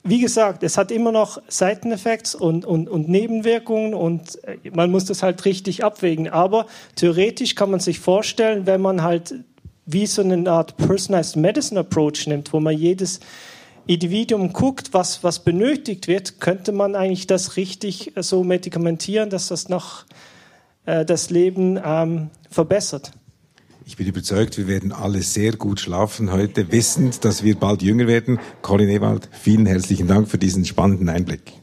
wie 0.04 0.20
gesagt, 0.20 0.64
es 0.64 0.78
hat 0.78 0.92
immer 0.92 1.14
noch 1.14 1.42
Seiteneffekte 1.48 2.38
und, 2.38 2.66
und, 2.66 2.90
und 2.90 3.08
Nebenwirkungen 3.08 3.94
und 3.94 4.44
äh, 4.44 4.58
man 4.74 4.92
muss 4.92 5.06
das 5.06 5.24
halt 5.24 5.46
richtig 5.46 5.86
abwägen. 5.86 6.28
Aber 6.28 6.66
theoretisch 6.98 7.56
kann 7.56 7.72
man 7.72 7.80
sich 7.80 8.02
vorstellen, 8.02 8.66
wenn 8.66 8.82
man 8.82 9.04
halt 9.04 9.36
wie 9.86 10.06
so 10.06 10.22
eine 10.22 10.52
Art 10.52 10.76
Personalized 10.76 11.38
Medicine 11.38 11.80
Approach 11.80 12.28
nimmt, 12.28 12.52
wo 12.52 12.60
man 12.60 12.78
jedes 12.78 13.22
Individuum 13.88 14.52
guckt, 14.54 14.94
was, 14.94 15.24
was 15.24 15.44
benötigt 15.44 16.08
wird, 16.08 16.40
könnte 16.40 16.72
man 16.72 16.96
eigentlich 16.96 17.28
das 17.28 17.56
richtig 17.56 18.14
so 18.16 18.44
medikamentieren, 18.44 19.30
dass 19.30 19.50
das 19.50 19.70
noch 19.70 20.06
äh, 20.86 21.06
das 21.06 21.30
Leben 21.30 21.80
ähm, 21.84 22.30
verbessert. 22.50 23.12
Ich 23.88 23.98
bin 23.98 24.08
überzeugt, 24.08 24.58
wir 24.58 24.68
werden 24.68 24.92
alle 24.92 25.22
sehr 25.22 25.54
gut 25.54 25.80
schlafen 25.80 26.32
heute, 26.32 26.72
wissend, 26.72 27.24
dass 27.24 27.44
wir 27.44 27.56
bald 27.56 27.84
jünger 27.84 28.08
werden. 28.08 28.40
Colin 28.64 28.90
Ewald, 28.90 29.30
vielen 29.32 29.68
herzlichen 29.68 30.08
Dank 30.08 30.28
für 30.28 30.40
diesen 30.40 30.66
spannenden 30.66 31.08
Einblick. 31.08 31.54